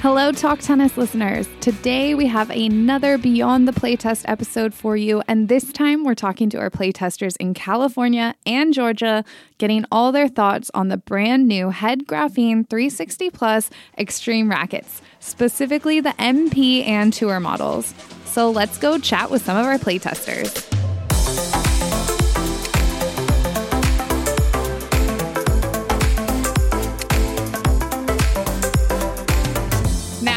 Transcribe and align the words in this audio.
Hello, 0.00 0.30
Talk 0.30 0.58
Tennis 0.60 0.98
listeners. 0.98 1.48
Today 1.62 2.14
we 2.14 2.26
have 2.26 2.50
another 2.50 3.16
Beyond 3.16 3.66
the 3.66 3.72
Playtest 3.72 4.24
episode 4.28 4.74
for 4.74 4.94
you, 4.94 5.22
and 5.26 5.48
this 5.48 5.72
time 5.72 6.04
we're 6.04 6.14
talking 6.14 6.50
to 6.50 6.58
our 6.58 6.68
playtesters 6.68 7.34
in 7.38 7.54
California 7.54 8.34
and 8.44 8.74
Georgia, 8.74 9.24
getting 9.56 9.86
all 9.90 10.12
their 10.12 10.28
thoughts 10.28 10.70
on 10.74 10.88
the 10.88 10.98
brand 10.98 11.48
new 11.48 11.70
Head 11.70 12.06
Graphene 12.06 12.68
360 12.68 13.30
Plus 13.30 13.70
Extreme 13.96 14.50
rackets, 14.50 15.00
specifically 15.18 16.00
the 16.00 16.10
MP 16.10 16.86
and 16.86 17.10
Tour 17.10 17.40
models. 17.40 17.94
So 18.26 18.50
let's 18.50 18.76
go 18.76 18.98
chat 18.98 19.30
with 19.30 19.46
some 19.46 19.56
of 19.56 19.64
our 19.64 19.78
playtesters. 19.78 20.85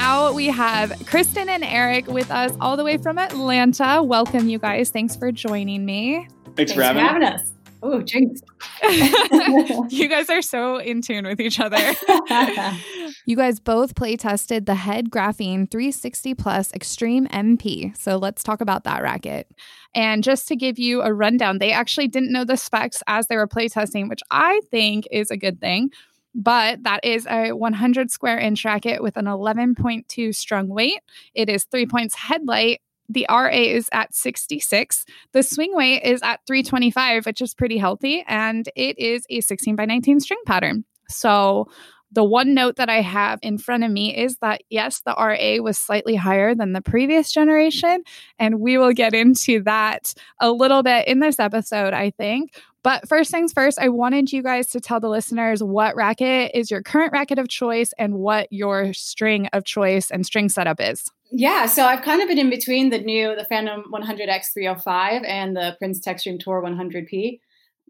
Now 0.09 0.31
we 0.31 0.48
have 0.48 1.05
Kristen 1.05 1.49
and 1.49 1.63
Eric 1.63 2.08
with 2.08 2.31
us 2.31 2.52
all 2.59 2.76
the 2.76 2.84
way 2.84 2.98
from 2.98 3.20
Atlanta. 3.20 4.02
Welcome, 4.02 4.49
you 4.49 4.58
guys. 4.58 4.90
Thanks 4.90 5.16
for 5.16 5.32
joining 5.32 5.85
me. 5.85 6.27
Thanks, 6.55 6.55
Thanks 6.55 6.73
for, 6.73 6.82
having, 6.82 7.05
for 7.05 7.13
having 7.13 7.27
us. 7.27 7.54
Oh, 7.84 8.02
jinx. 8.02 8.41
you 9.93 10.10
guys 10.10 10.32
are 10.32 10.41
so 10.41 10.77
in 10.77 11.04
tune 11.04 11.26
with 11.26 11.40
each 11.40 11.60
other. 11.60 11.77
you 13.27 13.35
guys 13.35 13.60
both 13.60 13.93
play 13.93 14.16
tested 14.16 14.66
the 14.66 14.74
Head 14.74 15.12
Graphene 15.12 15.70
360 15.70 16.34
Plus 16.34 16.73
Extreme 16.73 17.27
MP. 17.27 17.96
So 17.96 18.18
let's 18.18 18.41
talk 18.41 18.62
about 18.62 18.85
that 18.85 19.04
racket. 19.04 19.48
And 19.94 20.23
just 20.23 20.48
to 20.48 20.55
give 20.55 20.79
you 20.79 21.04
a 21.04 21.13
rundown, 21.13 21.60
they 21.60 21.71
actually 21.71 22.07
didn't 22.07 22.32
know 22.32 22.46
the 22.46 22.57
specs 22.57 23.04
as 23.05 23.27
they 23.27 23.38
were 23.38 23.48
playtesting, 23.48 24.10
which 24.10 24.21
I 24.32 24.62
think 24.71 25.05
is 25.12 25.29
a 25.29 25.38
good 25.38 25.62
thing 25.62 25.91
but 26.40 26.84
that 26.84 27.01
is 27.04 27.27
a 27.29 27.51
100 27.51 28.09
square 28.09 28.40
inch 28.40 28.63
racket 28.63 29.04
with 29.04 29.18
an 29.18 29.26
11.2 29.26 30.34
strung 30.34 30.70
weight. 30.70 31.01
It 31.34 31.49
is 31.49 31.65
three 31.65 31.85
points 31.85 32.15
headlight. 32.15 32.79
The 33.09 33.26
RA 33.29 33.49
is 33.49 33.90
at 33.91 34.15
66. 34.15 35.05
The 35.34 35.43
swing 35.43 35.76
weight 35.76 36.04
is 36.04 36.21
at 36.23 36.40
325, 36.48 37.26
which 37.26 37.41
is 37.41 37.54
pretty 37.54 37.77
healthy. 37.77 38.23
And 38.26 38.70
it 38.77 38.98
is 38.98 39.26
a 39.29 39.41
16 39.41 39.76
by 39.76 39.84
19 39.84 40.21
string 40.21 40.40
pattern. 40.45 40.85
So 41.10 41.67
the 42.12 42.23
one 42.23 42.54
note 42.54 42.77
that 42.77 42.90
I 42.90 43.01
have 43.01 43.40
in 43.41 43.57
front 43.57 43.84
of 43.84 43.91
me 43.91 44.15
is 44.15 44.37
that 44.37 44.63
yes, 44.70 45.01
the 45.01 45.13
RA 45.13 45.62
was 45.62 45.77
slightly 45.77 46.15
higher 46.15 46.55
than 46.55 46.71
the 46.71 46.82
previous 46.82 47.32
generation. 47.32 48.04
And 48.40 48.62
we 48.62 48.77
will 48.77 48.93
get 48.93 49.13
into 49.13 49.62
that 49.63 50.13
a 50.40 50.51
little 50.51 50.84
bit 50.84 51.07
in 51.07 51.20
this 51.20 51.37
episode, 51.40 51.93
I 51.93 52.12
think. 52.12 52.54
But 52.84 53.08
first 53.08 53.32
things 53.32 53.52
first, 53.52 53.77
I 53.80 53.90
wanted 53.90 54.32
you 54.32 54.41
guys 54.41 54.68
to 54.68 54.80
tell 54.80 54.99
the 54.99 55.10
listeners 55.10 55.62
what 55.62 55.96
racket 55.96 56.52
is 56.54 56.72
your 56.72 56.82
current 56.82 57.12
racket 57.12 57.38
of 57.38 57.49
choice 57.49 57.94
and 57.98 58.16
what 58.16 58.48
your 58.52 58.94
string 58.94 59.48
of 59.54 59.66
choice 59.66 60.10
and 60.12 60.26
string 60.26 60.49
setup 60.49 60.80
is. 60.80 61.04
Yeah, 61.32 61.66
so 61.68 61.85
I've 61.85 62.02
kind 62.02 62.22
of 62.22 62.27
been 62.27 62.40
in 62.40 62.50
between 62.50 62.90
the 62.90 63.00
new, 63.00 63.35
the 63.35 63.46
Phantom 63.46 63.84
100X 63.94 64.53
305 64.53 65.24
and 65.24 65.56
the 65.56 65.75
Prince 65.78 66.00
Textreme 66.00 66.40
Tour 66.40 66.63
100P 66.63 67.40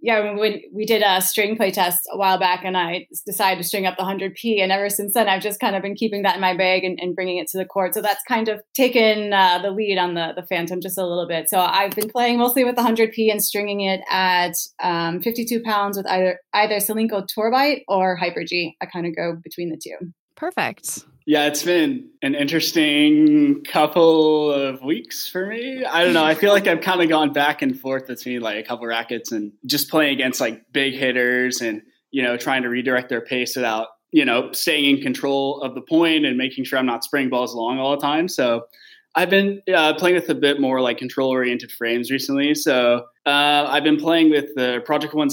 yeah, 0.02 0.34
we, 0.34 0.70
we 0.74 0.86
did 0.86 1.02
a 1.02 1.22
string 1.22 1.56
play 1.56 1.72
test 1.72 2.00
a 2.12 2.18
while 2.18 2.40
back, 2.40 2.64
and 2.64 2.78
I 2.78 3.08
decided 3.26 3.62
to 3.62 3.68
string 3.68 3.86
up 3.86 3.98
the 3.98 4.04
100p. 4.04 4.62
And 4.62 4.72
ever 4.72 4.90
since 4.90 5.14
then, 5.14 5.28
I've 5.28 5.42
just 5.42 5.60
kind 5.60 5.76
of 5.76 5.82
been 5.82 5.96
keeping 5.96 6.24
that 6.24 6.36
in 6.36 6.42
my 6.42 6.56
bag 6.56 6.84
and, 6.84 7.00
and 7.02 7.16
bringing 7.16 7.38
it 7.38 7.48
to 7.50 7.58
the 7.58 7.66
court. 7.66 7.94
So 7.94 8.02
that's 8.02 8.24
kind 8.28 8.48
of 8.48 8.62
taken 8.74 9.34
uh, 9.34 9.60
the 9.62 9.72
lead 9.72 9.98
on 9.98 10.14
the 10.14 10.34
the 10.36 10.44
Phantom 10.44 10.82
just 10.82 10.98
a 10.98 11.06
little 11.06 11.28
bit. 11.28 11.50
So 11.50 11.60
I've 11.60 11.96
been 11.96 12.10
playing 12.10 12.38
mostly 12.38 12.64
with 12.64 12.76
the 12.76 12.82
100p 12.82 13.32
and 13.32 13.44
stringing 13.44 13.82
it 13.82 14.02
at 14.10 14.54
um, 14.82 15.22
52 15.22 15.62
pounds 15.62 15.98
with 15.98 16.08
either 16.08 16.40
either 16.54 16.76
Solinco 16.76 17.28
Tourbite 17.28 17.84
or 17.88 18.16
Hyper 18.16 18.44
G. 18.44 18.76
I 18.82 18.86
kind 18.86 19.06
of 19.06 19.16
go 19.16 19.38
between 19.44 19.70
the 19.70 19.78
two. 19.78 20.14
Perfect. 20.36 21.06
Yeah, 21.30 21.46
it's 21.46 21.62
been 21.62 22.10
an 22.24 22.34
interesting 22.34 23.64
couple 23.64 24.52
of 24.52 24.82
weeks 24.82 25.30
for 25.30 25.46
me. 25.46 25.86
I 25.86 26.04
don't 26.04 26.16
know. 26.16 26.24
I 26.24 26.34
feel 26.34 26.52
like 26.52 26.66
I've 26.66 26.82
kind 26.82 27.04
of 27.04 27.08
gone 27.08 27.34
back 27.34 27.62
and 27.62 27.80
forth 27.80 28.08
between 28.08 28.42
like 28.42 28.58
a 28.58 28.68
couple 28.68 28.88
rackets 28.88 29.32
and 29.32 29.52
just 29.68 29.92
playing 29.92 30.16
against 30.16 30.42
like 30.42 30.74
big 30.74 30.96
hitters 30.96 31.62
and, 31.62 31.84
you 32.10 32.24
know, 32.24 32.36
trying 32.36 32.64
to 32.64 32.70
redirect 32.70 33.10
their 33.10 33.22
pace 33.22 33.56
without, 33.56 33.90
you 34.10 34.26
know, 34.26 34.52
staying 34.54 34.98
in 34.98 35.04
control 35.04 35.62
of 35.62 35.76
the 35.76 35.82
point 35.82 36.26
and 36.26 36.36
making 36.36 36.64
sure 36.64 36.80
I'm 36.80 36.88
not 36.88 37.04
spraying 37.04 37.30
balls 37.30 37.54
long 37.54 37.78
all 37.78 37.92
the 37.92 38.02
time. 38.02 38.28
So 38.28 38.66
I've 39.14 39.30
been 39.30 39.62
uh, 39.72 39.94
playing 40.00 40.16
with 40.16 40.30
a 40.30 40.34
bit 40.36 40.60
more 40.60 40.82
like 40.82 40.98
control 40.98 41.30
oriented 41.30 41.72
frames 41.72 42.10
recently. 42.10 42.56
So 42.56 43.06
uh, 43.28 43.68
I've 43.70 43.84
been 43.84 43.98
playing 43.98 44.32
with 44.32 44.56
the 44.56 44.82
Project 44.84 45.14
One 45.14 45.30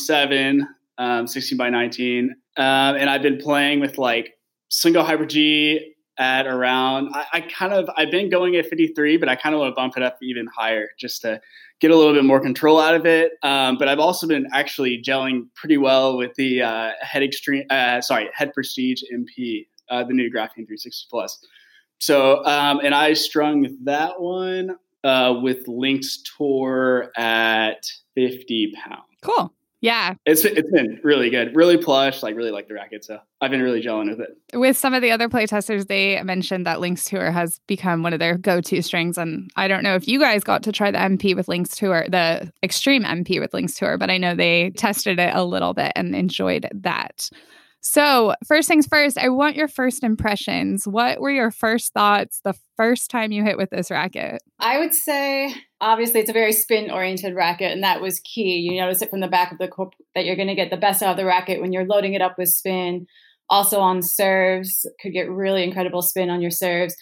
um, 0.99 1.27
16 1.27 1.57
by 1.57 1.71
19. 1.71 2.37
Um, 2.59 2.67
and 2.97 3.09
I've 3.09 3.23
been 3.23 3.39
playing 3.39 3.81
with 3.81 3.97
like 3.97 4.35
Single 4.69 5.04
Hyper 5.04 5.27
G 5.27 5.94
at 6.19 6.47
around 6.47 7.10
I, 7.15 7.27
I, 7.34 7.41
kind 7.43 7.72
of 7.72 7.91
I've 7.97 8.10
been 8.10 8.31
going 8.31 8.56
at 8.56 8.66
53, 8.66 9.19
but 9.19 9.28
I 9.28 9.37
kind 9.37 9.54
of 9.54 9.60
want 9.60 9.72
to 9.72 9.75
bump 9.75 9.97
it 9.97 10.03
up 10.03 10.19
even 10.22 10.47
higher 10.47 10.88
just 10.99 11.21
to 11.22 11.41
get 11.81 11.91
a 11.91 11.97
little 11.97 12.15
bit 12.15 12.25
more 12.25 12.41
control 12.41 12.81
out 12.81 12.94
of 12.94 13.04
it. 13.04 13.32
Um, 13.43 13.77
but 13.77 13.88
I've 13.88 13.99
also 13.99 14.27
been 14.27 14.47
actually 14.53 15.03
gelling 15.03 15.49
pretty 15.54 15.77
well 15.77 16.16
with 16.16 16.34
the 16.37 16.62
uh, 16.62 16.93
head 17.00 17.22
extreme 17.22 17.65
uh, 17.71 18.00
sorry 18.00 18.31
head 18.32 18.54
prestige 18.54 19.03
MP, 19.12 19.66
uh, 19.91 20.04
the 20.04 20.15
new 20.15 20.31
Graphene 20.31 20.66
360 20.66 21.06
Plus. 21.10 21.44
So 21.98 22.44
um, 22.44 22.81
and 22.83 22.94
I 22.94 23.12
strung 23.12 23.77
that 23.84 24.21
one 24.21 24.77
uh, 25.04 25.34
with 25.43 25.69
Lynx 25.69 26.22
Tour 26.37 27.12
at 27.16 27.87
50 28.15 28.72
pounds. 28.72 29.03
Cool. 29.22 29.53
Yeah. 29.86 30.14
It's 30.26 30.44
it's 30.44 30.69
been 30.72 30.98
really 31.04 31.30
good. 31.30 31.54
Really 31.54 31.76
plush, 31.76 32.20
like 32.20 32.34
really 32.34 32.50
like 32.50 32.66
the 32.66 32.74
racket. 32.74 33.04
So 33.04 33.20
I've 33.41 33.52
been 33.52 33.62
really 33.62 33.80
gelling 33.80 34.10
with 34.10 34.19
it. 34.19 34.36
With 34.52 34.76
some 34.76 34.94
of 34.94 35.00
the 35.00 35.12
other 35.12 35.28
playtesters, 35.28 35.86
they 35.86 36.20
mentioned 36.24 36.66
that 36.66 36.80
Lynx 36.80 37.04
Tour 37.04 37.30
has 37.30 37.60
become 37.69 38.02
one 38.02 38.12
of 38.12 38.19
their 38.19 38.36
go-to 38.36 38.82
strings. 38.82 39.16
And 39.16 39.48
I 39.54 39.69
don't 39.69 39.84
know 39.84 39.94
if 39.94 40.08
you 40.08 40.19
guys 40.19 40.42
got 40.42 40.64
to 40.64 40.72
try 40.72 40.91
the 40.91 40.98
MP 40.98 41.36
with 41.36 41.47
Lynx 41.47 41.76
Tour, 41.76 42.04
the 42.08 42.52
extreme 42.64 43.04
MP 43.04 43.38
with 43.38 43.54
Lynx 43.54 43.74
Tour, 43.74 43.97
but 43.97 44.10
I 44.10 44.19
know 44.19 44.34
they 44.34 44.70
tested 44.70 45.20
it 45.20 45.32
a 45.32 45.44
little 45.44 45.72
bit 45.72 45.92
and 45.94 46.16
enjoyed 46.16 46.68
that. 46.74 47.30
So, 47.88 48.34
first 48.44 48.66
things 48.66 48.84
first, 48.84 49.16
I 49.16 49.28
want 49.28 49.54
your 49.54 49.69
first 49.69 50.02
impressions. 50.02 50.88
What 50.88 51.20
were 51.20 51.30
your 51.30 51.52
first 51.52 51.92
thoughts 51.92 52.41
the 52.42 52.56
first 52.76 53.10
time 53.10 53.30
you 53.30 53.44
hit 53.44 53.56
with 53.56 53.70
this 53.70 53.92
racket? 53.92 54.42
I 54.58 54.80
would 54.80 54.92
say, 54.92 55.54
obviously, 55.80 56.19
it's 56.19 56.28
a 56.28 56.32
very 56.32 56.52
spin 56.52 56.91
oriented 56.91 57.36
racket, 57.36 57.70
and 57.70 57.84
that 57.84 58.00
was 58.00 58.19
key. 58.19 58.56
You 58.56 58.80
notice 58.80 59.02
it 59.02 59.10
from 59.10 59.20
the 59.20 59.28
back 59.28 59.52
of 59.52 59.58
the 59.58 59.69
corp 59.69 59.92
that 60.16 60.24
you're 60.24 60.34
going 60.34 60.48
to 60.48 60.56
get 60.56 60.70
the 60.70 60.76
best 60.76 61.00
out 61.00 61.12
of 61.12 61.16
the 61.16 61.24
racket 61.24 61.60
when 61.60 61.72
you're 61.72 61.86
loading 61.86 62.14
it 62.14 62.20
up 62.20 62.34
with 62.36 62.48
spin. 62.48 63.06
Also, 63.48 63.78
on 63.78 64.03
serves, 64.03 64.84
could 65.00 65.12
get 65.12 65.30
really 65.30 65.62
incredible 65.62 66.03
spin 66.03 66.28
on 66.28 66.42
your 66.42 66.50
serves. 66.50 66.97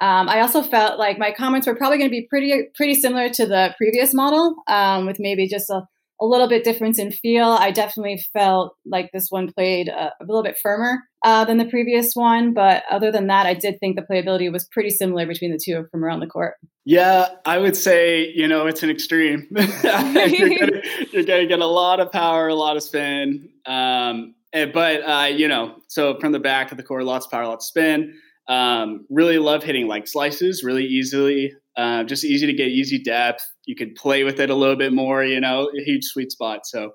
Um, 0.00 0.28
I 0.28 0.40
also 0.40 0.62
felt 0.62 1.00
like 1.00 1.18
my 1.18 1.32
comments 1.32 1.66
were 1.66 1.74
probably 1.74 1.98
going 1.98 2.10
to 2.10 2.16
be 2.16 2.28
pretty 2.30 2.68
pretty 2.76 2.94
similar 2.94 3.28
to 3.30 3.44
the 3.44 3.74
previous 3.76 4.14
model, 4.14 4.54
um, 4.68 5.04
with 5.04 5.16
maybe 5.18 5.48
just 5.48 5.68
a 5.68 5.82
a 6.20 6.26
little 6.26 6.48
bit 6.48 6.64
difference 6.64 6.98
in 6.98 7.12
feel. 7.12 7.56
I 7.60 7.70
definitely 7.70 8.22
felt 8.32 8.74
like 8.84 9.10
this 9.12 9.28
one 9.30 9.52
played 9.52 9.88
a, 9.88 10.12
a 10.20 10.24
little 10.26 10.42
bit 10.42 10.56
firmer 10.60 10.98
uh, 11.24 11.44
than 11.44 11.58
the 11.58 11.64
previous 11.64 12.14
one, 12.14 12.54
but 12.54 12.82
other 12.90 13.12
than 13.12 13.28
that, 13.28 13.46
I 13.46 13.54
did 13.54 13.78
think 13.80 13.96
the 13.96 14.02
playability 14.02 14.50
was 14.52 14.66
pretty 14.72 14.90
similar 14.90 15.26
between 15.26 15.52
the 15.52 15.60
two 15.62 15.86
from 15.90 16.04
around 16.04 16.20
the 16.20 16.26
court. 16.26 16.54
Yeah, 16.84 17.28
I 17.44 17.58
would 17.58 17.76
say 17.76 18.32
you 18.34 18.48
know 18.48 18.66
it's 18.66 18.82
an 18.82 18.90
extreme. 18.90 19.46
you're, 19.50 19.66
gonna, 19.66 20.82
you're, 21.12 21.24
gonna, 21.24 21.46
get 21.46 21.60
a 21.60 21.66
lot 21.66 22.00
of 22.00 22.10
power, 22.10 22.48
a 22.48 22.54
lot 22.54 22.76
of 22.76 22.82
spin, 22.82 23.48
um, 23.66 24.34
and, 24.52 24.72
but 24.72 25.02
uh, 25.08 25.26
you 25.26 25.48
know, 25.48 25.76
so 25.88 26.18
from 26.18 26.32
the 26.32 26.40
back 26.40 26.70
of 26.70 26.76
the 26.76 26.82
court, 26.82 27.04
lots 27.04 27.26
of 27.26 27.32
power, 27.32 27.46
lots 27.46 27.66
of 27.66 27.68
spin. 27.68 28.14
Um, 28.48 29.04
really 29.10 29.38
love 29.38 29.62
hitting 29.62 29.88
like 29.88 30.08
slices 30.08 30.64
really 30.64 30.84
easily. 30.84 31.52
Uh, 31.76 32.02
just 32.02 32.24
easy 32.24 32.46
to 32.46 32.52
get 32.52 32.68
easy 32.68 32.98
depth. 32.98 33.46
You 33.68 33.76
can 33.76 33.92
play 33.92 34.24
with 34.24 34.40
it 34.40 34.48
a 34.48 34.54
little 34.54 34.76
bit 34.76 34.94
more, 34.94 35.22
you 35.22 35.40
know, 35.40 35.70
a 35.78 35.84
huge 35.84 36.04
sweet 36.04 36.32
spot. 36.32 36.66
So 36.66 36.92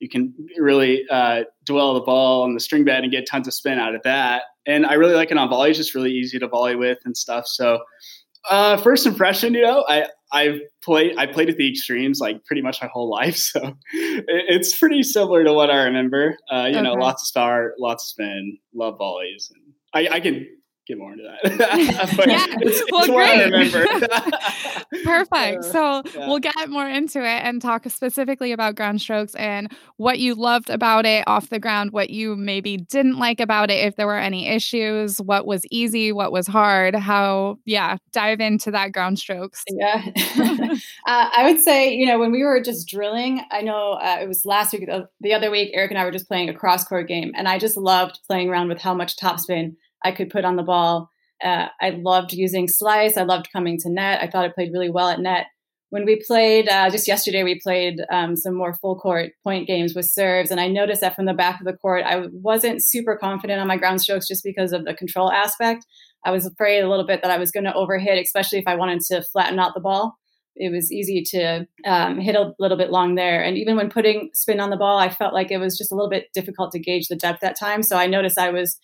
you 0.00 0.08
can 0.08 0.34
really 0.58 1.04
uh, 1.10 1.44
dwell 1.64 1.94
the 1.94 2.00
ball 2.00 2.42
on 2.42 2.54
the 2.54 2.60
string 2.60 2.84
bed 2.84 3.04
and 3.04 3.12
get 3.12 3.26
tons 3.26 3.46
of 3.46 3.54
spin 3.54 3.78
out 3.78 3.94
of 3.94 4.02
that. 4.02 4.42
And 4.66 4.84
I 4.84 4.94
really 4.94 5.14
like 5.14 5.30
it 5.30 5.38
on 5.38 5.48
volley; 5.48 5.70
it's 5.70 5.78
just 5.78 5.94
really 5.94 6.10
easy 6.10 6.38
to 6.40 6.48
volley 6.48 6.76
with 6.76 6.98
and 7.04 7.16
stuff. 7.16 7.46
So 7.46 7.78
uh, 8.50 8.76
first 8.78 9.06
impression, 9.06 9.54
you 9.54 9.62
know, 9.62 9.84
I 9.88 10.06
I've 10.32 10.60
played 10.82 11.16
I 11.16 11.26
played 11.26 11.48
at 11.48 11.56
the 11.56 11.68
extremes 11.68 12.20
like 12.20 12.44
pretty 12.44 12.62
much 12.62 12.80
my 12.82 12.88
whole 12.88 13.10
life, 13.20 13.36
so 13.36 13.76
it's 13.92 14.76
pretty 14.76 15.02
similar 15.02 15.44
to 15.44 15.52
what 15.52 15.70
I 15.70 15.84
remember. 15.84 16.36
Uh, 16.52 16.66
you 16.70 16.76
okay. 16.76 16.82
know, 16.82 16.94
lots 16.94 17.22
of 17.22 17.26
star, 17.26 17.74
lots 17.78 18.04
of 18.04 18.08
spin, 18.08 18.58
love 18.74 18.98
volleys, 18.98 19.50
and 19.54 19.74
I, 19.94 20.16
I 20.16 20.20
can 20.20 20.46
get 20.88 20.98
more 20.98 21.12
into 21.12 21.24
that. 21.24 21.38
yeah, 22.26 22.46
it's, 22.60 22.90
well, 22.90 23.02
it's 23.02 23.10
great. 23.10 23.40
I 23.40 23.44
remember. 23.44 25.04
Perfect. 25.04 25.64
So 25.64 26.02
yeah. 26.14 26.26
we'll 26.26 26.38
get 26.38 26.68
more 26.68 26.88
into 26.88 27.20
it 27.20 27.44
and 27.44 27.60
talk 27.60 27.88
specifically 27.88 28.52
about 28.52 28.74
ground 28.74 29.00
strokes 29.00 29.34
and 29.34 29.70
what 29.98 30.18
you 30.18 30.34
loved 30.34 30.70
about 30.70 31.04
it 31.04 31.24
off 31.26 31.50
the 31.50 31.58
ground, 31.58 31.92
what 31.92 32.10
you 32.10 32.36
maybe 32.36 32.78
didn't 32.78 33.18
like 33.18 33.38
about 33.38 33.70
it, 33.70 33.84
if 33.86 33.96
there 33.96 34.06
were 34.06 34.18
any 34.18 34.48
issues, 34.48 35.20
what 35.20 35.46
was 35.46 35.62
easy, 35.70 36.10
what 36.10 36.32
was 36.32 36.46
hard, 36.46 36.94
how, 36.94 37.58
yeah, 37.66 37.98
dive 38.12 38.40
into 38.40 38.70
that 38.70 38.92
ground 38.92 39.18
strokes. 39.18 39.62
Yeah. 39.70 40.02
uh, 40.36 40.82
I 41.06 41.50
would 41.50 41.60
say, 41.60 41.92
you 41.92 42.06
know, 42.06 42.18
when 42.18 42.32
we 42.32 42.42
were 42.42 42.60
just 42.62 42.88
drilling, 42.88 43.42
I 43.50 43.60
know 43.60 43.92
uh, 43.92 44.18
it 44.22 44.26
was 44.26 44.46
last 44.46 44.72
week, 44.72 44.88
the 45.20 45.34
other 45.34 45.50
week, 45.50 45.70
Eric 45.74 45.90
and 45.90 45.98
I 45.98 46.04
were 46.04 46.10
just 46.10 46.28
playing 46.28 46.48
a 46.48 46.54
cross 46.54 46.84
court 46.84 47.08
game, 47.08 47.32
and 47.36 47.46
I 47.46 47.58
just 47.58 47.76
loved 47.76 48.20
playing 48.26 48.48
around 48.48 48.68
with 48.68 48.80
how 48.80 48.94
much 48.94 49.16
topspin 49.16 49.76
I 50.04 50.12
could 50.12 50.30
put 50.30 50.44
on 50.44 50.56
the 50.56 50.62
ball. 50.62 51.10
Uh, 51.42 51.66
I 51.80 51.90
loved 51.90 52.32
using 52.32 52.68
slice. 52.68 53.16
I 53.16 53.22
loved 53.22 53.52
coming 53.52 53.78
to 53.80 53.90
net. 53.90 54.20
I 54.22 54.28
thought 54.28 54.44
I 54.44 54.48
played 54.48 54.72
really 54.72 54.90
well 54.90 55.08
at 55.08 55.20
net. 55.20 55.46
When 55.90 56.04
we 56.04 56.22
played 56.26 56.68
uh, 56.68 56.90
just 56.90 57.08
yesterday, 57.08 57.44
we 57.44 57.60
played 57.60 58.00
um, 58.10 58.36
some 58.36 58.54
more 58.54 58.74
full 58.74 58.98
court 58.98 59.30
point 59.42 59.66
games 59.66 59.94
with 59.94 60.04
serves, 60.04 60.50
and 60.50 60.60
I 60.60 60.68
noticed 60.68 61.00
that 61.00 61.16
from 61.16 61.24
the 61.24 61.32
back 61.32 61.60
of 61.60 61.66
the 61.66 61.72
court, 61.72 62.04
I 62.04 62.26
wasn't 62.30 62.84
super 62.84 63.16
confident 63.16 63.60
on 63.60 63.66
my 63.66 63.78
ground 63.78 64.02
strokes 64.02 64.28
just 64.28 64.44
because 64.44 64.72
of 64.72 64.84
the 64.84 64.92
control 64.92 65.32
aspect. 65.32 65.86
I 66.26 66.30
was 66.30 66.44
afraid 66.44 66.80
a 66.80 66.90
little 66.90 67.06
bit 67.06 67.22
that 67.22 67.30
I 67.30 67.38
was 67.38 67.50
going 67.50 67.64
to 67.64 67.72
overhit, 67.72 68.20
especially 68.20 68.58
if 68.58 68.66
I 68.66 68.74
wanted 68.74 69.00
to 69.12 69.22
flatten 69.32 69.58
out 69.58 69.72
the 69.74 69.80
ball. 69.80 70.18
It 70.56 70.72
was 70.72 70.92
easy 70.92 71.22
to 71.30 71.66
um, 71.86 72.18
hit 72.18 72.34
a 72.34 72.52
little 72.58 72.76
bit 72.76 72.90
long 72.90 73.14
there. 73.14 73.42
And 73.42 73.56
even 73.56 73.76
when 73.76 73.90
putting 73.90 74.30
spin 74.34 74.60
on 74.60 74.70
the 74.70 74.76
ball, 74.76 74.98
I 74.98 75.08
felt 75.08 75.32
like 75.32 75.50
it 75.50 75.58
was 75.58 75.78
just 75.78 75.92
a 75.92 75.94
little 75.94 76.10
bit 76.10 76.26
difficult 76.34 76.72
to 76.72 76.80
gauge 76.80 77.06
the 77.06 77.16
depth 77.16 77.40
that 77.40 77.58
time. 77.58 77.82
So 77.82 77.96
I 77.96 78.06
noticed 78.06 78.38
I 78.38 78.50
was 78.50 78.76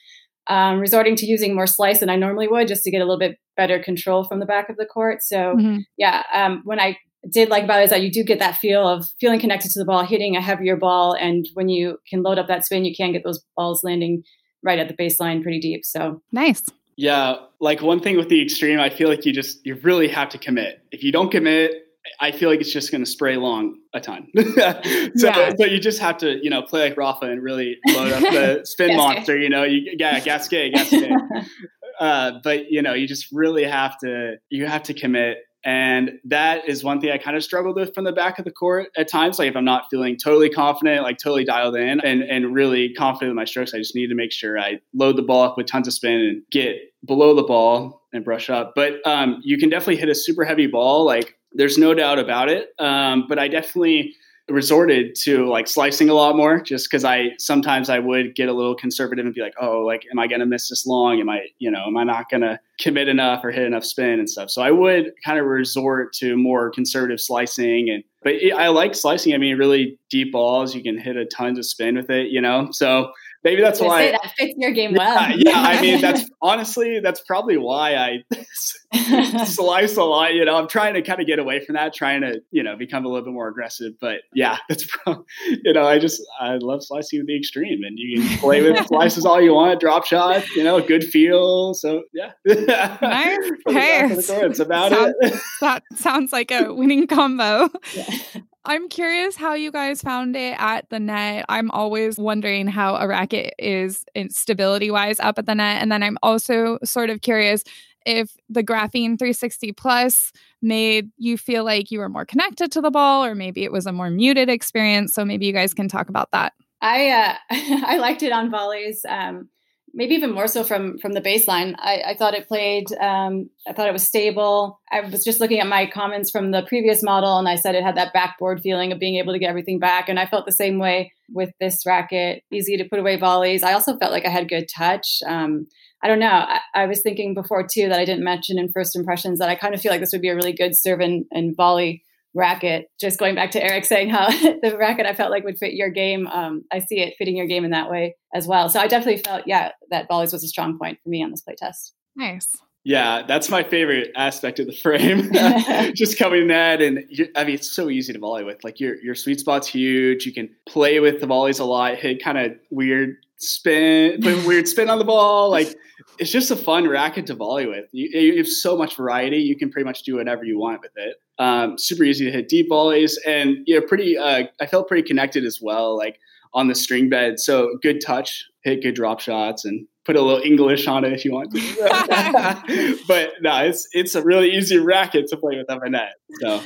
um, 0.47 0.79
resorting 0.79 1.17
to 1.17 1.27
using 1.27 1.55
more 1.55 1.67
slice 1.67 2.01
than 2.01 2.11
I 2.11 2.17
normally 2.17 2.49
would 2.49 2.69
just 2.69 2.85
to 2.85 2.91
get 2.91 2.99
a 2.99 3.05
little 3.05 3.19
bit 3.19 3.39
better 3.57 3.83
control 3.83 4.25
from 4.25 4.41
the 4.41 4.47
back 4.47 4.69
of 4.69 4.77
the 4.77 4.87
court. 4.87 5.23
So 5.23 5.55
mm-hmm. 5.57 5.79
yeah, 5.97 6.23
um, 6.33 6.63
when 6.65 6.81
I 6.81 6.99
did 7.31 7.49
like 7.49 7.65
about 7.65 7.81
it 7.81 7.85
is 7.85 7.91
that 7.91 8.03
you 8.03 8.11
do 8.11 8.23
get 8.23 8.39
that 8.39 8.57
feel 8.57 8.87
of 8.87 9.07
feeling 9.21 9.41
connected 9.41 9.71
to 9.71 9.79
the 9.79 9.85
ball, 9.85 10.05
hitting 10.05 10.37
a 10.37 10.43
heavier 10.43 10.77
ball, 10.77 11.15
and 11.15 11.47
when 11.55 11.69
you 11.69 11.99
can 12.09 12.23
load 12.23 12.39
up 12.39 12.49
that 12.49 12.65
spin, 12.65 12.85
you 12.85 12.95
can 12.95 13.13
get 13.13 13.25
those 13.25 13.43
balls 13.57 13.83
landing 13.83 14.23
right 14.63 14.79
at 14.79 14.89
the 14.89 14.95
baseline 14.95 15.43
pretty 15.43 15.61
deep. 15.61 15.85
So 15.85 16.23
nice. 16.33 16.63
Yeah, 16.97 17.37
like 17.61 17.83
one 17.83 18.01
thing 18.01 18.17
with 18.17 18.29
the 18.29 18.43
extreme, 18.43 18.79
I 18.79 18.89
feel 18.89 19.09
like 19.09 19.25
you 19.25 19.33
just 19.33 19.65
you 19.67 19.75
really 19.77 20.09
have 20.09 20.29
to 20.31 20.39
commit. 20.39 20.81
If 20.93 21.03
you 21.03 21.11
don't 21.11 21.31
commit, 21.31 21.84
I 22.21 22.33
feel 22.33 22.51
like 22.51 22.61
it's 22.61 22.73
just 22.73 22.91
going 22.91 23.05
to 23.05 23.11
spray 23.11 23.37
long 23.37 23.79
a 23.95 24.01
ton. 24.01 24.29
so, 24.37 24.43
yeah. 24.57 25.53
so 25.59 25.65
you 25.65 25.79
just 25.79 26.01
have 26.01 26.19
to, 26.19 26.39
you 26.43 26.51
know, 26.51 26.63
play 26.63 26.89
like 26.89 26.97
Rafa 26.97 27.27
and 27.27 27.43
really 27.43 27.79
load 27.87 28.13
up 28.13 28.21
the 28.21 28.61
spin 28.65 28.97
monster. 28.97 29.39
You 29.39 29.49
know, 29.49 29.65
you 29.65 29.95
yeah, 29.99 30.21
gasquet, 30.21 30.71
gasquet. 30.71 31.13
uh, 32.01 32.33
but 32.43 32.71
you 32.71 32.83
know, 32.83 32.93
you 32.93 33.09
just 33.09 33.29
really 33.33 33.65
have 33.65 33.97
to, 33.99 34.37
you 34.51 34.67
have 34.67 34.83
to 34.85 34.95
commit. 34.95 35.39
And 35.67 36.19
that 36.25 36.69
is 36.69 36.85
one 36.85 37.01
thing 37.01 37.11
I 37.11 37.17
kind 37.17 37.39
of 37.39 37.43
struggled 37.43 37.77
with 37.77 37.95
from 37.95 38.05
the 38.05 38.13
back 38.13 38.39
of 38.39 38.45
the 38.45 38.51
court 38.51 38.89
at 38.99 39.09
times. 39.09 39.39
Like 39.39 39.49
if 39.49 39.57
I'm 39.57 39.65
not 39.65 39.85
feeling 39.91 40.19
totally 40.23 40.51
confident, 40.51 41.03
like 41.03 41.17
totally 41.17 41.47
dialed 41.47 41.75
in 41.75 42.01
and, 42.01 42.23
and 42.23 42.55
really 42.55 42.93
confident 42.93 43.31
in 43.31 43.37
my 43.37 43.47
strokes, 43.47 43.73
I 43.73 43.79
just 43.79 43.95
need 43.95 44.09
to 44.09 44.15
make 44.15 44.31
sure 44.31 44.59
I 44.59 44.81
load 44.93 45.17
the 45.17 45.23
ball 45.23 45.43
up 45.43 45.57
with 45.57 45.67
tons 45.67 45.89
of 45.89 45.95
spin 45.95 46.21
and 46.21 46.43
get 46.51 46.77
below 47.03 47.35
the 47.35 47.45
ball 47.45 48.03
and 48.13 48.23
brush 48.23 48.51
up. 48.51 48.75
But 48.77 48.95
um, 49.07 49.41
you 49.43 49.57
can 49.57 49.71
definitely 49.71 49.97
hit 49.97 50.11
a 50.11 50.15
super 50.15 50.45
heavy 50.45 50.67
ball. 50.67 51.07
Like 51.07 51.35
there's 51.55 51.79
no 51.79 51.95
doubt 51.95 52.19
about 52.19 52.49
it. 52.49 52.71
Um, 52.79 53.27
but 53.29 53.39
I 53.39 53.49
definitely 53.49 54.15
resorted 54.49 55.15
to 55.15 55.47
like 55.47 55.67
slicing 55.67 56.11
a 56.11 56.15
lot 56.15 56.37
more 56.37 56.61
just 56.61 56.91
because 56.91 57.03
I 57.03 57.31
sometimes 57.39 57.89
I 57.89 57.99
would 57.99 58.35
get 58.35 58.51
a 58.51 58.53
little 58.53 58.75
conservative 58.75 59.25
and 59.25 59.35
be 59.35 59.41
like, 59.41 59.55
oh, 59.59 59.81
like, 59.81 60.05
am 60.13 60.19
I 60.19 60.27
going 60.27 60.41
to 60.41 60.47
miss 60.47 60.69
this 60.69 60.85
long? 60.85 61.19
Am 61.19 61.31
I, 61.31 61.47
you 61.59 61.71
know, 61.71 61.85
am 61.87 61.97
I 61.97 62.05
not 62.05 62.29
going 62.29 62.43
to 62.43 62.61
commit 62.79 63.09
enough 63.09 63.43
or 63.43 63.51
hit 63.51 63.65
enough 63.65 63.85
spin 63.85 64.19
and 64.19 64.29
stuff? 64.29 64.51
So 64.51 64.61
I 64.61 64.71
would 64.71 65.13
kind 65.25 65.39
of 65.39 65.47
resort 65.47 66.13
to 66.15 66.37
more 66.37 66.71
conservative 66.71 67.21
slicing 67.21 67.89
and, 67.89 68.05
but 68.23 68.35
I 68.57 68.69
like 68.69 68.95
slicing. 68.95 69.35
I 69.35 69.39
mean, 69.39 69.57
really 69.57 69.99
deep 70.11 70.33
balls, 70.33 70.75
you 70.75 70.83
can 70.83 70.99
hit 70.99 71.17
a 71.17 71.25
ton 71.27 71.59
of 71.59 71.65
spin 71.65 71.97
with 71.97 72.11
it, 72.11 72.29
you 72.29 72.41
know? 72.41 72.69
So 72.71 73.13
maybe 73.45 73.63
that's 73.63 73.81
why 73.81 74.11
that 74.11 74.33
fits 74.37 74.55
your 74.57 74.73
game 74.73 74.95
well. 74.95 75.31
Yeah, 75.31 75.37
yeah, 75.39 75.53
I 75.57 75.81
mean 75.81 76.01
that's 76.01 76.29
honestly 76.43 77.01
that's 77.01 77.21
probably 77.21 77.57
why 77.57 77.95
I 77.95 79.45
slice 79.45 79.97
a 79.97 80.03
lot. 80.03 80.35
You 80.35 80.45
know, 80.45 80.57
I'm 80.57 80.67
trying 80.67 80.95
to 80.95 81.03
kind 81.03 81.21
of 81.21 81.27
get 81.27 81.39
away 81.39 81.65
from 81.65 81.75
that, 81.75 81.95
trying 81.95 82.23
to 82.23 82.41
you 82.51 82.63
know 82.63 82.77
become 82.77 83.05
a 83.05 83.09
little 83.09 83.25
bit 83.25 83.33
more 83.33 83.49
aggressive. 83.49 83.93
But 84.01 84.23
yeah, 84.35 84.59
that's 84.69 84.85
probably, 84.85 85.25
you 85.63 85.73
know 85.73 85.87
I 85.87 85.99
just 85.99 86.23
I 86.41 86.57
love 86.57 86.83
slicing 86.83 87.21
to 87.21 87.27
the 87.27 87.37
extreme, 87.37 87.85
and 87.85 87.99
you 87.99 88.21
can 88.21 88.39
play 88.39 88.63
with 88.63 88.87
slices 88.87 89.25
all 89.25 89.41
you 89.41 89.55
want, 89.55 89.81
drop 89.81 90.07
shots, 90.07 90.55
you 90.57 90.65
know, 90.65 90.81
good 90.81 91.05
feel. 91.05 91.75
So 91.75 92.03
yeah, 92.13 92.33
nice. 92.45 93.39
hey, 93.67 94.09
it's 94.11 94.59
about 94.59 94.93
sounds, 94.93 95.15
it. 95.21 95.41
that 95.61 95.83
sounds 95.95 96.33
like 96.33 96.51
a 96.51 96.73
winning 96.73 97.07
combo. 97.07 97.69
Yeah. 97.95 98.41
I'm 98.67 98.89
curious 98.89 99.37
how 99.37 99.55
you 99.55 99.71
guys 99.71 100.01
found 100.01 100.37
it 100.37 100.57
at 100.59 100.89
the 100.89 100.99
net. 100.99 101.45
I'm 101.49 101.71
always 101.71 102.19
wondering 102.19 102.67
how 102.67 102.97
a 102.97 103.07
racket 103.07 103.55
is 103.59 104.05
stability 104.31 104.91
wise 104.91 105.21
up 105.21 105.39
at 105.39 105.47
the 105.47 105.55
net. 105.55 105.83
And 105.83 105.93
then 105.93 106.03
I'm 106.03 106.17
also 106.23 106.79
sort 106.83 107.11
of 107.11 107.21
curious 107.21 107.63
if 108.07 108.37
the 108.49 108.63
graphene 108.63 109.19
360 109.19 109.73
plus 109.73 110.33
made 110.63 111.11
you 111.19 111.37
feel 111.37 111.65
like 111.65 111.91
you 111.91 111.99
were 111.99 112.09
more 112.09 112.25
connected 112.25 112.73
to 112.73 112.81
the 112.81 112.91
ball 112.91 113.25
or 113.25 113.35
maybe 113.35 113.65
it 113.65 113.73
was 113.73 113.87
a 113.87 113.93
more 113.93 114.11
muted 114.11 114.49
experience. 114.49 115.13
So 115.13 115.25
maybe 115.25 115.47
you 115.47 115.53
guys 115.53 115.75
can 115.75 115.89
talk 115.89 116.09
about 116.09 116.31
that. 116.33 116.55
I 116.81 117.11
uh, 117.11 117.35
I 117.87 117.99
liked 117.99 118.23
it 118.23 118.33
on 118.33 118.51
volleys. 118.51 119.05
Um, 119.09 119.49
maybe 119.95 120.15
even 120.15 120.33
more 120.33 120.49
so 120.49 120.65
from 120.65 120.99
from 120.99 121.13
the 121.13 121.21
baseline. 121.21 121.75
I, 121.79 122.03
I 122.09 122.15
thought 122.17 122.35
it 122.35 122.49
played. 122.49 122.87
Um, 123.01 123.49
I 123.67 123.73
thought 123.73 123.89
it 123.89 123.93
was 123.93 124.03
stable. 124.03 124.81
I 124.91 125.01
was 125.01 125.25
just 125.25 125.41
looking 125.41 125.61
at 125.61 125.67
my 125.67 125.87
comments 125.87 126.31
from 126.31 126.51
the 126.51 126.63
previous 126.63 127.03
model, 127.03 127.39
and 127.39 127.49
I 127.49 127.55
said 127.55 127.75
it 127.75 127.85
had 127.85 127.97
that 127.97 128.13
backboard 128.13 128.61
feeling 128.61 128.93
of 128.93 128.99
being 128.99 129.17
able 129.17 129.33
to 129.33 129.39
get 129.39 129.49
everything 129.49 129.79
back. 129.79 130.09
And 130.09 130.19
I 130.19 130.27
felt 130.27 130.47
the 130.47 130.53
same 130.53 130.79
way 130.79 131.13
with 131.33 131.51
this 131.61 131.87
racket. 131.87 132.43
Easy 132.53 132.77
to 132.77 132.85
put 132.85 132.99
away 132.99 133.17
volleys. 133.17 133.63
I 133.63 133.73
also 133.73 133.97
felt 133.97 134.13
like 134.13 134.27
I 134.27 134.31
had 134.31 134.49
good 134.49 134.67
touch. 134.75 135.21
Um, 135.27 135.67
I 136.03 136.09
don't 136.09 136.19
know. 136.19 136.27
I, 136.27 136.61
I, 136.75 136.87
was 136.87 137.01
thinking 137.01 137.33
before 137.33 137.67
too 137.67 137.89
that 137.89 137.99
I 137.99 138.05
didn't 138.05 138.25
mention 138.25 138.59
in 138.59 138.71
first 138.71 138.95
impressions 138.95 139.39
that 139.39 139.49
I 139.49 139.55
kind 139.55 139.75
of 139.75 139.81
feel 139.81 139.91
like 139.91 140.03
this 140.03 140.13
would 140.13 140.21
be 140.21 140.29
a 140.29 140.35
really 140.35 140.53
good 140.53 140.79
serve 140.79 141.01
and, 141.01 141.25
and 141.31 141.57
volley 141.57 142.05
racket. 142.35 142.87
Just 143.01 143.19
going 143.19 143.35
back 143.35 143.53
to 143.53 143.63
Eric 143.63 143.85
saying 143.85 144.11
how 144.11 144.29
the 144.63 144.77
racket 144.79 145.07
I 145.07 145.15
felt 145.15 145.31
like 145.31 145.45
would 145.45 145.59
fit 145.59 145.75
your 145.75 145.91
game. 145.91 146.27
Um, 146.27 146.65
I 146.73 146.81
see 146.81 147.01
it 147.01 147.15
fitting 147.19 147.37
your 147.37 147.47
game 147.47 147.65
in 147.65 147.71
that 147.71 147.91
way 147.91 148.17
as 148.35 148.47
well. 148.47 148.69
So 148.69 148.81
I 148.81 148.87
definitely 148.87 149.23
felt, 149.23 149.45
yeah, 149.47 149.71
that 149.91 150.09
volleys 150.09 150.33
was 150.33 150.45
a 150.45 150.49
strong 150.49 150.79
point 150.79 150.99
for 151.03 151.09
me 151.09 151.23
on 151.23 151.31
this 151.31 151.43
playtest. 151.49 151.93
Nice. 152.17 152.55
Yeah, 152.87 153.23
that's 153.27 153.49
my 153.49 153.63
favorite 153.63 154.13
aspect 154.15 154.61
of 154.61 154.67
the 154.67 154.75
frame. 154.75 155.33
just 155.95 156.19
coming 156.19 156.49
net, 156.49 156.83
and 156.83 156.99
I 157.35 157.45
mean, 157.45 157.55
it's 157.55 157.71
so 157.71 157.89
easy 157.89 158.13
to 158.13 158.19
volley 158.19 158.45
with. 158.45 158.63
Like 158.63 158.79
your 158.79 158.97
your 159.03 159.15
sweet 159.15 159.41
spot's 159.41 159.67
huge. 159.67 160.27
You 160.27 160.35
can 160.35 160.51
play 160.69 161.01
with 161.01 161.21
the 161.21 161.27
volleys 161.27 161.59
a 161.59 161.65
lot. 161.65 161.97
Hit 161.97 162.23
kind 162.23 162.37
of 162.37 162.53
weird 162.71 163.17
spin, 163.39 164.21
put 164.21 164.47
weird 164.47 164.69
spin 164.69 164.91
on 164.91 164.99
the 164.99 165.05
ball. 165.05 165.51
Like 165.51 165.75
it's 166.19 166.31
just 166.31 166.51
a 166.51 166.57
fun 166.57 166.87
racket 166.87 167.27
to 167.27 167.35
volley 167.35 167.67
with. 167.67 167.87
You, 167.93 168.09
you, 168.21 168.37
have 168.37 168.49
so 168.49 168.77
much 168.77 168.97
variety. 168.97 169.39
You 169.39 169.57
can 169.57 169.71
pretty 169.71 169.87
much 169.87 170.03
do 170.03 170.17
whatever 170.17 170.45
you 170.45 170.59
want 170.59 170.83
with 170.83 170.93
it. 170.97 171.17
Um, 171.39 171.79
super 171.79 172.05
easy 172.05 172.25
to 172.27 172.31
hit 172.31 172.49
deep 172.49 172.69
volleys, 172.69 173.19
and 173.27 173.59
you 173.67 173.79
know, 173.79 173.87
pretty. 173.87 174.17
Uh, 174.17 174.45
I 174.61 174.67
felt 174.67 174.89
pretty 174.89 175.07
connected 175.07 175.45
as 175.45 175.61
well, 175.61 175.97
like 175.97 176.19
on 176.53 176.69
the 176.69 176.75
string 176.75 177.09
bed. 177.09 177.41
So 177.41 177.77
good 177.83 178.01
touch, 178.01 178.45
hit 178.63 178.83
good 178.83 178.95
drop 178.95 179.21
shots, 179.21 179.65
and 179.65 179.87
put 180.05 180.17
a 180.17 180.23
little 180.23 180.43
English 180.45 180.87
on 180.87 181.05
it 181.05 181.13
if 181.13 181.25
you 181.25 181.33
want 181.33 181.53
to. 181.53 182.99
but 183.09 183.33
no, 183.41 183.65
it's 183.65 183.89
it's 183.93 184.15
a 184.15 184.23
really 184.23 184.51
easy 184.55 184.79
racket 184.79 185.27
to 185.29 185.37
play 185.37 185.57
with 185.57 185.71
on 185.71 185.81
my 185.81 185.89
net. 185.89 186.13
So 186.41 186.63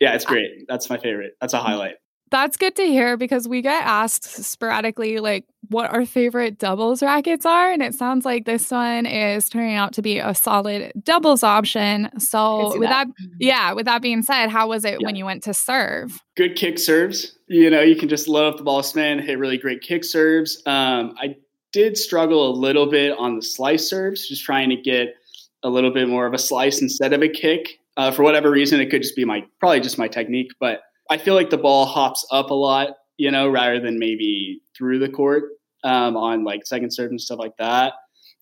yeah, 0.00 0.14
it's 0.14 0.24
great. 0.24 0.66
That's 0.68 0.88
my 0.90 0.98
favorite. 0.98 1.32
That's 1.40 1.54
a 1.54 1.58
highlight. 1.58 1.96
That's 2.30 2.56
good 2.56 2.74
to 2.76 2.84
hear 2.84 3.16
because 3.16 3.46
we 3.46 3.62
get 3.62 3.84
asked 3.84 4.24
sporadically, 4.24 5.20
like, 5.20 5.44
what 5.68 5.92
our 5.92 6.06
favorite 6.06 6.58
doubles 6.58 7.02
rackets 7.02 7.46
are. 7.46 7.72
And 7.72 7.82
it 7.82 7.94
sounds 7.94 8.24
like 8.24 8.44
this 8.44 8.70
one 8.70 9.06
is 9.06 9.48
turning 9.48 9.76
out 9.76 9.92
to 9.94 10.02
be 10.02 10.18
a 10.18 10.34
solid 10.34 10.92
doubles 11.02 11.42
option. 11.42 12.08
So, 12.18 12.78
with 12.78 12.88
that. 12.88 13.06
that. 13.06 13.28
yeah, 13.38 13.72
with 13.72 13.86
that 13.86 14.02
being 14.02 14.22
said, 14.22 14.48
how 14.48 14.68
was 14.68 14.84
it 14.84 15.00
yeah. 15.00 15.06
when 15.06 15.16
you 15.16 15.24
went 15.24 15.42
to 15.44 15.54
serve? 15.54 16.20
Good 16.36 16.56
kick 16.56 16.78
serves. 16.78 17.36
You 17.48 17.70
know, 17.70 17.80
you 17.80 17.96
can 17.96 18.08
just 18.08 18.28
load 18.28 18.52
up 18.52 18.56
the 18.58 18.64
ball 18.64 18.82
spin, 18.82 19.18
hit 19.18 19.38
really 19.38 19.58
great 19.58 19.80
kick 19.80 20.04
serves. 20.04 20.62
Um, 20.66 21.14
I 21.20 21.36
did 21.72 21.96
struggle 21.96 22.50
a 22.50 22.54
little 22.56 22.86
bit 22.90 23.16
on 23.18 23.36
the 23.36 23.42
slice 23.42 23.88
serves, 23.88 24.28
just 24.28 24.44
trying 24.44 24.70
to 24.70 24.76
get 24.76 25.14
a 25.62 25.68
little 25.68 25.92
bit 25.92 26.08
more 26.08 26.26
of 26.26 26.34
a 26.34 26.38
slice 26.38 26.80
instead 26.80 27.12
of 27.12 27.22
a 27.22 27.28
kick. 27.28 27.78
Uh, 27.96 28.10
for 28.10 28.22
whatever 28.22 28.50
reason, 28.50 28.80
it 28.80 28.90
could 28.90 29.02
just 29.02 29.16
be 29.16 29.24
my 29.24 29.44
probably 29.58 29.80
just 29.80 29.98
my 29.98 30.08
technique, 30.08 30.50
but 30.60 30.82
I 31.10 31.18
feel 31.18 31.34
like 31.34 31.50
the 31.50 31.58
ball 31.58 31.86
hops 31.86 32.26
up 32.30 32.50
a 32.50 32.54
lot, 32.54 32.90
you 33.16 33.30
know, 33.30 33.48
rather 33.48 33.80
than 33.80 33.98
maybe 33.98 34.60
through 34.76 34.98
the 34.98 35.08
court 35.08 35.44
um, 35.86 36.16
on 36.16 36.42
like 36.44 36.66
second 36.66 36.92
serve 36.92 37.10
and 37.10 37.20
stuff 37.20 37.38
like 37.38 37.56
that. 37.58 37.92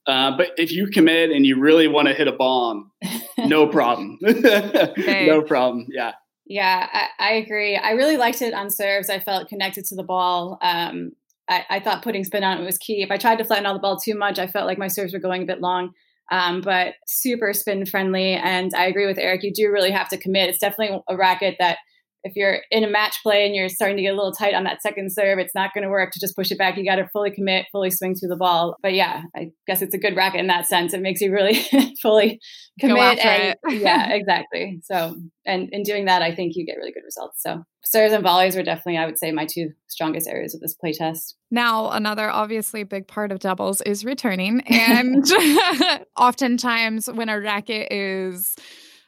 Uh, 0.06 0.36
but 0.36 0.48
if 0.56 0.72
you 0.72 0.86
commit 0.86 1.30
and 1.30 1.46
you 1.46 1.58
really 1.58 1.88
want 1.88 2.08
to 2.08 2.14
hit 2.14 2.26
a 2.26 2.32
bomb, 2.32 2.90
no 3.38 3.66
problem. 3.66 4.18
No 4.22 5.42
problem. 5.42 5.86
Yeah. 5.90 6.12
Yeah, 6.46 6.88
I, 6.92 7.06
I, 7.18 7.32
agree. 7.34 7.74
I 7.76 7.92
really 7.92 8.18
liked 8.18 8.42
it 8.42 8.52
on 8.52 8.68
serves. 8.68 9.08
I 9.08 9.18
felt 9.18 9.48
connected 9.48 9.86
to 9.86 9.94
the 9.94 10.02
ball. 10.02 10.58
Um, 10.60 11.12
I, 11.48 11.64
I, 11.70 11.80
thought 11.80 12.02
putting 12.02 12.22
spin 12.24 12.44
on 12.44 12.58
it 12.58 12.64
was 12.64 12.76
key. 12.76 13.02
If 13.02 13.10
I 13.10 13.16
tried 13.16 13.36
to 13.36 13.44
flatten 13.44 13.64
out 13.64 13.72
the 13.72 13.78
ball 13.78 13.98
too 13.98 14.14
much, 14.14 14.38
I 14.38 14.46
felt 14.46 14.66
like 14.66 14.76
my 14.76 14.88
serves 14.88 15.14
were 15.14 15.18
going 15.18 15.42
a 15.42 15.46
bit 15.46 15.62
long. 15.62 15.92
um, 16.30 16.60
but 16.60 16.94
super 17.06 17.52
spin 17.54 17.86
friendly. 17.86 18.34
And 18.34 18.72
I 18.74 18.86
agree 18.86 19.06
with 19.06 19.18
Eric. 19.18 19.42
You 19.42 19.52
do 19.52 19.70
really 19.70 19.90
have 19.90 20.08
to 20.10 20.18
commit. 20.18 20.50
It's 20.50 20.58
definitely 20.58 21.00
a 21.08 21.16
racket 21.16 21.56
that 21.58 21.78
if 22.24 22.34
you're 22.36 22.60
in 22.70 22.82
a 22.84 22.90
match 22.90 23.16
play 23.22 23.44
and 23.44 23.54
you're 23.54 23.68
starting 23.68 23.98
to 23.98 24.02
get 24.02 24.14
a 24.14 24.16
little 24.16 24.32
tight 24.32 24.54
on 24.54 24.64
that 24.64 24.80
second 24.80 25.12
serve, 25.12 25.38
it's 25.38 25.54
not 25.54 25.74
going 25.74 25.84
to 25.84 25.90
work 25.90 26.10
to 26.10 26.18
just 26.18 26.34
push 26.34 26.50
it 26.50 26.56
back. 26.56 26.76
You 26.78 26.84
got 26.84 26.96
to 26.96 27.06
fully 27.12 27.30
commit, 27.30 27.66
fully 27.70 27.90
swing 27.90 28.14
through 28.14 28.30
the 28.30 28.36
ball. 28.36 28.76
But 28.82 28.94
yeah, 28.94 29.24
I 29.36 29.50
guess 29.66 29.82
it's 29.82 29.94
a 29.94 29.98
good 29.98 30.16
racket 30.16 30.40
in 30.40 30.46
that 30.46 30.66
sense. 30.66 30.94
It 30.94 31.02
makes 31.02 31.20
you 31.20 31.30
really 31.30 31.62
fully 32.02 32.40
commit. 32.80 33.18
And, 33.18 33.56
yeah, 33.68 34.10
exactly. 34.12 34.80
So, 34.84 35.16
and 35.44 35.68
in 35.70 35.82
doing 35.82 36.06
that, 36.06 36.22
I 36.22 36.34
think 36.34 36.56
you 36.56 36.64
get 36.64 36.78
really 36.78 36.92
good 36.92 37.04
results. 37.04 37.42
So, 37.42 37.62
serves 37.84 38.14
and 38.14 38.22
volleys 38.22 38.56
were 38.56 38.62
definitely, 38.62 38.96
I 38.96 39.04
would 39.04 39.18
say, 39.18 39.30
my 39.30 39.44
two 39.44 39.72
strongest 39.88 40.26
areas 40.26 40.54
of 40.54 40.62
this 40.62 40.72
play 40.74 40.94
test. 40.94 41.36
Now, 41.50 41.90
another 41.90 42.30
obviously 42.30 42.84
big 42.84 43.06
part 43.06 43.32
of 43.32 43.38
doubles 43.38 43.82
is 43.82 44.02
returning. 44.02 44.62
And 44.66 45.26
oftentimes, 46.16 47.10
when 47.12 47.28
a 47.28 47.38
racket 47.38 47.92
is 47.92 48.56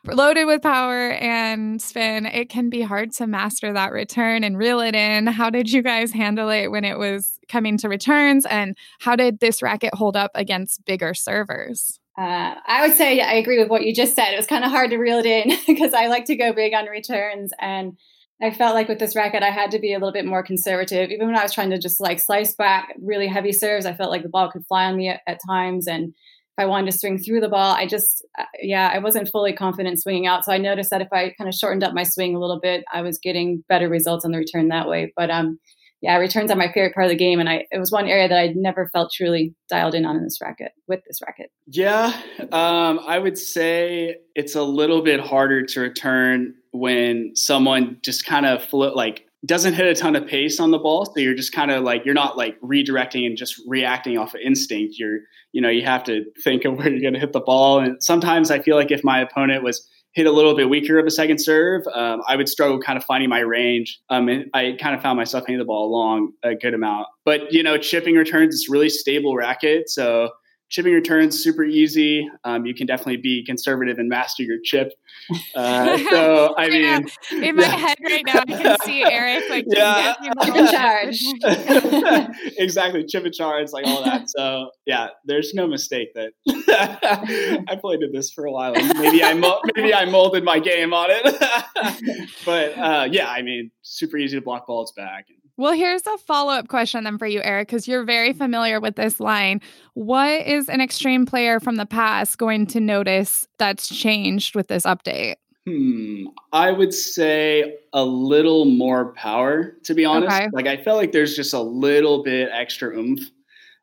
loaded 0.06 0.44
with 0.44 0.62
power 0.62 1.10
and 1.12 1.80
spin, 1.80 2.26
it 2.26 2.48
can 2.48 2.70
be 2.70 2.82
hard 2.82 3.12
to 3.12 3.26
master 3.26 3.72
that 3.72 3.92
return 3.92 4.44
and 4.44 4.58
reel 4.58 4.80
it 4.80 4.94
in. 4.94 5.26
How 5.26 5.50
did 5.50 5.70
you 5.70 5.82
guys 5.82 6.12
handle 6.12 6.48
it 6.48 6.68
when 6.68 6.84
it 6.84 6.98
was 6.98 7.38
coming 7.48 7.78
to 7.78 7.88
returns? 7.88 8.46
And 8.46 8.76
how 9.00 9.16
did 9.16 9.40
this 9.40 9.62
racket 9.62 9.94
hold 9.94 10.16
up 10.16 10.30
against 10.34 10.84
bigger 10.84 11.14
servers? 11.14 11.98
Uh, 12.18 12.54
I 12.66 12.86
would 12.86 12.96
say 12.96 13.20
I 13.20 13.34
agree 13.34 13.58
with 13.58 13.68
what 13.68 13.84
you 13.84 13.94
just 13.94 14.14
said. 14.14 14.32
It 14.32 14.38
was 14.38 14.46
kind 14.46 14.64
of 14.64 14.70
hard 14.70 14.90
to 14.90 14.96
reel 14.96 15.18
it 15.18 15.26
in 15.26 15.56
because 15.66 15.92
I 15.92 16.06
like 16.06 16.26
to 16.26 16.36
go 16.36 16.52
big 16.52 16.72
on 16.72 16.86
returns. 16.86 17.52
And 17.60 17.98
I 18.40 18.50
felt 18.50 18.74
like 18.74 18.88
with 18.88 18.98
this 18.98 19.16
racket, 19.16 19.42
I 19.42 19.50
had 19.50 19.70
to 19.70 19.78
be 19.78 19.92
a 19.92 19.98
little 19.98 20.12
bit 20.12 20.26
more 20.26 20.42
conservative. 20.42 21.10
Even 21.10 21.26
when 21.26 21.36
I 21.36 21.42
was 21.42 21.54
trying 21.54 21.70
to 21.70 21.78
just 21.78 22.00
like 22.00 22.20
slice 22.20 22.54
back 22.54 22.94
really 23.00 23.26
heavy 23.26 23.52
serves, 23.52 23.86
I 23.86 23.94
felt 23.94 24.10
like 24.10 24.22
the 24.22 24.28
ball 24.28 24.50
could 24.50 24.66
fly 24.66 24.86
on 24.86 24.96
me 24.96 25.08
at, 25.08 25.20
at 25.26 25.40
times. 25.46 25.86
And 25.86 26.14
if 26.56 26.62
I 26.62 26.66
wanted 26.66 26.90
to 26.90 26.98
swing 26.98 27.18
through 27.18 27.40
the 27.40 27.48
ball, 27.48 27.74
I 27.74 27.86
just, 27.86 28.26
uh, 28.38 28.44
yeah, 28.62 28.90
I 28.92 28.98
wasn't 28.98 29.28
fully 29.28 29.52
confident 29.52 30.00
swinging 30.00 30.26
out. 30.26 30.44
So 30.44 30.52
I 30.52 30.58
noticed 30.58 30.88
that 30.90 31.02
if 31.02 31.12
I 31.12 31.34
kind 31.36 31.48
of 31.48 31.54
shortened 31.54 31.84
up 31.84 31.92
my 31.92 32.02
swing 32.02 32.34
a 32.34 32.40
little 32.40 32.60
bit, 32.60 32.84
I 32.92 33.02
was 33.02 33.18
getting 33.18 33.62
better 33.68 33.90
results 33.90 34.24
on 34.24 34.30
the 34.30 34.38
return 34.38 34.68
that 34.68 34.88
way. 34.88 35.12
But 35.16 35.30
um, 35.30 35.58
yeah, 36.00 36.16
returns 36.16 36.50
are 36.50 36.56
my 36.56 36.72
favorite 36.72 36.94
part 36.94 37.06
of 37.06 37.10
the 37.10 37.16
game, 37.16 37.40
and 37.40 37.48
I 37.48 37.66
it 37.70 37.78
was 37.78 37.90
one 37.90 38.06
area 38.06 38.28
that 38.28 38.38
I 38.38 38.52
never 38.54 38.88
felt 38.92 39.12
truly 39.12 39.54
dialed 39.68 39.94
in 39.94 40.06
on 40.06 40.16
in 40.16 40.24
this 40.24 40.38
racket 40.40 40.72
with 40.88 41.00
this 41.06 41.20
racket. 41.26 41.50
Yeah, 41.66 42.12
um, 42.52 43.00
I 43.06 43.18
would 43.18 43.36
say 43.36 44.16
it's 44.34 44.54
a 44.54 44.62
little 44.62 45.02
bit 45.02 45.20
harder 45.20 45.64
to 45.64 45.80
return 45.80 46.54
when 46.72 47.32
someone 47.34 47.98
just 48.02 48.26
kind 48.26 48.46
of 48.46 48.62
float 48.62 48.94
like 48.94 49.25
doesn't 49.46 49.74
hit 49.74 49.86
a 49.86 49.94
ton 49.94 50.16
of 50.16 50.26
pace 50.26 50.58
on 50.60 50.70
the 50.70 50.78
ball 50.78 51.06
so 51.06 51.20
you're 51.20 51.34
just 51.34 51.52
kind 51.52 51.70
of 51.70 51.84
like 51.84 52.04
you're 52.04 52.14
not 52.14 52.36
like 52.36 52.60
redirecting 52.60 53.26
and 53.26 53.36
just 53.36 53.60
reacting 53.66 54.18
off 54.18 54.34
of 54.34 54.40
instinct. 54.40 54.96
You're 54.98 55.20
you 55.56 55.62
know 55.62 55.70
you 55.70 55.82
have 55.86 56.04
to 56.04 56.24
think 56.44 56.66
of 56.66 56.76
where 56.76 56.90
you're 56.90 57.00
going 57.00 57.14
to 57.14 57.18
hit 57.18 57.32
the 57.32 57.40
ball 57.40 57.80
and 57.80 58.02
sometimes 58.02 58.50
i 58.50 58.58
feel 58.58 58.76
like 58.76 58.90
if 58.90 59.02
my 59.02 59.20
opponent 59.20 59.64
was 59.64 59.88
hit 60.12 60.26
a 60.26 60.30
little 60.30 60.54
bit 60.54 60.68
weaker 60.68 60.98
of 60.98 61.06
a 61.06 61.10
second 61.10 61.38
serve 61.38 61.82
um, 61.94 62.20
i 62.28 62.36
would 62.36 62.48
struggle 62.48 62.78
kind 62.78 62.98
of 62.98 63.04
finding 63.04 63.30
my 63.30 63.40
range 63.40 63.98
um, 64.10 64.28
and 64.28 64.44
i 64.52 64.76
kind 64.78 64.94
of 64.94 65.00
found 65.00 65.16
myself 65.16 65.44
hitting 65.46 65.58
the 65.58 65.64
ball 65.64 65.88
along 65.88 66.30
a 66.44 66.54
good 66.54 66.74
amount. 66.74 67.06
But 67.24 67.52
you 67.52 67.62
know 67.62 67.78
chipping 67.78 68.16
returns 68.16 68.54
is 68.54 68.68
really 68.68 68.90
stable 68.90 69.34
racket 69.34 69.88
so 69.88 70.30
chipping 70.68 70.92
returns 70.92 71.42
super 71.42 71.64
easy. 71.64 72.28
Um, 72.44 72.66
you 72.66 72.74
can 72.74 72.86
definitely 72.86 73.18
be 73.18 73.44
conservative 73.44 73.98
and 73.98 74.08
master 74.08 74.42
your 74.42 74.58
chip. 74.62 74.92
Uh, 75.56 75.98
so 76.10 76.54
I 76.56 76.68
mean, 76.68 77.08
in 77.32 77.56
my 77.56 77.62
yeah. 77.62 77.76
head 77.76 77.96
right 78.04 78.22
now, 78.26 78.40
I 78.40 78.44
can 78.44 78.76
see 78.84 79.02
Eric 79.02 79.48
like 79.48 79.64
yeah. 79.68 80.14
chip 80.22 80.54
in 80.54 80.66
charge. 80.68 81.18
exactly, 82.58 83.04
chip 83.04 83.24
in 83.24 83.32
charge, 83.32 83.72
like 83.72 83.86
all 83.86 84.04
that. 84.04 84.30
So 84.30 84.70
yeah, 84.84 85.08
there's 85.24 85.52
no 85.52 85.66
mistake 85.66 86.14
that 86.14 86.32
I 86.48 87.76
played 87.80 88.00
with 88.00 88.12
this 88.12 88.30
for 88.30 88.44
a 88.44 88.52
while. 88.52 88.74
Maybe 88.74 89.24
I 89.24 89.34
maybe 89.74 89.92
I 89.92 90.04
molded 90.04 90.44
my 90.44 90.60
game 90.60 90.92
on 90.92 91.08
it, 91.10 92.22
but 92.44 92.78
uh, 92.78 93.08
yeah, 93.10 93.28
I 93.28 93.42
mean, 93.42 93.70
super 93.82 94.18
easy 94.18 94.36
to 94.36 94.42
block 94.42 94.66
balls 94.68 94.92
back. 94.96 95.26
Well, 95.58 95.72
here's 95.72 96.06
a 96.06 96.18
follow 96.18 96.52
up 96.52 96.68
question 96.68 97.04
then 97.04 97.16
for 97.16 97.26
you, 97.26 97.40
Eric, 97.42 97.68
because 97.68 97.88
you're 97.88 98.04
very 98.04 98.34
familiar 98.34 98.78
with 98.78 98.96
this 98.96 99.20
line. 99.20 99.62
What 99.94 100.46
is 100.46 100.68
an 100.68 100.82
extreme 100.82 101.24
player 101.24 101.60
from 101.60 101.76
the 101.76 101.86
past 101.86 102.36
going 102.36 102.66
to 102.68 102.80
notice 102.80 103.48
that's 103.56 103.88
changed 103.88 104.54
with 104.54 104.68
this 104.68 104.84
update? 104.84 105.36
Hmm. 105.66 106.26
I 106.52 106.70
would 106.70 106.92
say 106.92 107.78
a 107.92 108.04
little 108.04 108.66
more 108.66 109.12
power, 109.14 109.76
to 109.84 109.94
be 109.94 110.04
honest. 110.04 110.36
Okay. 110.36 110.48
Like, 110.52 110.66
I 110.66 110.76
felt 110.76 110.98
like 110.98 111.12
there's 111.12 111.34
just 111.34 111.54
a 111.54 111.60
little 111.60 112.22
bit 112.22 112.50
extra 112.52 112.96
oomph. 112.96 113.30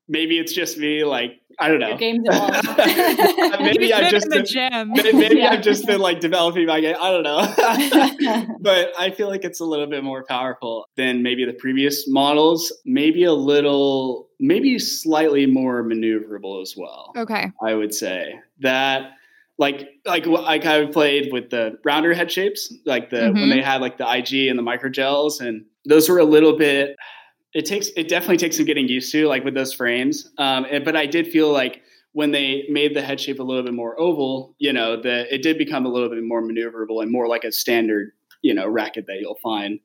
Maybe 0.07 0.37
it's 0.37 0.53
just 0.53 0.77
me, 0.77 1.03
like, 1.03 1.41
I 1.59 1.67
don't 1.67 1.79
know. 1.79 1.89
Your 1.89 1.97
game's 1.97 2.23
maybe 3.59 3.93
I've 3.93 4.11
just 4.11 4.29
been, 4.29 4.45
gym. 4.45 4.91
maybe 4.93 5.37
yeah. 5.37 5.51
I've 5.51 5.61
just 5.61 5.85
been 5.85 5.99
like 5.99 6.19
developing 6.19 6.65
my 6.65 6.81
game. 6.81 6.95
I 6.99 7.11
don't 7.11 7.23
know. 7.23 8.55
but 8.59 8.91
I 8.97 9.11
feel 9.11 9.27
like 9.27 9.43
it's 9.43 9.59
a 9.59 9.65
little 9.65 9.87
bit 9.87 10.03
more 10.03 10.23
powerful 10.23 10.85
than 10.95 11.23
maybe 11.23 11.45
the 11.45 11.53
previous 11.53 12.07
models. 12.07 12.71
Maybe 12.85 13.23
a 13.23 13.33
little, 13.33 14.29
maybe 14.39 14.79
slightly 14.79 15.45
more 15.45 15.83
maneuverable 15.83 16.61
as 16.61 16.75
well. 16.77 17.11
Okay. 17.15 17.51
I 17.61 17.75
would 17.75 17.93
say 17.93 18.39
that 18.59 19.11
like 19.57 19.87
like 20.05 20.25
like 20.25 20.65
I 20.65 20.85
played 20.87 21.31
with 21.31 21.49
the 21.49 21.77
rounder 21.85 22.13
head 22.13 22.31
shapes, 22.31 22.73
like 22.85 23.09
the 23.09 23.17
mm-hmm. 23.17 23.39
when 23.39 23.49
they 23.49 23.61
had 23.61 23.81
like 23.81 23.97
the 23.97 24.11
IG 24.11 24.47
and 24.47 24.57
the 24.57 24.63
micro 24.63 24.89
gels, 24.89 25.39
and 25.39 25.65
those 25.85 26.09
were 26.09 26.19
a 26.19 26.25
little 26.25 26.57
bit 26.57 26.95
it 27.53 27.65
takes 27.65 27.89
it 27.95 28.07
definitely 28.07 28.37
takes 28.37 28.57
some 28.57 28.65
getting 28.65 28.87
used 28.87 29.11
to, 29.11 29.27
like 29.27 29.43
with 29.43 29.53
those 29.53 29.73
frames. 29.73 30.31
Um, 30.37 30.65
and, 30.69 30.83
but 30.83 30.95
I 30.95 31.05
did 31.05 31.27
feel 31.27 31.51
like 31.51 31.81
when 32.13 32.31
they 32.31 32.65
made 32.69 32.95
the 32.95 33.01
head 33.01 33.19
shape 33.19 33.39
a 33.39 33.43
little 33.43 33.63
bit 33.63 33.73
more 33.73 33.99
oval, 33.99 34.55
you 34.59 34.73
know, 34.73 35.01
the 35.01 35.33
it 35.33 35.41
did 35.41 35.57
become 35.57 35.85
a 35.85 35.89
little 35.89 36.09
bit 36.09 36.23
more 36.23 36.41
maneuverable 36.41 37.01
and 37.01 37.11
more 37.11 37.27
like 37.27 37.43
a 37.43 37.51
standard, 37.51 38.11
you 38.41 38.53
know, 38.53 38.67
racket 38.67 39.05
that 39.07 39.19
you'll 39.19 39.39
find 39.41 39.79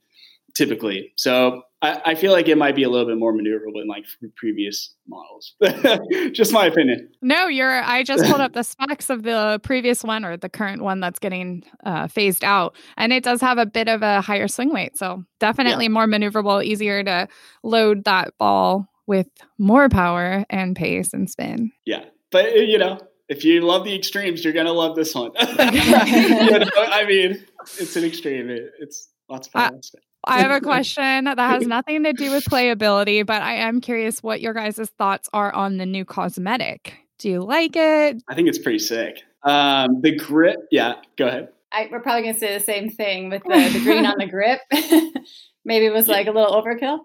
typically. 0.58 1.12
So 1.16 1.62
I, 1.82 2.00
I, 2.04 2.14
feel 2.16 2.32
like 2.32 2.48
it 2.48 2.58
might 2.58 2.74
be 2.74 2.82
a 2.82 2.90
little 2.90 3.06
bit 3.06 3.16
more 3.16 3.32
maneuverable 3.32 3.78
than 3.78 3.86
like 3.86 4.04
previous 4.34 4.92
models. 5.06 5.54
just 6.32 6.52
my 6.52 6.66
opinion. 6.66 7.08
No, 7.22 7.46
you're. 7.46 7.80
I 7.84 8.02
just 8.02 8.24
pulled 8.24 8.40
up 8.40 8.54
the 8.54 8.64
specs 8.64 9.08
of 9.08 9.22
the 9.22 9.60
previous 9.62 10.02
one 10.02 10.24
or 10.24 10.36
the 10.36 10.48
current 10.48 10.82
one 10.82 10.98
that's 10.98 11.20
getting 11.20 11.62
uh, 11.84 12.08
phased 12.08 12.42
out, 12.42 12.74
and 12.96 13.12
it 13.12 13.22
does 13.22 13.40
have 13.40 13.58
a 13.58 13.66
bit 13.66 13.88
of 13.88 14.02
a 14.02 14.20
higher 14.20 14.48
swing 14.48 14.72
weight. 14.72 14.98
So 14.98 15.24
definitely 15.38 15.84
yeah. 15.84 15.90
more 15.90 16.06
maneuverable, 16.06 16.64
easier 16.64 17.04
to 17.04 17.28
load 17.62 18.04
that 18.04 18.36
ball 18.38 18.88
with 19.06 19.28
more 19.58 19.88
power 19.88 20.44
and 20.50 20.74
pace 20.74 21.14
and 21.14 21.30
spin. 21.30 21.70
Yeah, 21.86 22.06
but 22.32 22.56
you 22.56 22.78
know, 22.78 22.98
if 23.28 23.44
you 23.44 23.60
love 23.60 23.84
the 23.84 23.94
extremes, 23.94 24.42
you're 24.42 24.52
gonna 24.52 24.72
love 24.72 24.96
this 24.96 25.14
one. 25.14 25.30
you 25.40 25.46
know, 25.46 26.70
I 26.76 27.04
mean, 27.06 27.44
it's 27.78 27.94
an 27.94 28.02
extreme. 28.02 28.50
It, 28.50 28.72
it's 28.80 29.10
lots 29.28 29.46
of 29.46 29.52
fun. 29.52 29.74
Uh, 29.76 29.98
I 30.28 30.40
have 30.40 30.50
a 30.50 30.60
question 30.64 31.24
that 31.24 31.38
has 31.38 31.66
nothing 31.66 32.04
to 32.04 32.12
do 32.12 32.30
with 32.30 32.44
playability, 32.44 33.24
but 33.24 33.42
I 33.42 33.54
am 33.54 33.80
curious 33.80 34.22
what 34.22 34.40
your 34.40 34.54
guys' 34.54 34.90
thoughts 34.98 35.28
are 35.32 35.52
on 35.52 35.78
the 35.78 35.86
new 35.86 36.04
cosmetic. 36.04 36.94
Do 37.18 37.28
you 37.28 37.40
like 37.40 37.74
it? 37.74 38.22
I 38.28 38.34
think 38.34 38.48
it's 38.48 38.58
pretty 38.58 38.78
sick. 38.78 39.22
Um, 39.42 40.00
the 40.02 40.14
grip, 40.14 40.58
yeah, 40.70 40.94
go 41.16 41.26
ahead. 41.26 41.48
I, 41.72 41.88
we're 41.90 42.00
probably 42.00 42.22
going 42.22 42.34
to 42.34 42.40
say 42.40 42.56
the 42.56 42.64
same 42.64 42.90
thing 42.90 43.30
with 43.30 43.42
the, 43.42 43.70
the 43.72 43.80
green 43.84 44.06
on 44.06 44.16
the 44.18 44.26
grip. 44.26 44.60
Maybe 45.64 45.86
it 45.86 45.92
was 45.92 46.08
like 46.08 46.26
a 46.26 46.30
little 46.30 46.52
overkill. 46.52 47.00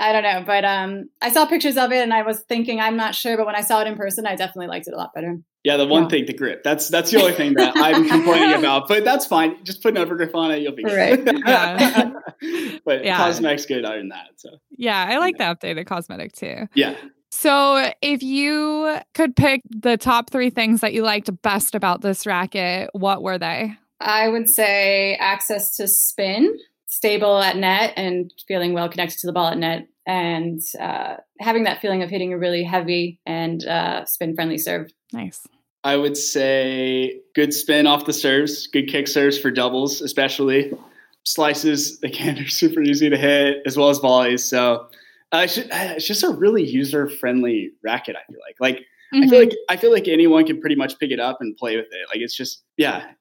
I 0.00 0.12
don't 0.12 0.22
know, 0.22 0.42
but 0.46 0.64
um, 0.64 1.10
I 1.20 1.30
saw 1.30 1.46
pictures 1.46 1.76
of 1.76 1.92
it 1.92 2.02
and 2.02 2.12
I 2.12 2.22
was 2.22 2.40
thinking, 2.40 2.80
I'm 2.80 2.96
not 2.96 3.14
sure, 3.14 3.36
but 3.36 3.46
when 3.46 3.54
I 3.54 3.60
saw 3.60 3.82
it 3.82 3.86
in 3.86 3.96
person, 3.96 4.26
I 4.26 4.34
definitely 4.34 4.68
liked 4.68 4.88
it 4.88 4.94
a 4.94 4.96
lot 4.96 5.12
better. 5.14 5.38
Yeah, 5.62 5.76
the 5.76 5.86
one 5.86 6.04
yeah. 6.04 6.08
thing, 6.08 6.26
the 6.26 6.32
grip. 6.32 6.62
That's 6.64 6.88
that's 6.88 7.10
the 7.10 7.20
only 7.20 7.34
thing 7.34 7.52
that 7.54 7.74
I'm 7.76 8.08
complaining 8.08 8.58
about, 8.58 8.88
but 8.88 9.04
that's 9.04 9.26
fine. 9.26 9.62
Just 9.62 9.82
put 9.82 9.96
an 9.96 10.02
overgrip 10.04 10.34
on 10.34 10.50
it, 10.52 10.62
you'll 10.62 10.74
be 10.74 10.84
right. 10.84 11.20
Yeah. 11.22 12.12
but 12.84 13.04
yeah. 13.04 13.18
cosmetic's 13.18 13.66
good 13.66 13.84
other 13.84 13.98
than 13.98 14.08
that. 14.08 14.28
So 14.36 14.50
yeah, 14.70 15.06
I 15.08 15.18
like 15.18 15.36
yeah. 15.38 15.52
the 15.52 15.68
updated 15.68 15.86
cosmetic 15.86 16.32
too. 16.32 16.66
Yeah. 16.74 16.96
So, 17.32 17.92
if 18.02 18.24
you 18.24 18.98
could 19.14 19.36
pick 19.36 19.60
the 19.68 19.96
top 19.96 20.30
three 20.30 20.50
things 20.50 20.80
that 20.80 20.92
you 20.92 21.02
liked 21.02 21.30
best 21.42 21.76
about 21.76 22.00
this 22.00 22.26
racket, 22.26 22.90
what 22.92 23.22
were 23.22 23.38
they? 23.38 23.76
I 24.00 24.28
would 24.28 24.48
say 24.48 25.14
access 25.14 25.76
to 25.76 25.86
spin, 25.86 26.58
stable 26.90 27.38
at 27.38 27.56
net, 27.56 27.94
and 27.96 28.32
feeling 28.46 28.74
well 28.74 28.88
connected 28.88 29.18
to 29.20 29.26
the 29.26 29.32
ball 29.32 29.48
at 29.48 29.56
net, 29.58 29.88
and 30.06 30.60
uh, 30.78 31.16
having 31.38 31.64
that 31.64 31.80
feeling 31.80 32.02
of 32.02 32.10
hitting 32.10 32.32
a 32.32 32.38
really 32.38 32.64
heavy 32.64 33.20
and 33.24 33.64
uh, 33.64 34.04
spin 34.04 34.34
friendly 34.34 34.58
serve. 34.58 34.90
Nice. 35.12 35.46
I 35.82 35.96
would 35.96 36.16
say 36.16 37.20
good 37.34 37.54
spin 37.54 37.86
off 37.86 38.04
the 38.04 38.12
serves, 38.12 38.66
good 38.66 38.88
kick 38.88 39.08
serves 39.08 39.38
for 39.38 39.50
doubles, 39.50 40.02
especially. 40.02 40.72
Slices, 41.24 41.98
again, 42.04 42.38
are 42.38 42.48
super 42.48 42.82
easy 42.82 43.08
to 43.08 43.16
hit, 43.16 43.58
as 43.66 43.76
well 43.76 43.88
as 43.88 43.98
volleys. 43.98 44.44
So 44.44 44.88
uh, 45.32 45.42
it's, 45.44 45.54
just, 45.54 45.68
it's, 45.70 46.06
just, 46.06 46.22
a 46.22 46.30
really 46.30 46.68
user 46.68 47.08
friendly 47.08 47.70
racket, 47.84 48.16
I 48.16 48.30
feel 48.30 48.40
like. 48.46 48.56
Like, 48.58 48.84
mm-hmm. 49.14 49.24
I 49.24 49.28
feel 49.28 49.38
like 49.38 49.56
I 49.68 49.76
feel 49.76 49.92
like 49.92 50.08
anyone 50.08 50.44
can 50.44 50.60
pretty 50.60 50.76
much 50.76 50.98
pick 50.98 51.12
it 51.12 51.20
up 51.20 51.38
and 51.40 51.56
play 51.56 51.76
with 51.76 51.86
it. 51.86 52.08
Like 52.08 52.18
it's 52.18 52.36
just 52.36 52.62
yeah. 52.76 53.12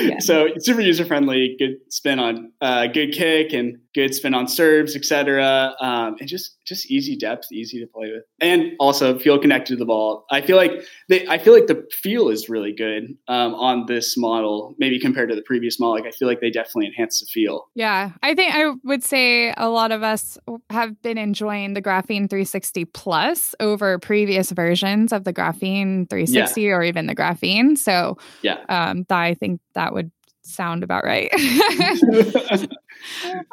Yeah. 0.00 0.18
So 0.20 0.48
super 0.58 0.80
user 0.80 1.04
friendly, 1.04 1.56
good 1.58 1.76
spin 1.88 2.18
on 2.18 2.52
uh, 2.60 2.86
good 2.86 3.12
kick, 3.12 3.52
and 3.52 3.78
good 3.94 4.14
spin 4.14 4.34
on 4.34 4.46
serves, 4.46 4.94
etc. 4.94 5.74
Um, 5.80 6.16
and 6.20 6.28
just 6.28 6.56
just 6.64 6.90
easy 6.90 7.16
depth, 7.16 7.50
easy 7.52 7.80
to 7.80 7.86
play 7.86 8.12
with, 8.12 8.24
and 8.40 8.72
also 8.78 9.18
feel 9.18 9.38
connected 9.38 9.74
to 9.74 9.76
the 9.76 9.84
ball. 9.84 10.24
I 10.30 10.40
feel 10.40 10.56
like 10.56 10.72
they, 11.08 11.26
I 11.26 11.38
feel 11.38 11.52
like 11.52 11.66
the 11.66 11.86
feel 11.92 12.28
is 12.28 12.48
really 12.48 12.72
good 12.72 13.16
um, 13.28 13.54
on 13.54 13.86
this 13.86 14.16
model, 14.16 14.74
maybe 14.78 14.98
compared 14.98 15.30
to 15.30 15.34
the 15.34 15.42
previous 15.42 15.80
model. 15.80 15.96
Like 15.96 16.06
I 16.06 16.16
feel 16.16 16.28
like 16.28 16.40
they 16.40 16.50
definitely 16.50 16.86
enhance 16.86 17.20
the 17.20 17.26
feel. 17.26 17.68
Yeah, 17.74 18.12
I 18.22 18.34
think 18.34 18.54
I 18.54 18.72
would 18.84 19.02
say 19.02 19.52
a 19.56 19.68
lot 19.68 19.92
of 19.92 20.02
us 20.02 20.38
have 20.70 21.00
been 21.02 21.18
enjoying 21.18 21.74
the 21.74 21.82
Graphene 21.82 22.28
360 22.30 22.84
Plus 22.86 23.54
over 23.60 23.98
previous 23.98 24.50
versions 24.50 25.12
of 25.12 25.24
the 25.24 25.32
Graphene 25.32 26.08
360 26.08 26.62
yeah. 26.62 26.70
or 26.70 26.82
even 26.82 27.06
the 27.06 27.16
Graphene. 27.16 27.76
So 27.76 28.18
yeah, 28.42 28.58
um, 28.68 29.04
I 29.10 29.34
think 29.34 29.60
that 29.74 29.92
would 29.92 30.10
sound 30.50 30.82
about 30.82 31.04
right. 31.04 31.30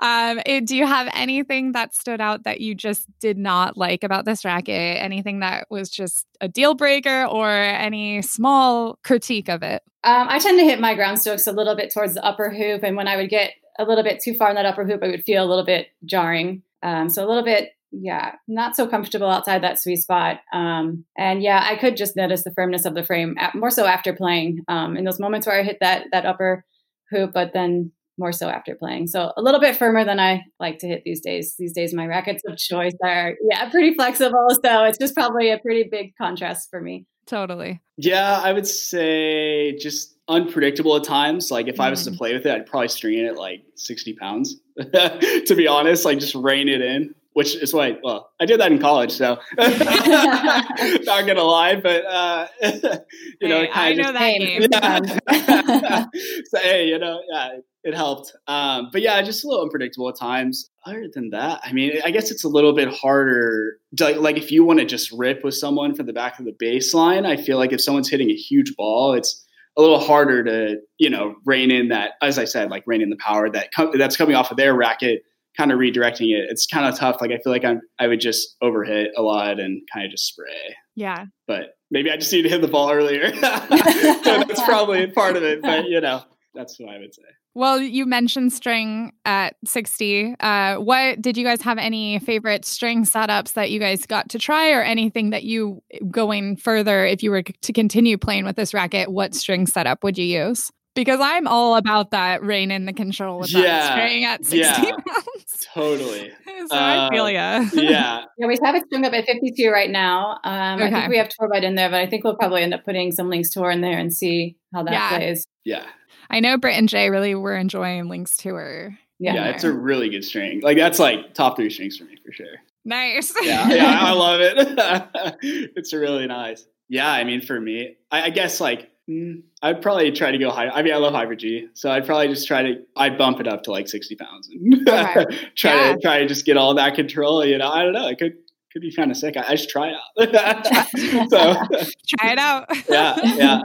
um, 0.02 0.42
it, 0.46 0.66
do 0.66 0.76
you 0.76 0.86
have 0.86 1.10
anything 1.14 1.74
that 1.74 1.96
stood 1.96 2.22
out 2.22 2.44
that 2.44 2.62
you 2.62 2.76
just 2.76 3.08
did 3.20 3.38
not 3.38 3.78
like 3.78 4.04
about 4.04 4.26
this 4.26 4.44
racket? 4.44 5.02
Anything 5.02 5.40
that 5.40 5.68
was 5.70 5.90
just 5.90 6.26
a 6.42 6.48
deal 6.48 6.76
breaker 6.76 7.26
or 7.26 7.50
any 7.50 8.22
small 8.22 8.98
critique 9.04 9.50
of 9.50 9.64
it? 9.64 9.84
Um, 10.04 10.28
I 10.30 10.40
tend 10.40 10.60
to 10.60 10.66
hit 10.66 10.80
my 10.80 10.96
ground 10.96 11.20
strokes 11.20 11.48
a 11.48 11.52
little 11.52 11.76
bit 11.76 11.94
towards 11.94 12.14
the 12.14 12.24
upper 12.24 12.50
hoop. 12.50 12.84
And 12.84 12.96
when 12.96 13.08
I 13.08 13.18
would 13.18 13.30
get 13.30 13.54
a 13.80 13.86
little 13.86 14.04
bit 14.04 14.22
too 14.22 14.34
far 14.34 14.50
in 14.50 14.56
that 14.56 14.66
upper 14.66 14.86
hoop, 14.86 15.04
I 15.04 15.08
would 15.08 15.24
feel 15.24 15.44
a 15.44 15.48
little 15.48 15.66
bit 15.66 15.88
jarring. 16.06 16.64
Um, 16.84 17.10
so 17.10 17.26
a 17.26 17.28
little 17.28 17.44
bit 17.44 17.72
yeah, 17.92 18.36
not 18.48 18.76
so 18.76 18.88
comfortable 18.88 19.30
outside 19.30 19.64
that 19.64 19.82
sweet 19.82 19.98
spot. 19.98 20.42
Um, 20.52 21.06
and 21.18 21.42
yeah, 21.42 21.64
I 21.64 21.78
could 21.78 21.96
just 21.96 22.16
notice 22.16 22.44
the 22.44 22.52
firmness 22.52 22.86
of 22.86 22.96
the 22.96 23.04
frame 23.04 23.36
more 23.56 23.70
so 23.70 23.86
after 23.86 24.14
playing. 24.14 24.64
Um, 24.68 24.98
in 24.98 25.06
those 25.06 25.20
moments 25.20 25.48
where 25.48 25.60
I 25.60 25.64
hit 25.64 25.78
that 25.80 26.06
that 26.12 26.26
upper 26.26 26.66
hoop, 27.12 27.32
but 27.34 27.54
then 27.54 27.92
more 28.18 28.32
so 28.32 28.50
after 28.50 28.76
playing. 28.76 29.08
So 29.08 29.32
a 29.38 29.42
little 29.42 29.60
bit 29.60 29.76
firmer 29.76 30.04
than 30.04 30.20
I 30.20 30.44
like 30.60 30.80
to 30.80 30.88
hit 30.88 31.04
these 31.06 31.22
days. 31.22 31.56
These 31.58 31.74
days, 31.74 31.94
my 31.94 32.08
rackets 32.08 32.42
of 32.48 32.58
choice 32.58 32.96
are, 33.04 33.36
yeah, 33.50 33.70
pretty 33.70 33.94
flexible. 33.94 34.48
So 34.64 34.84
it's 34.84 34.98
just 34.98 35.16
probably 35.16 35.52
a 35.52 35.60
pretty 35.60 35.88
big 35.90 36.14
contrast 36.18 36.70
for 36.72 36.82
me. 36.82 37.06
Totally. 37.28 37.82
Yeah, 37.98 38.40
I 38.42 38.54
would 38.54 38.66
say 38.66 39.78
just 39.78 40.18
unpredictable 40.30 40.96
at 40.96 41.04
times. 41.04 41.52
Like 41.52 41.68
if 41.68 41.76
mm. 41.78 41.84
I 41.84 41.90
was 41.90 42.04
to 42.06 42.12
mm. 42.12 42.18
play 42.18 42.34
with 42.34 42.46
it, 42.46 42.52
I'd 42.52 42.66
probably 42.66 42.88
string 42.88 43.20
it 43.20 43.26
at 43.26 43.38
like 43.38 43.64
60 43.76 44.14
pounds, 44.14 44.56
to 44.80 45.56
be 45.56 45.68
honest, 45.68 46.06
like 46.06 46.20
just 46.20 46.36
rein 46.36 46.70
it 46.70 46.82
in 46.82 47.14
which 47.38 47.56
is 47.56 47.72
why 47.72 47.96
well 48.04 48.32
i 48.40 48.48
did 48.48 48.60
that 48.60 48.72
in 48.72 48.80
college 48.80 49.12
so. 49.12 49.38
Not 49.60 51.28
gonna 51.28 51.44
lie 51.44 51.76
but 51.76 52.04
uh 52.04 52.48
you 53.40 53.48
know 53.48 53.62
hey, 53.62 53.70
i 53.74 53.94
know 53.94 54.04
just, 54.04 54.14
that 54.14 54.40
game. 54.40 54.68
Yeah. 54.72 56.06
so 56.46 56.60
hey 56.60 56.88
you 56.88 56.98
know 56.98 57.22
yeah 57.32 57.58
it 57.84 57.94
helped. 57.94 58.36
Um 58.48 58.90
but 58.92 59.04
yeah 59.04 59.22
just 59.22 59.46
a 59.46 59.48
little 59.48 59.64
unpredictable 59.64 60.10
at 60.10 60.16
times. 60.18 60.72
Other 60.84 61.08
than 61.14 61.30
that 61.30 61.62
i 61.64 61.74
mean 61.74 62.00
i 62.06 62.10
guess 62.10 62.32
it's 62.32 62.44
a 62.44 62.50
little 62.50 62.74
bit 62.74 62.88
harder 62.92 63.78
to, 63.98 64.20
like 64.20 64.38
if 64.38 64.52
you 64.52 64.64
want 64.64 64.80
to 64.80 64.86
just 64.86 65.12
rip 65.12 65.44
with 65.44 65.54
someone 65.54 65.94
from 65.94 66.08
the 66.08 66.14
back 66.14 66.40
of 66.40 66.46
the 66.46 66.54
baseline 66.54 67.26
i 67.26 67.38
feel 67.38 67.58
like 67.58 67.72
if 67.72 67.82
someone's 67.82 68.10
hitting 68.10 68.32
a 68.32 68.36
huge 68.36 68.76
ball 68.76 69.14
it's 69.14 69.46
a 69.78 69.82
little 69.82 70.00
harder 70.00 70.44
to 70.46 70.78
you 70.98 71.10
know 71.10 71.36
rein 71.46 71.72
in 71.72 71.90
that 71.90 72.14
as 72.22 72.40
i 72.40 72.46
said 72.46 72.72
like 72.72 72.84
rein 72.88 73.02
in 73.02 73.10
the 73.10 73.18
power 73.18 73.50
that 73.50 73.70
com- 73.74 73.92
that's 73.98 74.16
coming 74.16 74.34
off 74.34 74.50
of 74.50 74.56
their 74.56 74.74
racket 74.74 75.24
kind 75.58 75.72
of 75.72 75.80
redirecting 75.80 76.36
it, 76.36 76.48
it's 76.50 76.66
kind 76.66 76.86
of 76.86 76.98
tough. 76.98 77.18
Like 77.20 77.32
I 77.32 77.40
feel 77.44 77.52
like 77.52 77.66
I'm 77.66 77.82
I 78.00 78.08
would 78.08 78.20
just 78.20 78.56
overhit 78.62 79.08
a 79.18 79.22
lot 79.22 79.60
and 79.60 79.82
kind 79.94 80.06
of 80.06 80.12
just 80.12 80.28
spray. 80.28 80.76
Yeah. 80.96 81.26
But 81.48 81.76
maybe 81.92 82.12
I 82.12 82.18
just 82.18 82.32
need 82.32 82.44
to 82.44 82.50
hit 82.50 82.62
the 82.62 82.68
ball 82.68 82.92
earlier. 82.92 83.34
so 83.34 83.40
that's 83.40 84.64
probably 84.64 85.08
part 85.08 85.36
of 85.36 85.44
it. 85.44 85.62
But 85.62 85.86
you 85.86 86.02
know, 86.02 86.24
that's 86.54 86.80
what 86.80 86.94
I 86.94 87.00
would 87.00 87.14
say. 87.14 87.24
Well, 87.58 87.82
you 87.82 88.06
mentioned 88.06 88.54
string 88.54 89.14
at 89.26 89.56
60. 89.66 90.36
Uh, 90.40 90.76
what 90.76 91.20
did 91.20 91.38
you 91.38 91.44
guys 91.44 91.60
have 91.64 91.80
any 91.80 92.20
favorite 92.20 92.66
string 92.66 93.04
setups 93.04 93.54
that 93.54 93.72
you 93.72 93.80
guys 93.80 94.06
got 94.06 94.30
to 94.30 94.38
try, 94.38 94.70
or 94.74 94.84
anything 94.84 95.32
that 95.32 95.44
you 95.44 95.82
going 96.12 96.58
further, 96.58 97.04
if 97.04 97.24
you 97.24 97.32
were 97.32 97.42
to 97.42 97.74
continue 97.74 98.16
playing 98.16 98.46
with 98.46 98.58
this 98.58 98.76
racket, 98.76 99.12
what 99.12 99.34
string 99.34 99.66
setup 99.66 100.04
would 100.04 100.20
you 100.20 100.26
use? 100.26 100.70
Because 100.98 101.20
I'm 101.22 101.48
all 101.48 101.76
about 101.76 102.10
that 102.10 102.42
rein 102.42 102.72
in 102.72 102.86
the 102.88 102.92
control 102.92 103.38
with 103.38 103.52
yeah, 103.52 103.62
that 103.62 103.92
string 103.92 104.26
at 104.26 104.44
60 104.44 104.58
yeah, 104.58 104.92
pounds. 104.94 105.68
Totally. 105.72 106.32
so 106.70 106.76
uh, 106.76 107.08
I 107.08 107.10
feel 107.14 107.30
ya. 107.30 107.66
yeah. 107.74 108.26
Yeah, 108.40 108.48
we 108.48 108.58
have 108.64 108.74
it 108.74 108.84
strung 108.88 109.06
up 109.06 109.14
at 109.14 109.28
52 109.28 109.70
right 109.70 109.92
now. 109.92 110.40
Um, 110.44 110.82
okay. 110.82 110.88
I 110.88 111.02
think 111.02 111.10
we 111.10 111.18
have 111.20 111.30
Tourbite 111.30 111.62
in 111.62 111.76
there, 111.76 111.92
but 111.92 112.00
I 112.00 112.08
think 112.08 112.24
we'll 112.24 112.36
probably 112.36 112.64
end 112.64 112.74
up 112.74 112.84
putting 112.84 113.12
some 113.12 113.30
Lynx 113.30 113.52
Tour 113.52 113.70
in 113.70 113.82
there 113.82 114.00
and 114.00 114.12
see 114.12 114.58
how 114.74 114.82
that 114.82 114.92
yeah. 114.92 115.10
plays. 115.10 115.46
Yeah. 115.66 115.86
I 116.32 116.40
know 116.40 116.58
Britt 116.58 116.78
and 116.78 116.90
Jay 116.90 117.12
really 117.12 117.36
were 117.36 117.56
enjoying 117.56 118.10
Lynx 118.10 118.36
Tour. 118.36 118.98
Yeah, 119.20 119.36
yeah 119.36 119.46
it's 119.50 119.64
a 119.64 119.72
really 119.72 120.10
good 120.10 120.26
string. 120.26 120.62
Like 120.62 120.78
that's 120.78 120.98
like 120.98 121.36
top 121.36 121.58
three 121.58 121.70
strings 121.70 121.98
for 121.98 122.06
me 122.06 122.18
for 122.26 122.32
sure. 122.32 122.56
Nice. 122.86 123.36
yeah, 123.44 123.70
yeah, 123.72 124.00
I 124.02 124.14
love 124.14 124.40
it. 124.42 125.38
it's 125.76 125.94
really 125.94 126.26
nice. 126.26 126.66
Yeah, 126.90 127.12
I 127.12 127.24
mean, 127.24 127.42
for 127.42 127.62
me, 127.62 127.98
I, 128.10 128.24
I 128.24 128.30
guess 128.32 128.60
like 128.60 128.90
Mm. 129.10 129.44
I'd 129.62 129.82
probably 129.82 130.12
try 130.12 130.32
to 130.32 130.38
go 130.38 130.52
high. 130.52 130.68
I 130.68 130.82
mean, 130.84 130.94
I 130.94 130.98
love 130.98 131.14
Hyper 131.14 131.36
G, 131.36 131.68
so 131.74 131.90
I'd 131.90 132.06
probably 132.06 132.28
just 132.28 132.46
try 132.46 132.62
to. 132.64 132.76
I'd 132.98 133.18
bump 133.18 133.40
it 133.40 133.48
up 133.48 133.64
to 133.64 133.72
like 133.72 133.88
sixty 133.88 134.16
pounds 134.16 134.50
and 134.50 134.86
try 135.56 135.76
yeah. 135.76 135.94
to 135.94 136.00
try 136.02 136.20
to 136.20 136.28
just 136.28 136.46
get 136.46 136.58
all 136.58 136.74
that 136.76 136.96
control. 136.96 137.46
You 137.46 137.58
know, 137.58 137.70
I 137.70 137.84
don't 137.84 137.94
know. 137.94 138.08
It 138.10 138.20
could 138.20 138.34
could 138.74 138.82
be 138.82 138.94
kind 138.94 139.10
of 139.10 139.16
sick. 139.16 139.38
I, 139.38 139.54
I 139.54 139.56
should 139.56 139.70
try 139.70 139.94
it 140.18 140.36
out. 140.36 140.68
so 141.30 141.54
try 142.20 142.32
it 142.32 142.38
out. 142.38 142.68
yeah, 142.90 143.18
yeah. 143.24 143.62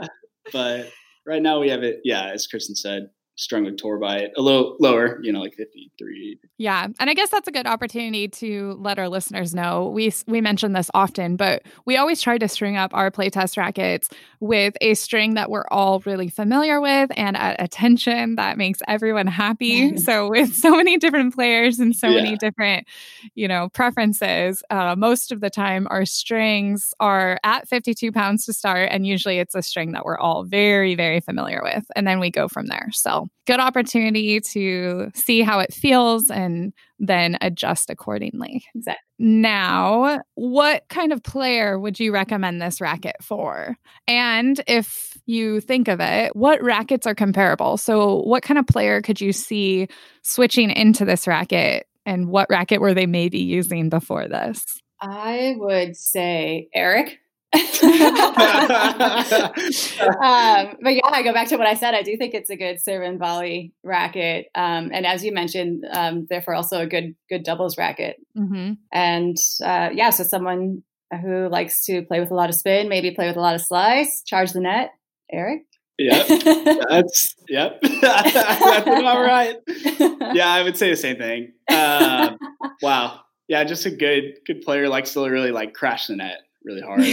But 0.53 0.91
right 1.27 1.41
now 1.41 1.59
we 1.59 1.69
have 1.69 1.83
it. 1.83 1.99
Yeah, 2.05 2.31
as 2.33 2.47
Kristen 2.47 2.75
said, 2.75 3.09
strung 3.35 3.63
with 3.65 3.77
Tourbite 3.77 4.29
a 4.37 4.41
little 4.41 4.75
lower, 4.79 5.19
you 5.23 5.31
know, 5.31 5.41
like 5.41 5.55
53. 5.55 6.39
Yeah. 6.57 6.87
And 6.99 7.09
I 7.09 7.13
guess 7.13 7.29
that's 7.29 7.47
a 7.47 7.51
good 7.51 7.65
opportunity 7.65 8.27
to 8.27 8.77
let 8.79 8.99
our 8.99 9.09
listeners 9.09 9.55
know. 9.55 9.89
We 9.89 10.13
we 10.27 10.39
mention 10.39 10.73
this 10.73 10.89
often, 10.93 11.35
but 11.35 11.63
we 11.85 11.97
always 11.97 12.21
try 12.21 12.37
to 12.37 12.47
string 12.47 12.77
up 12.77 12.93
our 12.93 13.09
playtest 13.09 13.57
rackets 13.57 14.09
with 14.39 14.75
a 14.81 14.93
string 14.93 15.33
that 15.33 15.49
we're 15.49 15.65
all 15.71 15.99
really 16.01 16.29
familiar 16.29 16.79
with 16.79 17.11
and 17.17 17.35
at 17.35 17.61
attention 17.61 18.35
that 18.35 18.57
makes 18.57 18.79
everyone 18.87 19.27
happy. 19.27 19.97
so 20.03 20.29
with 20.29 20.53
so 20.53 20.75
many 20.75 20.97
different 20.97 21.33
players 21.33 21.79
and 21.79 21.95
so 21.95 22.09
yeah. 22.09 22.21
many 22.21 22.37
different, 22.37 22.85
you 23.33 23.47
know, 23.47 23.69
preferences, 23.69 24.61
uh, 24.69 24.95
most 24.95 25.31
of 25.31 25.41
the 25.41 25.49
time 25.49 25.87
our 25.89 26.05
strings 26.05 26.93
are 26.99 27.39
at 27.43 27.67
52 27.67 28.11
pounds 28.11 28.45
to 28.45 28.53
start 28.53 28.89
and 28.91 29.07
usually 29.07 29.39
it's 29.39 29.55
a 29.55 29.61
string 29.61 29.93
that 29.93 30.05
we're 30.05 30.17
all 30.17 30.43
very 30.43 30.95
very 30.95 31.19
familiar 31.19 31.61
with 31.63 31.85
and 31.95 32.05
then 32.05 32.19
we 32.19 32.29
go 32.29 32.47
from 32.47 32.67
there. 32.67 32.89
So 32.91 33.22
good 33.45 33.59
opportunity 33.59 34.39
to 34.39 35.11
see 35.13 35.41
how 35.41 35.59
it 35.59 35.73
feels 35.73 36.29
and 36.29 36.73
then 36.99 37.37
adjust 37.41 37.89
accordingly. 37.89 38.63
Exactly. 38.75 39.01
Now, 39.19 40.21
what 40.35 40.83
kind 40.89 41.13
of 41.13 41.23
player 41.23 41.79
would 41.79 41.99
you 41.99 42.13
recommend 42.13 42.61
this 42.61 42.81
racket 42.81 43.17
for? 43.21 43.75
And 44.07 44.61
if 44.67 45.17
you 45.25 45.61
think 45.61 45.87
of 45.87 45.99
it, 45.99 46.35
what 46.35 46.61
rackets 46.61 47.07
are 47.07 47.15
comparable? 47.15 47.77
So, 47.77 48.21
what 48.21 48.43
kind 48.43 48.57
of 48.57 48.67
player 48.67 49.01
could 49.01 49.21
you 49.21 49.33
see 49.33 49.87
switching 50.23 50.69
into 50.69 51.05
this 51.05 51.27
racket? 51.27 51.87
And 52.05 52.27
what 52.27 52.49
racket 52.49 52.81
were 52.81 52.93
they 52.93 53.05
maybe 53.05 53.39
using 53.39 53.89
before 53.89 54.27
this? 54.27 54.63
I 55.01 55.55
would 55.57 55.95
say 55.95 56.69
Eric. 56.73 57.19
Um, 57.53 57.59
but 60.81 60.95
yeah, 60.95 61.01
I 61.05 61.21
go 61.23 61.33
back 61.33 61.49
to 61.49 61.57
what 61.57 61.67
I 61.67 61.75
said. 61.75 61.93
I 61.93 62.01
do 62.01 62.17
think 62.17 62.33
it's 62.33 62.49
a 62.49 62.55
good 62.55 62.81
serve 62.81 63.03
and 63.03 63.19
volley 63.19 63.73
racket, 63.83 64.47
um, 64.55 64.89
and 64.91 65.05
as 65.05 65.23
you 65.23 65.31
mentioned, 65.31 65.85
um, 65.91 66.25
therefore 66.29 66.55
also 66.55 66.81
a 66.81 66.87
good 66.87 67.15
good 67.29 67.43
doubles 67.43 67.77
racket. 67.77 68.17
Mm-hmm. 68.37 68.73
And 68.91 69.37
uh, 69.63 69.89
yeah, 69.93 70.09
so 70.09 70.23
someone 70.23 70.83
who 71.21 71.47
likes 71.47 71.85
to 71.85 72.01
play 72.03 72.19
with 72.19 72.31
a 72.31 72.35
lot 72.35 72.49
of 72.49 72.55
spin, 72.55 72.89
maybe 72.89 73.11
play 73.11 73.27
with 73.27 73.37
a 73.37 73.41
lot 73.41 73.53
of 73.53 73.61
slice, 73.61 74.23
charge 74.25 74.51
the 74.53 74.59
net. 74.59 74.91
Eric. 75.31 75.63
Yep, 75.99 76.27
that's 76.89 77.35
yep. 77.47 77.79
that's 78.01 78.87
about 78.87 79.25
right. 79.25 79.57
Yeah, 80.33 80.51
I 80.51 80.63
would 80.63 80.75
say 80.75 80.89
the 80.89 80.95
same 80.95 81.17
thing. 81.17 81.53
Uh, 81.69 82.35
wow. 82.81 83.19
Yeah, 83.47 83.63
just 83.63 83.85
a 83.85 83.91
good 83.91 84.39
good 84.47 84.61
player 84.61 84.89
likes 84.89 85.13
to 85.13 85.21
really 85.21 85.51
like 85.51 85.73
crash 85.73 86.07
the 86.07 86.15
net 86.15 86.39
really 86.63 86.81
hard. 86.81 87.03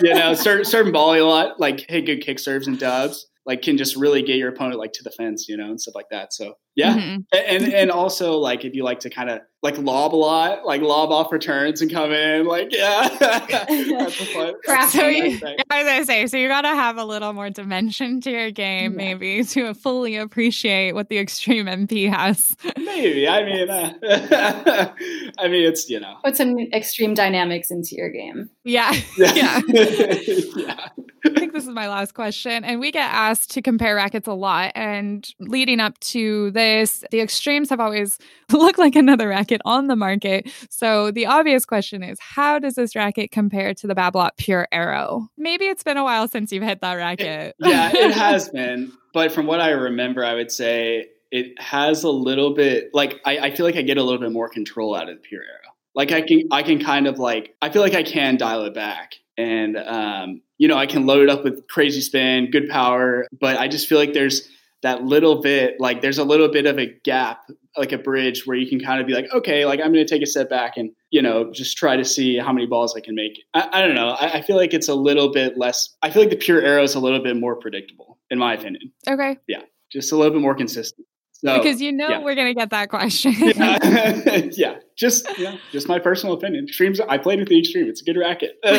you 0.00 0.14
know, 0.14 0.34
serve, 0.34 0.66
serving 0.66 0.92
volley 0.92 1.18
a 1.18 1.26
lot, 1.26 1.60
like 1.60 1.80
hit 1.88 2.06
good 2.06 2.20
kick 2.20 2.38
serves 2.38 2.66
and 2.66 2.78
dubs, 2.78 3.26
like 3.46 3.62
can 3.62 3.76
just 3.76 3.96
really 3.96 4.22
get 4.22 4.36
your 4.36 4.48
opponent 4.50 4.78
like 4.78 4.92
to 4.92 5.02
the 5.02 5.10
fence, 5.10 5.48
you 5.48 5.56
know, 5.56 5.66
and 5.66 5.80
stuff 5.80 5.94
like 5.94 6.08
that. 6.10 6.32
So 6.32 6.54
yeah, 6.76 6.96
mm-hmm. 6.96 7.20
and 7.32 7.72
and 7.72 7.90
also 7.90 8.38
like 8.38 8.64
if 8.64 8.74
you 8.74 8.82
like 8.82 9.00
to 9.00 9.10
kind 9.10 9.30
of 9.30 9.40
like 9.62 9.78
lob 9.78 10.14
a 10.14 10.16
lot, 10.16 10.66
like 10.66 10.82
lob 10.82 11.10
off 11.10 11.32
returns 11.32 11.80
and 11.80 11.90
come 11.90 12.12
in, 12.12 12.46
like 12.46 12.68
yeah, 12.70 13.08
that's 13.18 14.32
fun. 14.32 14.54
So 14.90 15.06
you, 15.06 15.40
I 15.70 15.82
was 15.82 15.86
gonna 15.86 16.04
say, 16.04 16.26
so 16.26 16.36
you 16.36 16.48
gotta 16.48 16.68
have 16.68 16.98
a 16.98 17.04
little 17.04 17.32
more 17.32 17.48
dimension 17.48 18.20
to 18.22 18.30
your 18.30 18.50
game, 18.50 18.92
yeah. 18.92 19.14
maybe, 19.14 19.44
to 19.44 19.72
fully 19.72 20.16
appreciate 20.16 20.92
what 20.92 21.08
the 21.08 21.18
extreme 21.18 21.66
MP 21.66 22.12
has. 22.12 22.56
maybe 22.76 23.28
I 23.28 23.44
mean, 23.44 23.70
uh, 23.70 23.92
I 25.38 25.48
mean 25.48 25.66
it's 25.66 25.88
you 25.88 26.00
know 26.00 26.16
put 26.24 26.36
some 26.36 26.58
extreme 26.72 27.14
dynamics 27.14 27.70
into 27.70 27.94
your 27.94 28.10
game. 28.10 28.50
Yeah, 28.64 28.92
yeah. 29.16 29.60
yeah. 29.68 30.88
I 31.26 31.30
think 31.30 31.54
this 31.54 31.64
is 31.64 31.70
my 31.70 31.88
last 31.88 32.12
question, 32.12 32.64
and 32.64 32.80
we 32.80 32.90
get 32.90 33.10
asked 33.10 33.52
to 33.52 33.62
compare 33.62 33.94
rackets 33.94 34.28
a 34.28 34.34
lot, 34.34 34.72
and 34.74 35.26
leading 35.38 35.80
up 35.80 35.98
to 36.00 36.50
this 36.50 36.63
The 37.10 37.20
extremes 37.20 37.70
have 37.70 37.80
always 37.80 38.18
looked 38.52 38.78
like 38.78 38.96
another 38.96 39.28
racket 39.28 39.60
on 39.64 39.86
the 39.86 39.96
market. 39.96 40.50
So 40.70 41.10
the 41.10 41.26
obvious 41.26 41.64
question 41.64 42.02
is 42.02 42.18
how 42.20 42.58
does 42.58 42.74
this 42.74 42.94
racket 42.94 43.30
compare 43.30 43.74
to 43.74 43.86
the 43.86 43.94
Babolat 43.94 44.30
Pure 44.36 44.68
Aero? 44.72 45.28
Maybe 45.36 45.66
it's 45.66 45.82
been 45.82 45.96
a 45.96 46.04
while 46.04 46.28
since 46.28 46.52
you've 46.52 46.62
hit 46.62 46.80
that 46.80 46.94
racket. 46.94 47.54
It, 47.58 47.68
yeah, 47.68 47.90
it 47.92 48.12
has 48.14 48.48
been. 48.48 48.92
But 49.12 49.32
from 49.32 49.46
what 49.46 49.60
I 49.60 49.70
remember, 49.70 50.24
I 50.24 50.34
would 50.34 50.50
say 50.50 51.08
it 51.30 51.60
has 51.60 52.04
a 52.04 52.10
little 52.10 52.54
bit 52.54 52.90
like 52.94 53.20
I, 53.24 53.38
I 53.38 53.54
feel 53.54 53.66
like 53.66 53.76
I 53.76 53.82
get 53.82 53.98
a 53.98 54.02
little 54.02 54.20
bit 54.20 54.32
more 54.32 54.48
control 54.48 54.94
out 54.94 55.08
of 55.08 55.16
the 55.16 55.20
Pure 55.20 55.42
Aero. 55.42 55.74
Like 55.94 56.12
I 56.12 56.22
can 56.22 56.42
I 56.50 56.62
can 56.62 56.82
kind 56.82 57.06
of 57.06 57.18
like 57.18 57.54
I 57.62 57.70
feel 57.70 57.82
like 57.82 57.94
I 57.94 58.02
can 58.02 58.36
dial 58.36 58.64
it 58.64 58.74
back 58.74 59.14
and 59.36 59.76
um, 59.76 60.42
you 60.58 60.68
know 60.68 60.76
I 60.76 60.86
can 60.86 61.06
load 61.06 61.22
it 61.22 61.30
up 61.30 61.44
with 61.44 61.66
crazy 61.68 62.00
spin, 62.00 62.50
good 62.50 62.68
power, 62.68 63.26
but 63.38 63.56
I 63.56 63.68
just 63.68 63.88
feel 63.88 63.98
like 63.98 64.12
there's 64.12 64.48
that 64.84 65.02
little 65.02 65.40
bit 65.40 65.74
like 65.80 66.00
there's 66.00 66.18
a 66.18 66.24
little 66.24 66.48
bit 66.48 66.66
of 66.66 66.78
a 66.78 66.86
gap 67.04 67.40
like 67.76 67.90
a 67.90 67.98
bridge 67.98 68.46
where 68.46 68.56
you 68.56 68.68
can 68.68 68.78
kind 68.78 69.00
of 69.00 69.06
be 69.06 69.14
like 69.14 69.26
okay 69.34 69.64
like 69.64 69.80
i'm 69.80 69.92
going 69.92 70.06
to 70.06 70.08
take 70.08 70.22
a 70.22 70.26
step 70.26 70.48
back 70.48 70.76
and 70.76 70.90
you 71.10 71.20
know 71.20 71.50
just 71.52 71.76
try 71.76 71.96
to 71.96 72.04
see 72.04 72.38
how 72.38 72.52
many 72.52 72.66
balls 72.66 72.94
i 72.96 73.00
can 73.00 73.14
make. 73.14 73.42
I, 73.54 73.68
I 73.72 73.80
don't 73.80 73.94
know. 73.94 74.10
I, 74.10 74.34
I, 74.34 74.42
feel 74.42 74.56
like 74.56 74.72
it's 74.72 74.88
a 74.88 74.94
little 74.94 75.32
bit 75.32 75.58
less 75.58 75.96
i 76.02 76.10
feel 76.10 76.22
like 76.22 76.30
the 76.30 76.36
Pure 76.36 76.62
Aero 76.62 76.82
is 76.82 76.94
a 76.94 77.00
little 77.00 77.22
bit 77.22 77.36
more 77.36 77.56
predictable 77.56 78.18
in 78.30 78.38
my 78.38 78.54
opinion. 78.54 78.92
Okay. 79.08 79.38
Yeah 79.48 79.62
just 79.90 80.12
a 80.12 80.16
little 80.16 80.32
bit 80.32 80.42
more 80.42 80.54
consistent 80.54 81.06
so, 81.44 81.58
because 81.58 81.80
you 81.80 81.92
know 81.92 82.08
yeah. 82.08 82.22
we're 82.22 82.34
gonna 82.34 82.54
get 82.54 82.70
that 82.70 82.88
question. 82.88 83.34
yeah. 83.38 83.78
yeah, 84.52 84.76
just 84.96 85.26
yeah, 85.38 85.56
just 85.72 85.88
my 85.88 85.98
personal 85.98 86.34
opinion. 86.34 86.64
Extremes. 86.64 87.00
I 87.00 87.18
played 87.18 87.38
with 87.38 87.48
the 87.48 87.58
extreme. 87.58 87.86
It's 87.86 88.00
a 88.00 88.04
good 88.04 88.16
racket, 88.16 88.56
but 88.62 88.72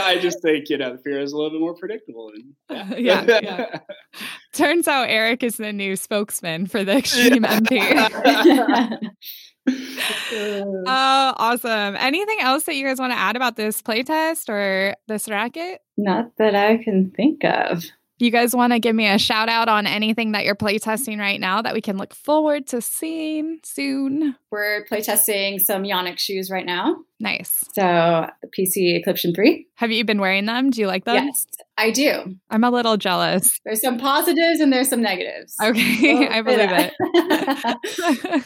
I 0.00 0.18
just 0.20 0.42
think 0.42 0.68
you 0.68 0.78
know 0.78 0.96
the 0.96 1.02
fear 1.02 1.20
is 1.20 1.32
a 1.32 1.36
little 1.36 1.52
bit 1.52 1.60
more 1.60 1.74
predictable. 1.74 2.32
And, 2.34 2.54
yeah. 2.98 3.22
yeah, 3.24 3.40
yeah. 3.40 3.78
Turns 4.52 4.88
out 4.88 5.08
Eric 5.08 5.44
is 5.44 5.58
the 5.58 5.72
new 5.72 5.94
spokesman 5.94 6.66
for 6.66 6.82
the 6.82 6.96
extreme 6.98 7.44
MP. 7.44 7.80
oh, 9.68 11.34
awesome. 11.36 11.96
Anything 12.00 12.38
else 12.40 12.64
that 12.64 12.74
you 12.74 12.84
guys 12.84 12.98
want 12.98 13.12
to 13.12 13.18
add 13.18 13.36
about 13.36 13.54
this 13.54 13.80
playtest 13.80 14.48
or 14.48 14.96
this 15.06 15.28
racket? 15.28 15.82
Not 15.96 16.32
that 16.38 16.56
I 16.56 16.78
can 16.78 17.12
think 17.12 17.44
of 17.44 17.84
you 18.22 18.30
guys 18.30 18.54
want 18.54 18.72
to 18.72 18.78
give 18.78 18.94
me 18.94 19.08
a 19.08 19.18
shout 19.18 19.48
out 19.48 19.68
on 19.68 19.86
anything 19.86 20.32
that 20.32 20.44
you're 20.44 20.54
playtesting 20.54 21.18
right 21.18 21.40
now 21.40 21.60
that 21.60 21.74
we 21.74 21.80
can 21.80 21.98
look 21.98 22.14
forward 22.14 22.66
to 22.68 22.80
seeing 22.80 23.58
soon? 23.64 24.36
We're 24.50 24.84
playtesting 24.84 25.60
some 25.60 25.82
Yonex 25.82 26.20
shoes 26.20 26.50
right 26.50 26.64
now. 26.64 26.98
Nice. 27.18 27.64
So 27.74 28.28
the 28.42 28.48
PC 28.48 28.96
Eclipsion 28.96 29.34
3. 29.34 29.66
Have 29.74 29.90
you 29.90 30.04
been 30.04 30.20
wearing 30.20 30.46
them? 30.46 30.70
Do 30.70 30.80
you 30.80 30.86
like 30.86 31.04
them? 31.04 31.26
Yes, 31.26 31.46
I 31.76 31.90
do. 31.90 32.36
I'm 32.50 32.64
a 32.64 32.70
little 32.70 32.96
jealous. 32.96 33.60
There's 33.64 33.80
some 33.80 33.98
positives 33.98 34.60
and 34.60 34.72
there's 34.72 34.88
some 34.88 35.02
negatives. 35.02 35.56
Okay, 35.62 36.28
I 36.30 36.42
believe 36.42 36.70
it. 36.70 36.92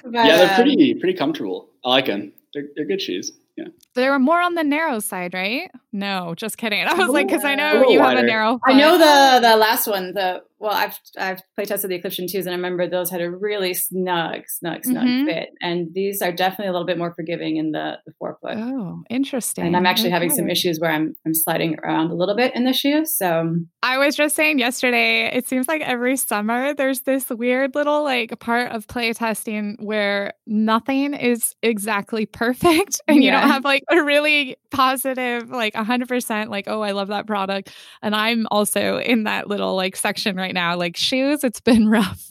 but, 0.04 0.12
yeah, 0.12 0.36
they're 0.36 0.54
pretty 0.56 0.92
um, 0.92 1.00
pretty 1.00 1.18
comfortable. 1.18 1.68
I 1.84 1.90
like 1.90 2.06
them. 2.06 2.32
They're, 2.54 2.68
they're 2.74 2.86
good 2.86 3.02
shoes. 3.02 3.32
Yeah. 3.56 3.68
They 3.94 4.08
were 4.10 4.18
more 4.18 4.40
on 4.40 4.54
the 4.54 4.64
narrow 4.64 4.98
side, 4.98 5.32
right? 5.32 5.70
No, 5.92 6.34
just 6.36 6.58
kidding. 6.58 6.82
I 6.86 6.94
was 6.94 7.08
like, 7.08 7.26
because 7.26 7.44
I 7.44 7.54
know 7.54 7.88
you 7.88 8.00
have 8.00 8.18
a 8.18 8.22
narrow. 8.22 8.54
Foot. 8.54 8.62
I 8.66 8.72
know 8.74 8.98
the 8.98 9.48
the 9.48 9.56
last 9.56 9.86
one. 9.86 10.12
The 10.12 10.42
well, 10.58 10.72
I've 10.72 10.98
I've 11.18 11.42
play 11.54 11.66
tested 11.66 11.90
the 11.90 11.96
Eclipsion 11.96 12.26
twos, 12.30 12.46
and 12.46 12.54
I 12.54 12.56
remember 12.56 12.88
those 12.88 13.10
had 13.10 13.20
a 13.20 13.30
really 13.30 13.74
snug, 13.74 14.42
snug, 14.48 14.84
snug 14.84 15.04
mm-hmm. 15.04 15.26
fit. 15.26 15.50
And 15.60 15.92
these 15.92 16.22
are 16.22 16.32
definitely 16.32 16.68
a 16.68 16.72
little 16.72 16.86
bit 16.86 16.96
more 16.96 17.12
forgiving 17.14 17.58
in 17.58 17.72
the 17.72 17.98
the 18.06 18.12
forefoot. 18.18 18.56
Oh, 18.56 19.02
interesting. 19.10 19.66
And 19.66 19.76
I'm 19.76 19.84
actually 19.84 20.08
okay. 20.08 20.14
having 20.14 20.30
some 20.30 20.48
issues 20.48 20.78
where 20.80 20.90
I'm 20.90 21.14
I'm 21.26 21.34
sliding 21.34 21.78
around 21.80 22.10
a 22.10 22.14
little 22.14 22.34
bit 22.34 22.54
in 22.54 22.64
the 22.64 22.72
shoe. 22.72 23.04
So 23.04 23.54
I 23.82 23.98
was 23.98 24.16
just 24.16 24.34
saying 24.34 24.58
yesterday, 24.58 25.26
it 25.26 25.46
seems 25.46 25.68
like 25.68 25.82
every 25.82 26.16
summer 26.16 26.72
there's 26.72 27.00
this 27.00 27.28
weird 27.28 27.74
little 27.74 28.02
like 28.02 28.38
part 28.40 28.72
of 28.72 28.86
play 28.88 29.12
testing 29.12 29.76
where 29.80 30.32
nothing 30.46 31.12
is 31.12 31.54
exactly 31.62 32.24
perfect, 32.24 33.00
and 33.08 33.22
yeah. 33.22 33.24
you 33.24 33.30
don't 33.30 33.50
have 33.50 33.64
like 33.64 33.82
a 33.90 34.02
really 34.02 34.56
positive 34.70 35.50
like 35.50 35.74
100% 35.74 36.48
like 36.48 36.64
oh 36.66 36.80
I 36.80 36.92
love 36.92 37.08
that 37.08 37.26
product. 37.26 37.74
And 38.00 38.14
I'm 38.14 38.46
also 38.50 38.98
in 38.98 39.24
that 39.24 39.48
little 39.48 39.76
like 39.76 39.96
section 39.96 40.36
right 40.36 40.45
now. 40.54 40.76
Like 40.76 40.96
shoes, 40.96 41.44
it's 41.44 41.60
been 41.60 41.88
rough. 41.90 42.28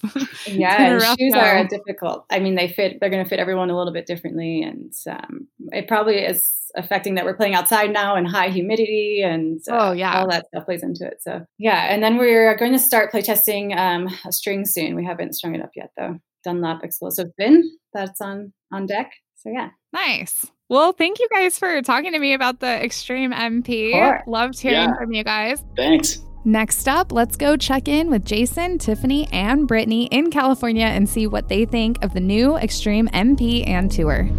yeah, 0.47 0.89
been 0.89 0.99
rough 0.99 1.17
shoes 1.19 1.33
now. 1.33 1.45
are 1.45 1.67
difficult. 1.67 2.25
I 2.29 2.39
mean, 2.39 2.55
they 2.55 2.67
fit. 2.67 2.99
They're 2.99 3.09
going 3.09 3.23
to 3.23 3.29
fit 3.29 3.39
everyone 3.39 3.69
a 3.69 3.77
little 3.77 3.93
bit 3.93 4.05
differently, 4.05 4.61
and 4.61 4.93
um, 5.09 5.47
it 5.71 5.87
probably 5.87 6.17
is 6.17 6.51
affecting 6.77 7.15
that 7.15 7.25
we're 7.25 7.37
playing 7.37 7.55
outside 7.55 7.91
now 7.91 8.15
and 8.15 8.27
high 8.27 8.49
humidity 8.49 9.21
and 9.23 9.61
uh, 9.69 9.91
oh 9.91 9.91
yeah 9.93 10.19
all 10.19 10.27
that 10.27 10.45
stuff 10.47 10.65
plays 10.65 10.83
into 10.83 11.07
it 11.07 11.21
so 11.21 11.39
yeah 11.57 11.85
and 11.89 12.03
then 12.03 12.17
we're 12.17 12.53
going 12.57 12.73
to 12.73 12.79
start 12.79 13.13
playtesting 13.13 13.73
um, 13.77 14.09
a 14.25 14.31
string 14.33 14.65
soon 14.65 14.93
we 14.93 15.05
haven't 15.05 15.33
strung 15.33 15.55
it 15.55 15.61
up 15.61 15.69
yet 15.73 15.91
though 15.97 16.19
dunlop 16.43 16.83
explosive 16.83 17.27
bin 17.37 17.63
that's 17.93 18.19
on 18.19 18.51
on 18.73 18.85
deck 18.85 19.09
so 19.37 19.49
yeah 19.49 19.69
nice 19.93 20.45
well, 20.67 20.93
thank 20.93 21.19
you 21.19 21.27
guys 21.31 21.59
for 21.59 21.81
talking 21.83 22.11
to 22.13 22.19
me 22.19 22.33
about 22.33 22.59
the 22.59 22.83
Extreme 22.83 23.31
MP. 23.31 24.23
Loved 24.25 24.59
hearing 24.59 24.89
yeah. 24.89 24.95
from 24.97 25.13
you 25.13 25.23
guys. 25.23 25.63
Thanks. 25.75 26.19
Next 26.47 26.87
up, 26.87 27.11
let's 27.11 27.37
go 27.37 27.57
check 27.57 27.87
in 27.87 28.11
with 28.11 28.23
Jason, 28.23 28.77
Tiffany, 28.77 29.27
and 29.31 29.67
Brittany 29.67 30.05
in 30.05 30.29
California 30.29 30.85
and 30.85 31.09
see 31.09 31.25
what 31.25 31.49
they 31.49 31.65
think 31.65 32.03
of 32.03 32.13
the 32.13 32.19
new 32.19 32.55
Extreme 32.55 33.07
MP 33.07 33.67
and 33.67 33.91
Tour. 33.91 34.29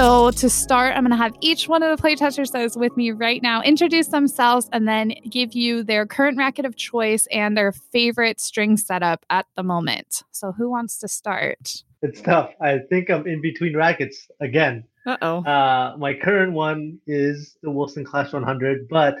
So, 0.00 0.30
to 0.30 0.48
start, 0.48 0.96
I'm 0.96 1.02
going 1.02 1.10
to 1.10 1.16
have 1.18 1.34
each 1.42 1.68
one 1.68 1.82
of 1.82 1.94
the 1.94 2.02
playtesters 2.02 2.52
that 2.52 2.62
is 2.62 2.74
with 2.74 2.96
me 2.96 3.10
right 3.10 3.42
now 3.42 3.60
introduce 3.60 4.06
themselves 4.06 4.66
and 4.72 4.88
then 4.88 5.12
give 5.28 5.52
you 5.52 5.82
their 5.82 6.06
current 6.06 6.38
racket 6.38 6.64
of 6.64 6.74
choice 6.74 7.28
and 7.30 7.54
their 7.54 7.70
favorite 7.70 8.40
string 8.40 8.78
setup 8.78 9.26
at 9.28 9.44
the 9.56 9.62
moment. 9.62 10.22
So, 10.30 10.52
who 10.52 10.70
wants 10.70 10.96
to 11.00 11.08
start? 11.08 11.84
It's 12.00 12.22
tough. 12.22 12.50
I 12.62 12.78
think 12.88 13.10
I'm 13.10 13.26
in 13.26 13.42
between 13.42 13.76
rackets 13.76 14.26
again. 14.40 14.84
Uh-oh. 15.06 15.44
Uh, 15.44 15.96
my 15.98 16.14
current 16.14 16.54
one 16.54 16.98
is 17.06 17.58
the 17.62 17.70
Wilson 17.70 18.02
Clash 18.02 18.32
100, 18.32 18.88
but 18.88 19.16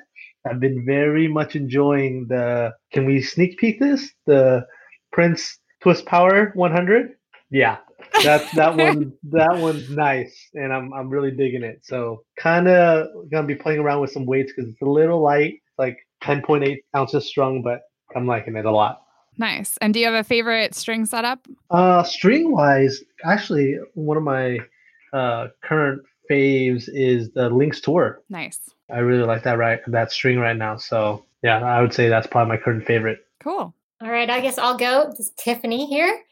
I've 0.46 0.60
been 0.60 0.86
very 0.86 1.28
much 1.28 1.56
enjoying 1.56 2.28
the. 2.30 2.72
Can 2.90 3.04
we 3.04 3.20
sneak 3.20 3.58
peek 3.58 3.80
this? 3.80 4.12
The 4.24 4.66
Prince 5.12 5.58
Twist 5.82 6.06
Power 6.06 6.52
100. 6.54 7.16
Yeah, 7.50 7.78
that 8.24 8.48
that 8.54 8.76
one 8.76 9.12
that 9.24 9.56
one's 9.58 9.90
nice, 9.90 10.48
and 10.54 10.72
I'm 10.72 10.92
I'm 10.92 11.08
really 11.08 11.30
digging 11.30 11.62
it. 11.62 11.80
So 11.82 12.24
kind 12.38 12.68
of 12.68 13.08
gonna 13.30 13.46
be 13.46 13.54
playing 13.54 13.80
around 13.80 14.00
with 14.00 14.12
some 14.12 14.26
weights 14.26 14.52
because 14.54 14.70
it's 14.70 14.82
a 14.82 14.86
little 14.86 15.20
light, 15.20 15.60
like 15.78 15.98
10.8 16.22 16.78
ounces 16.96 17.26
strung, 17.26 17.62
but 17.62 17.82
I'm 18.14 18.26
liking 18.26 18.56
it 18.56 18.64
a 18.64 18.70
lot. 18.70 19.02
Nice. 19.38 19.78
And 19.80 19.94
do 19.94 20.00
you 20.00 20.06
have 20.06 20.14
a 20.14 20.24
favorite 20.24 20.74
string 20.74 21.06
setup? 21.06 21.46
Uh, 21.70 22.02
string 22.02 22.52
wise, 22.52 23.02
actually, 23.24 23.78
one 23.94 24.16
of 24.16 24.22
my 24.22 24.58
uh, 25.12 25.48
current 25.62 26.02
faves 26.30 26.88
is 26.92 27.30
the 27.32 27.48
Lynx 27.48 27.80
Tour. 27.80 28.22
Nice. 28.28 28.58
I 28.92 28.98
really 28.98 29.24
like 29.24 29.44
that 29.44 29.56
right 29.56 29.80
that 29.86 30.12
string 30.12 30.38
right 30.38 30.56
now. 30.56 30.76
So 30.76 31.24
yeah, 31.42 31.62
I 31.62 31.80
would 31.80 31.94
say 31.94 32.08
that's 32.08 32.26
probably 32.26 32.56
my 32.56 32.62
current 32.62 32.84
favorite. 32.84 33.20
Cool. 33.42 33.72
All 34.02 34.10
right, 34.10 34.30
I 34.30 34.40
guess 34.40 34.56
I'll 34.56 34.76
go. 34.76 35.10
This 35.10 35.20
is 35.20 35.32
Tiffany 35.36 35.86
here 35.86 36.22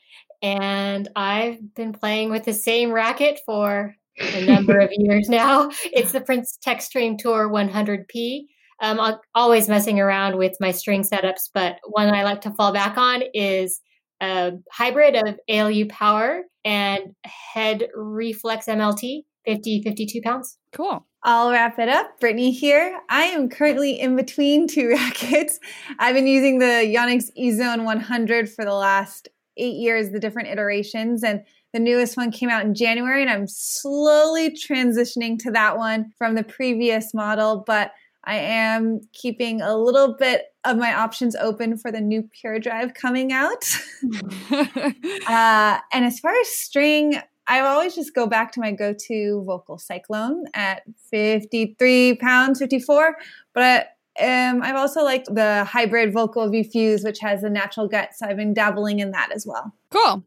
and 0.43 1.09
I've 1.17 1.75
been 1.75 1.93
playing 1.93 2.31
with 2.31 2.45
the 2.45 2.53
same 2.53 2.93
racket 2.93 3.41
for 3.45 3.95
a 4.19 4.47
number 4.47 4.79
of 4.79 4.91
years 4.93 5.29
now. 5.29 5.71
It's 5.85 6.13
the 6.13 6.21
Prince 6.21 6.59
Textreme 6.65 7.19
Tour 7.19 7.49
100P. 7.49 8.45
Um, 8.81 9.01
I'm 9.01 9.17
always 9.35 9.69
messing 9.69 9.99
around 9.99 10.37
with 10.37 10.57
my 10.61 10.71
string 10.71 11.03
setups, 11.03 11.51
but 11.53 11.77
one 11.85 12.15
I 12.15 12.25
like 12.25 12.43
to 12.43 12.53
fall 12.53 12.73
back 12.73 12.97
on 12.97 13.23
is 13.35 13.81
a 14.21 14.53
hybrid 14.71 15.17
of 15.17 15.39
ALU 15.49 15.87
power 15.89 16.43
and 16.65 17.15
head 17.25 17.89
reflex 17.95 18.67
MLT, 18.67 19.25
50, 19.45 19.83
52 19.83 20.23
pounds. 20.23 20.59
Cool. 20.73 21.05
I'll 21.25 21.51
wrap 21.51 21.79
it 21.81 21.89
up. 21.89 22.21
Brittany 22.21 22.53
here. 22.53 23.01
I 23.09 23.25
am 23.25 23.49
currently 23.49 23.99
in 23.99 24.15
between 24.15 24.69
two 24.69 24.91
rackets. 24.91 25.59
I've 25.99 26.15
been 26.15 26.27
using 26.27 26.59
the 26.59 26.95
Yonex 26.95 27.31
E-Zone 27.35 27.85
100 27.85 28.49
for 28.51 28.65
the 28.65 28.75
last 28.75 29.29
eight 29.59 29.77
years, 29.77 30.11
the 30.11 30.21
different 30.21 30.49
iterations. 30.49 31.23
And 31.23 31.43
the 31.73 31.81
newest 31.81 32.17
one 32.17 32.31
came 32.31 32.49
out 32.49 32.65
in 32.65 32.75
January, 32.75 33.21
and 33.21 33.31
I'm 33.31 33.47
slowly 33.47 34.51
transitioning 34.51 35.39
to 35.41 35.51
that 35.51 35.77
one 35.77 36.13
from 36.17 36.35
the 36.35 36.45
previous 36.45 37.13
model. 37.13 37.63
But 37.67 37.93
I 38.25 38.37
am 38.37 39.01
keeping 39.13 39.61
a 39.61 39.77
little 39.77 40.15
bit 40.15 40.47
of 40.65 40.77
my 40.77 40.95
options 40.95 41.37
open 41.37 41.79
for 41.79 41.91
the 41.91 42.01
new 42.01 42.23
Pure 42.23 42.61
Drive 42.61 42.95
coming 42.95 43.33
out. 43.33 43.65
uh, 44.51 45.79
and 45.93 46.05
as 46.05 46.21
far 46.21 46.33
as 46.39 46.49
string, 46.49 47.21
I 47.47 47.61
always 47.61 47.95
just 47.95 48.15
go 48.15 48.27
back 48.27 48.53
to 48.53 48.61
my 48.61 48.73
go 48.73 48.93
to 48.93 49.45
Volkl 49.47 49.81
Cyclone 49.81 50.45
at 50.53 50.83
53 51.11 52.17
pounds, 52.17 52.59
54. 52.59 53.17
But 53.55 53.89
um, 54.21 54.63
I've 54.63 54.77
also 54.77 55.03
liked 55.03 55.33
the 55.35 55.65
hybrid 55.65 56.13
Volkl 56.13 56.51
V 56.51 56.63
Fuse, 56.63 57.05
which 57.05 57.19
has 57.21 57.43
a 57.43 57.51
natural 57.51 57.89
gut. 57.89 58.11
So 58.15 58.27
I've 58.27 58.37
been 58.37 58.55
dabbling 58.55 59.01
in 59.01 59.11
that 59.13 59.31
as 59.33 59.47
well. 59.47 59.73
Cool. 59.91 60.25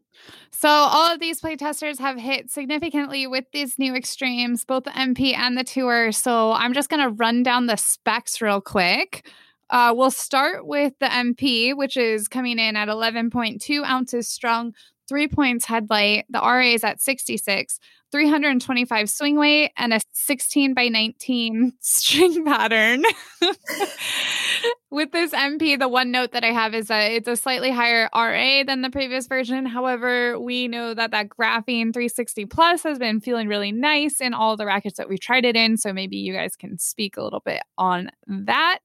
So 0.50 0.68
all 0.68 1.12
of 1.12 1.18
these 1.18 1.40
playtesters 1.40 1.98
have 1.98 2.18
hit 2.18 2.50
significantly 2.50 3.26
with 3.26 3.44
these 3.52 3.78
new 3.78 3.94
extremes, 3.94 4.64
both 4.64 4.84
the 4.84 4.90
MP 4.90 5.34
and 5.36 5.58
the 5.58 5.64
tour. 5.64 6.12
So 6.12 6.52
I'm 6.52 6.72
just 6.72 6.88
going 6.88 7.02
to 7.02 7.10
run 7.10 7.42
down 7.42 7.66
the 7.66 7.76
specs 7.76 8.40
real 8.40 8.60
quick. 8.60 9.28
Uh, 9.70 9.92
we'll 9.96 10.10
start 10.10 10.66
with 10.66 10.92
the 11.00 11.06
MP, 11.06 11.74
which 11.74 11.96
is 11.96 12.28
coming 12.28 12.58
in 12.58 12.76
at 12.76 12.88
11.2 12.88 13.84
ounces 13.84 14.28
strong, 14.28 14.74
three 15.08 15.28
points 15.28 15.64
headlight. 15.64 16.26
The 16.30 16.38
RA 16.38 16.60
is 16.60 16.84
at 16.84 17.00
66, 17.00 17.78
325 18.10 19.10
swing 19.10 19.38
weight, 19.38 19.72
and 19.76 19.94
a 19.94 20.00
16 20.12 20.74
by 20.74 20.88
19 20.88 21.72
string 21.80 22.44
pattern. 22.44 23.02
With 24.90 25.12
this 25.12 25.32
MP, 25.32 25.78
the 25.78 25.88
one 25.88 26.10
note 26.10 26.32
that 26.32 26.44
I 26.44 26.52
have 26.52 26.74
is 26.74 26.88
that 26.88 27.12
it's 27.12 27.28
a 27.28 27.36
slightly 27.36 27.70
higher 27.70 28.10
RA 28.14 28.62
than 28.64 28.82
the 28.82 28.90
previous 28.90 29.26
version. 29.26 29.64
However, 29.64 30.38
we 30.38 30.68
know 30.68 30.92
that 30.92 31.10
that 31.12 31.30
Graphene 31.30 31.94
360 31.94 32.44
Plus 32.46 32.82
has 32.82 32.98
been 32.98 33.20
feeling 33.20 33.48
really 33.48 33.72
nice 33.72 34.20
in 34.20 34.34
all 34.34 34.56
the 34.56 34.66
rackets 34.66 34.98
that 34.98 35.08
we've 35.08 35.18
tried 35.18 35.46
it 35.46 35.56
in. 35.56 35.78
So 35.78 35.94
maybe 35.94 36.18
you 36.18 36.34
guys 36.34 36.56
can 36.56 36.78
speak 36.78 37.16
a 37.16 37.22
little 37.22 37.40
bit 37.40 37.62
on 37.78 38.10
that. 38.26 38.80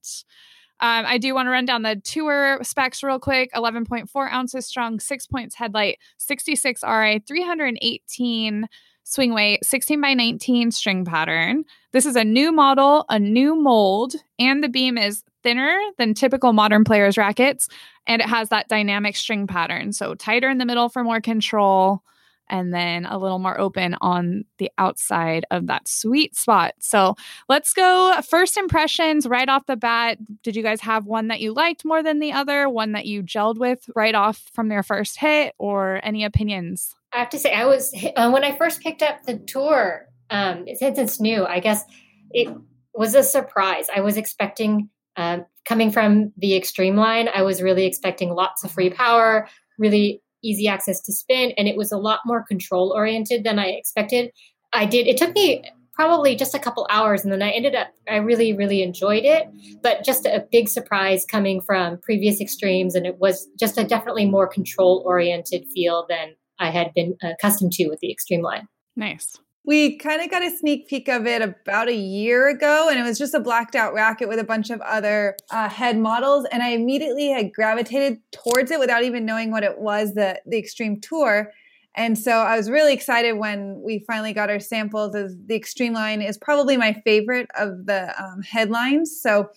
Um, 0.80 1.06
I 1.08 1.18
do 1.18 1.34
want 1.34 1.48
to 1.48 1.52
run 1.52 1.66
down 1.66 1.82
the 1.82 1.96
tour 2.04 2.60
specs 2.62 3.02
real 3.02 3.20
quick 3.20 3.52
11.4 3.54 4.32
ounces 4.32 4.66
strong, 4.66 5.00
six 5.00 5.26
points 5.26 5.56
headlight, 5.56 5.98
66 6.18 6.84
RA, 6.84 7.18
318 7.26 8.68
swing 9.04 9.34
weight, 9.34 9.64
16 9.66 10.02
by 10.02 10.14
19 10.14 10.72
string 10.72 11.06
pattern. 11.06 11.64
This 11.94 12.06
is 12.06 12.16
a 12.16 12.24
new 12.24 12.52
model, 12.52 13.06
a 13.10 13.18
new 13.18 13.56
mold, 13.56 14.16
and 14.38 14.64
the 14.64 14.70
beam 14.70 14.98
is 14.98 15.24
thinner 15.44 15.80
than 15.98 16.14
typical 16.14 16.52
modern 16.52 16.84
players' 16.84 17.18
rackets. 17.18 17.70
And 18.06 18.22
it 18.22 18.28
has 18.28 18.50
that 18.50 18.68
dynamic 18.68 19.16
string 19.16 19.48
pattern. 19.48 19.94
So 19.94 20.14
tighter 20.14 20.50
in 20.50 20.58
the 20.58 20.66
middle 20.66 20.90
for 20.90 21.04
more 21.04 21.22
control 21.22 22.04
and 22.50 22.74
then 22.74 23.06
a 23.06 23.18
little 23.18 23.40
more 23.40 23.60
open 23.60 23.96
on 24.02 24.46
the 24.58 24.72
outside 24.78 25.46
of 25.52 25.68
that 25.68 25.88
sweet 25.88 26.36
spot. 26.36 26.74
So 26.80 27.16
let's 27.50 27.74
go 27.74 28.20
first 28.28 28.58
impressions 28.58 29.28
right 29.28 29.50
off 29.50 29.66
the 29.66 29.76
bat. 29.76 30.18
Did 30.44 30.56
you 30.56 30.64
guys 30.64 30.82
have 30.82 31.06
one 31.06 31.28
that 31.28 31.40
you 31.40 31.54
liked 31.54 31.86
more 31.86 32.04
than 32.04 32.20
the 32.20 32.32
other, 32.32 32.70
one 32.70 32.94
that 32.94 33.06
you 33.06 33.24
gelled 33.24 33.58
with 33.58 33.90
right 33.96 34.16
off 34.16 34.44
from 34.54 34.70
their 34.70 34.84
first 34.84 35.20
hit, 35.20 35.54
or 35.58 36.00
any 36.04 36.24
opinions? 36.24 36.94
I 37.14 37.20
have 37.20 37.30
to 37.30 37.40
say, 37.40 37.54
I 37.54 37.66
was 37.66 37.94
uh, 38.16 38.30
when 38.32 38.44
I 38.44 38.58
first 38.58 38.82
picked 38.82 39.02
up 39.02 39.24
the 39.24 39.38
tour. 39.38 40.08
Um, 40.30 40.66
since 40.76 41.00
it's 41.00 41.22
new, 41.22 41.46
I 41.46 41.62
guess 41.62 41.86
it 42.32 42.54
was 42.94 43.16
a 43.16 43.24
surprise. 43.24 43.88
I 43.96 44.02
was 44.02 44.18
expecting, 44.18 44.90
um, 45.16 45.46
coming 45.64 45.90
from 45.90 46.34
the 46.36 46.58
extreme 46.58 46.98
line, 46.98 47.30
I 47.34 47.44
was 47.44 47.62
really 47.62 47.86
expecting 47.86 48.32
lots 48.32 48.66
of 48.66 48.72
free 48.72 48.90
power, 48.90 49.48
really 49.78 50.22
easy 50.48 50.68
access 50.68 51.02
to 51.02 51.14
spin, 51.14 51.52
and 51.58 51.68
it 51.68 51.78
was 51.78 51.92
a 51.92 51.98
lot 51.98 52.20
more 52.26 52.44
control 52.44 52.94
oriented 52.96 53.44
than 53.44 53.60
I 53.60 53.68
expected. 53.68 54.32
I 54.74 54.86
did. 54.86 55.08
It 55.08 55.18
took 55.18 55.34
me 55.34 55.64
probably 55.94 56.36
just 56.36 56.54
a 56.54 56.60
couple 56.60 56.88
hours, 56.90 57.24
and 57.24 57.32
then 57.32 57.42
I 57.42 57.50
ended 57.50 57.76
up. 57.76 57.88
I 58.08 58.18
really, 58.18 58.54
really 58.54 58.84
enjoyed 58.84 59.24
it, 59.26 59.48
but 59.82 60.04
just 60.04 60.26
a 60.26 60.46
big 60.52 60.70
surprise 60.70 61.26
coming 61.26 61.62
from 61.62 62.00
previous 62.00 62.40
extremes, 62.40 62.96
and 62.96 63.06
it 63.06 63.20
was 63.20 63.48
just 63.60 63.78
a 63.78 63.84
definitely 63.84 64.26
more 64.26 64.48
control 64.48 65.04
oriented 65.06 65.66
feel 65.74 66.06
than 66.08 66.36
I 66.60 66.70
had 66.70 66.94
been 66.94 67.16
accustomed 67.22 67.74
to 67.74 67.88
with 67.90 68.00
the 68.00 68.12
extreme 68.12 68.42
line. 68.42 68.68
Nice 68.96 69.38
we 69.68 69.98
kind 69.98 70.22
of 70.22 70.32
got 70.32 70.42
a 70.42 70.50
sneak 70.50 70.88
peek 70.88 71.10
of 71.10 71.28
it 71.28 71.42
about 71.42 71.90
a 71.90 71.94
year 71.94 72.48
ago 72.48 72.88
and 72.90 72.98
it 72.98 73.04
was 73.04 73.18
just 73.18 73.34
a 73.34 73.40
blacked 73.40 73.76
out 73.76 73.94
racket 73.94 74.30
with 74.30 74.40
a 74.40 74.44
bunch 74.44 74.70
of 74.70 74.80
other 74.80 75.36
uh, 75.52 75.68
head 75.70 76.00
models 76.00 76.48
and 76.52 76.64
i 76.64 76.70
immediately 76.70 77.28
had 77.28 77.54
gravitated 77.54 78.18
towards 78.32 78.72
it 78.72 78.80
without 78.80 79.04
even 79.04 79.26
knowing 79.26 79.52
what 79.52 79.64
it 79.64 79.78
was 79.78 80.14
the, 80.16 80.42
the 80.48 80.58
extreme 80.58 81.00
tour. 81.00 81.52
And 81.96 82.18
so 82.18 82.32
i 82.32 82.56
was 82.56 82.70
really 82.72 82.94
excited 82.94 83.34
when 83.34 83.82
we 83.84 84.00
finally 84.08 84.34
got 84.34 84.50
our 84.50 84.60
samples 84.60 85.14
as 85.16 85.36
the 85.46 85.56
extreme 85.56 85.94
line 85.94 86.22
is 86.22 86.38
probably 86.38 86.78
my 86.78 86.94
favorite 87.04 87.50
of 87.60 87.86
the 87.86 88.14
um, 88.24 88.42
headlines. 88.42 89.20
So 89.22 89.50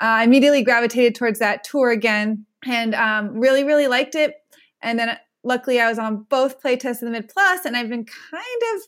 uh, 0.00 0.18
i 0.20 0.24
immediately 0.24 0.64
gravitated 0.64 1.14
towards 1.14 1.38
that 1.38 1.62
tour 1.62 1.90
again 1.90 2.46
and 2.66 2.94
um, 2.96 3.38
really 3.38 3.62
really 3.62 3.86
liked 3.86 4.16
it. 4.16 4.34
And 4.82 4.98
then 4.98 5.16
luckily 5.44 5.80
i 5.80 5.88
was 5.88 6.00
on 6.00 6.24
both 6.28 6.60
playtests 6.60 7.00
in 7.00 7.06
the 7.06 7.12
mid 7.12 7.28
plus 7.28 7.64
and 7.64 7.76
i've 7.76 7.88
been 7.88 8.04
kind 8.04 8.62
of 8.74 8.82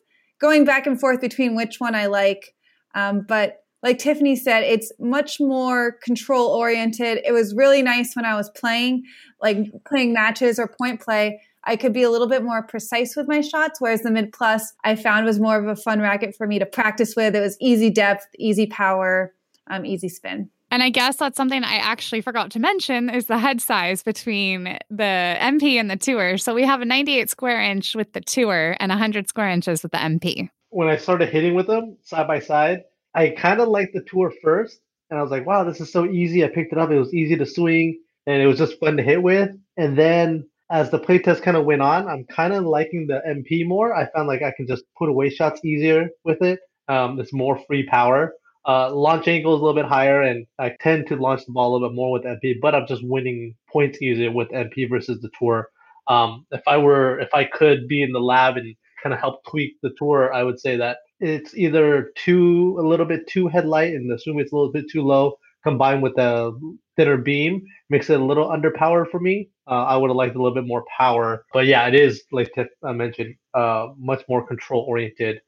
going 0.44 0.66
back 0.66 0.86
and 0.86 1.00
forth 1.00 1.22
between 1.22 1.56
which 1.56 1.80
one 1.80 1.94
I 1.94 2.04
like. 2.04 2.54
Um, 2.94 3.24
but 3.26 3.64
like 3.82 3.98
Tiffany 3.98 4.36
said, 4.36 4.62
it's 4.62 4.92
much 5.00 5.40
more 5.40 5.92
control 6.02 6.48
oriented. 6.48 7.22
It 7.24 7.32
was 7.32 7.54
really 7.54 7.80
nice 7.80 8.14
when 8.14 8.26
I 8.26 8.34
was 8.34 8.50
playing, 8.50 9.04
like 9.40 9.56
playing 9.88 10.12
matches 10.12 10.58
or 10.58 10.68
point 10.68 11.00
play. 11.00 11.40
I 11.64 11.76
could 11.76 11.94
be 11.94 12.02
a 12.02 12.10
little 12.10 12.28
bit 12.28 12.42
more 12.42 12.62
precise 12.62 13.16
with 13.16 13.26
my 13.26 13.40
shots, 13.40 13.80
whereas 13.80 14.02
the 14.02 14.10
mid 14.10 14.34
plus 14.34 14.74
I 14.84 14.96
found 14.96 15.24
was 15.24 15.40
more 15.40 15.56
of 15.56 15.66
a 15.66 15.80
fun 15.80 16.00
racket 16.00 16.36
for 16.36 16.46
me 16.46 16.58
to 16.58 16.66
practice 16.66 17.16
with. 17.16 17.34
It 17.34 17.40
was 17.40 17.56
easy 17.58 17.88
depth, 17.88 18.26
easy 18.38 18.66
power, 18.66 19.32
um, 19.70 19.86
easy 19.86 20.10
spin. 20.10 20.50
And 20.74 20.82
I 20.82 20.90
guess 20.90 21.18
that's 21.18 21.36
something 21.36 21.62
I 21.62 21.76
actually 21.76 22.20
forgot 22.20 22.50
to 22.50 22.58
mention 22.58 23.08
is 23.08 23.26
the 23.26 23.38
head 23.38 23.60
size 23.60 24.02
between 24.02 24.76
the 24.90 25.36
MP 25.38 25.78
and 25.78 25.88
the 25.88 25.96
tour. 25.96 26.36
So 26.36 26.52
we 26.52 26.64
have 26.64 26.80
a 26.80 26.84
98 26.84 27.30
square 27.30 27.62
inch 27.62 27.94
with 27.94 28.12
the 28.12 28.20
tour 28.20 28.76
and 28.80 28.90
100 28.90 29.28
square 29.28 29.50
inches 29.50 29.84
with 29.84 29.92
the 29.92 29.98
MP. 29.98 30.50
When 30.70 30.88
I 30.88 30.96
started 30.96 31.28
hitting 31.28 31.54
with 31.54 31.68
them 31.68 31.96
side 32.02 32.26
by 32.26 32.40
side, 32.40 32.82
I 33.14 33.28
kind 33.28 33.60
of 33.60 33.68
liked 33.68 33.94
the 33.94 34.02
tour 34.02 34.32
first. 34.42 34.80
And 35.10 35.18
I 35.20 35.22
was 35.22 35.30
like, 35.30 35.46
wow, 35.46 35.62
this 35.62 35.80
is 35.80 35.92
so 35.92 36.06
easy. 36.06 36.44
I 36.44 36.48
picked 36.48 36.72
it 36.72 36.78
up. 36.78 36.90
It 36.90 36.98
was 36.98 37.14
easy 37.14 37.36
to 37.36 37.46
swing 37.46 38.00
and 38.26 38.42
it 38.42 38.48
was 38.48 38.58
just 38.58 38.80
fun 38.80 38.96
to 38.96 39.02
hit 39.04 39.22
with. 39.22 39.50
And 39.76 39.96
then 39.96 40.44
as 40.72 40.90
the 40.90 40.98
playtest 40.98 41.42
kind 41.42 41.56
of 41.56 41.66
went 41.66 41.82
on, 41.82 42.08
I'm 42.08 42.24
kind 42.24 42.52
of 42.52 42.64
liking 42.64 43.06
the 43.06 43.22
MP 43.28 43.64
more. 43.64 43.94
I 43.94 44.10
found 44.10 44.26
like 44.26 44.42
I 44.42 44.50
can 44.50 44.66
just 44.66 44.82
put 44.98 45.08
away 45.08 45.30
shots 45.30 45.64
easier 45.64 46.08
with 46.24 46.42
it. 46.42 46.58
Um, 46.88 47.20
it's 47.20 47.32
more 47.32 47.60
free 47.68 47.86
power. 47.86 48.32
Uh, 48.66 48.94
launch 48.94 49.28
angle 49.28 49.54
is 49.54 49.60
a 49.60 49.64
little 49.64 49.80
bit 49.80 49.88
higher, 49.88 50.22
and 50.22 50.46
I 50.58 50.72
tend 50.80 51.06
to 51.08 51.16
launch 51.16 51.44
the 51.44 51.52
ball 51.52 51.70
a 51.70 51.72
little 51.74 51.88
bit 51.88 51.94
more 51.94 52.12
with 52.12 52.24
MP. 52.24 52.54
But 52.60 52.74
I'm 52.74 52.86
just 52.86 53.02
winning 53.04 53.54
points 53.70 54.00
easier 54.00 54.30
with 54.30 54.48
MP 54.50 54.88
versus 54.88 55.20
the 55.20 55.30
tour. 55.38 55.68
Um, 56.08 56.46
if 56.50 56.62
I 56.66 56.76
were, 56.78 57.18
if 57.20 57.32
I 57.34 57.44
could 57.44 57.88
be 57.88 58.02
in 58.02 58.12
the 58.12 58.20
lab 58.20 58.56
and 58.56 58.74
kind 59.02 59.12
of 59.12 59.20
help 59.20 59.44
tweak 59.44 59.74
the 59.82 59.90
tour, 59.98 60.32
I 60.32 60.42
would 60.42 60.58
say 60.58 60.76
that 60.76 60.98
it's 61.20 61.54
either 61.54 62.10
too 62.16 62.76
a 62.80 62.86
little 62.86 63.06
bit 63.06 63.26
too 63.26 63.48
headlight, 63.48 63.94
and 63.94 64.10
assuming 64.12 64.40
it's 64.40 64.52
a 64.52 64.56
little 64.56 64.72
bit 64.72 64.86
too 64.90 65.02
low, 65.02 65.36
combined 65.62 66.02
with 66.02 66.16
a 66.18 66.52
thinner 66.96 67.16
beam, 67.16 67.62
makes 67.90 68.08
it 68.10 68.20
a 68.20 68.24
little 68.24 68.48
underpowered 68.48 69.10
for 69.10 69.20
me. 69.20 69.48
Uh, 69.66 69.84
I 69.84 69.96
would 69.96 70.10
have 70.10 70.16
liked 70.16 70.36
a 70.36 70.38
little 70.38 70.54
bit 70.54 70.66
more 70.66 70.84
power, 70.96 71.44
but 71.52 71.66
yeah, 71.66 71.86
it 71.88 71.94
is 71.94 72.22
like 72.32 72.52
I 72.82 72.92
mentioned, 72.92 73.34
uh, 73.54 73.88
much 73.98 74.22
more 74.28 74.46
control 74.46 74.84
oriented 74.86 75.40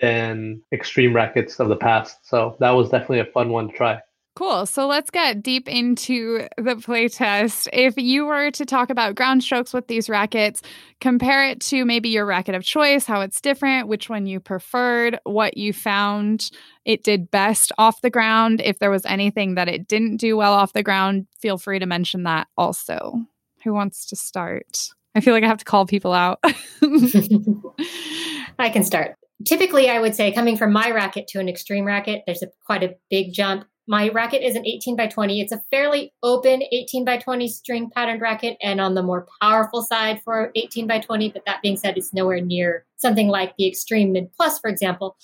than 0.00 0.62
extreme 0.72 1.14
rackets 1.14 1.60
of 1.60 1.68
the 1.68 1.76
past. 1.76 2.18
So 2.22 2.56
that 2.60 2.70
was 2.70 2.90
definitely 2.90 3.20
a 3.20 3.26
fun 3.26 3.50
one 3.50 3.68
to 3.68 3.76
try. 3.76 4.00
Cool. 4.36 4.66
So 4.66 4.88
let's 4.88 5.10
get 5.10 5.44
deep 5.44 5.68
into 5.68 6.48
the 6.56 6.74
playtest. 6.74 7.68
If 7.72 7.94
you 7.96 8.26
were 8.26 8.50
to 8.50 8.66
talk 8.66 8.90
about 8.90 9.14
ground 9.14 9.44
strokes 9.44 9.72
with 9.72 9.86
these 9.86 10.08
rackets, 10.08 10.60
compare 11.00 11.48
it 11.48 11.60
to 11.62 11.84
maybe 11.84 12.08
your 12.08 12.26
racket 12.26 12.56
of 12.56 12.64
choice, 12.64 13.06
how 13.06 13.20
it's 13.20 13.40
different, 13.40 13.86
which 13.86 14.08
one 14.10 14.26
you 14.26 14.40
preferred, 14.40 15.20
what 15.22 15.56
you 15.56 15.72
found 15.72 16.50
it 16.84 17.04
did 17.04 17.30
best 17.30 17.70
off 17.78 18.00
the 18.00 18.10
ground. 18.10 18.60
If 18.64 18.80
there 18.80 18.90
was 18.90 19.06
anything 19.06 19.54
that 19.54 19.68
it 19.68 19.86
didn't 19.86 20.16
do 20.16 20.36
well 20.36 20.52
off 20.52 20.72
the 20.72 20.82
ground, 20.82 21.28
feel 21.38 21.56
free 21.56 21.78
to 21.78 21.86
mention 21.86 22.24
that 22.24 22.48
also. 22.58 23.14
Who 23.62 23.72
wants 23.72 24.04
to 24.06 24.16
start? 24.16 24.88
I 25.14 25.20
feel 25.20 25.32
like 25.32 25.44
I 25.44 25.48
have 25.48 25.58
to 25.58 25.64
call 25.64 25.86
people 25.86 26.12
out. 26.12 26.40
I 28.58 28.68
can 28.68 28.82
start 28.82 29.14
typically 29.44 29.88
i 29.90 29.98
would 29.98 30.14
say 30.14 30.32
coming 30.32 30.56
from 30.56 30.72
my 30.72 30.90
racket 30.90 31.26
to 31.28 31.38
an 31.40 31.48
extreme 31.48 31.84
racket 31.84 32.22
there's 32.26 32.42
a, 32.42 32.48
quite 32.64 32.82
a 32.82 32.94
big 33.10 33.32
jump. 33.32 33.64
My 33.86 34.08
racket 34.08 34.42
is 34.42 34.56
an 34.56 34.66
18 34.66 34.96
by 34.96 35.08
20 35.08 35.40
it's 35.40 35.52
a 35.52 35.60
fairly 35.70 36.12
open 36.22 36.62
18 36.72 37.04
by 37.04 37.18
20 37.18 37.48
string 37.48 37.90
patterned 37.94 38.22
racket 38.22 38.56
and 38.62 38.80
on 38.80 38.94
the 38.94 39.02
more 39.02 39.26
powerful 39.42 39.82
side 39.82 40.22
for 40.24 40.50
18 40.54 40.86
by 40.86 41.00
20 41.00 41.30
but 41.32 41.42
that 41.44 41.60
being 41.62 41.76
said 41.76 41.98
it's 41.98 42.14
nowhere 42.14 42.40
near 42.40 42.86
something 42.96 43.28
like 43.28 43.54
the 43.58 43.68
extreme 43.68 44.12
mid 44.12 44.32
plus 44.32 44.58
for 44.58 44.70
example. 44.70 45.16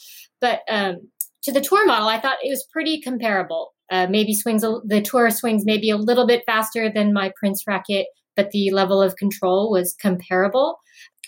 But 0.43 0.61
um, 0.69 1.09
to 1.45 1.53
the 1.53 1.63
tour 1.63 1.87
model 1.87 2.09
i 2.09 2.21
thought 2.21 2.37
it 2.43 2.51
was 2.51 2.67
pretty 2.71 3.01
comparable. 3.01 3.73
Uh, 3.91 4.07
maybe 4.09 4.35
swings 4.35 4.63
the 4.63 5.03
tour 5.03 5.31
swings 5.31 5.65
maybe 5.65 5.89
a 5.89 5.97
little 5.97 6.27
bit 6.27 6.45
faster 6.45 6.93
than 6.93 7.15
my 7.15 7.33
prince 7.39 7.67
racket 7.67 8.09
but 8.37 8.51
the 8.51 8.71
level 8.71 9.03
of 9.03 9.17
control 9.17 9.71
was 9.71 9.97
comparable 10.01 10.79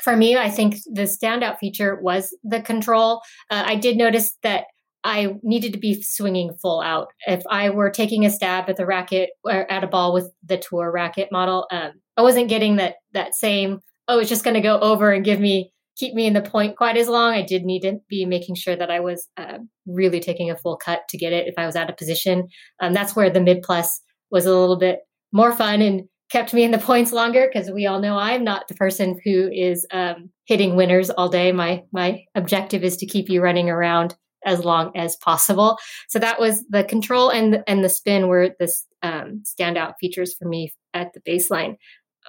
for 0.02 0.16
me, 0.16 0.36
I 0.36 0.50
think 0.50 0.76
the 0.92 1.02
standout 1.02 1.58
feature 1.58 1.98
was 2.00 2.36
the 2.42 2.60
control. 2.60 3.22
Uh, 3.50 3.62
I 3.66 3.76
did 3.76 3.96
notice 3.96 4.36
that 4.42 4.64
I 5.04 5.34
needed 5.42 5.72
to 5.72 5.78
be 5.78 6.00
swinging 6.02 6.54
full 6.60 6.80
out. 6.80 7.08
If 7.26 7.42
I 7.50 7.70
were 7.70 7.90
taking 7.90 8.24
a 8.24 8.30
stab 8.30 8.68
at 8.68 8.76
the 8.76 8.86
racket 8.86 9.30
or 9.44 9.70
at 9.70 9.84
a 9.84 9.88
ball 9.88 10.12
with 10.12 10.30
the 10.44 10.58
tour 10.58 10.90
racket 10.92 11.30
model, 11.32 11.66
um, 11.70 11.92
I 12.16 12.22
wasn't 12.22 12.48
getting 12.48 12.76
that 12.76 12.96
that 13.12 13.34
same. 13.34 13.80
Oh, 14.08 14.18
it's 14.18 14.28
just 14.28 14.44
going 14.44 14.54
to 14.54 14.60
go 14.60 14.78
over 14.80 15.12
and 15.12 15.24
give 15.24 15.40
me 15.40 15.72
keep 15.96 16.14
me 16.14 16.26
in 16.26 16.32
the 16.32 16.42
point 16.42 16.76
quite 16.76 16.96
as 16.96 17.08
long. 17.08 17.32
I 17.34 17.42
did 17.42 17.64
need 17.64 17.80
to 17.80 17.98
be 18.08 18.24
making 18.24 18.54
sure 18.54 18.76
that 18.76 18.90
I 18.90 19.00
was 19.00 19.28
uh, 19.36 19.58
really 19.86 20.20
taking 20.20 20.50
a 20.50 20.56
full 20.56 20.76
cut 20.76 21.02
to 21.10 21.18
get 21.18 21.32
it 21.32 21.46
if 21.46 21.54
I 21.58 21.66
was 21.66 21.76
out 21.76 21.90
of 21.90 21.96
position. 21.96 22.48
Um, 22.80 22.92
that's 22.92 23.14
where 23.14 23.30
the 23.30 23.40
mid 23.40 23.62
plus 23.62 24.00
was 24.30 24.46
a 24.46 24.56
little 24.56 24.78
bit 24.78 25.00
more 25.32 25.52
fun 25.52 25.80
and 25.80 26.02
kept 26.32 26.54
me 26.54 26.64
in 26.64 26.70
the 26.70 26.78
points 26.78 27.12
longer 27.12 27.48
because 27.52 27.70
we 27.70 27.86
all 27.86 28.00
know 28.00 28.16
I'm 28.16 28.42
not 28.42 28.66
the 28.66 28.74
person 28.74 29.20
who 29.22 29.50
is 29.52 29.86
um, 29.92 30.30
hitting 30.46 30.74
winners 30.76 31.10
all 31.10 31.28
day. 31.28 31.52
My 31.52 31.82
my 31.92 32.24
objective 32.34 32.82
is 32.82 32.96
to 32.96 33.06
keep 33.06 33.28
you 33.28 33.42
running 33.42 33.68
around 33.68 34.16
as 34.44 34.64
long 34.64 34.90
as 34.96 35.14
possible. 35.16 35.78
So 36.08 36.18
that 36.18 36.40
was 36.40 36.64
the 36.70 36.84
control 36.84 37.28
and 37.30 37.62
and 37.66 37.84
the 37.84 37.90
spin 37.90 38.28
were 38.28 38.56
the 38.58 38.74
um, 39.02 39.42
standout 39.44 39.92
features 40.00 40.34
for 40.34 40.48
me 40.48 40.72
at 40.94 41.12
the 41.12 41.20
baseline. 41.20 41.76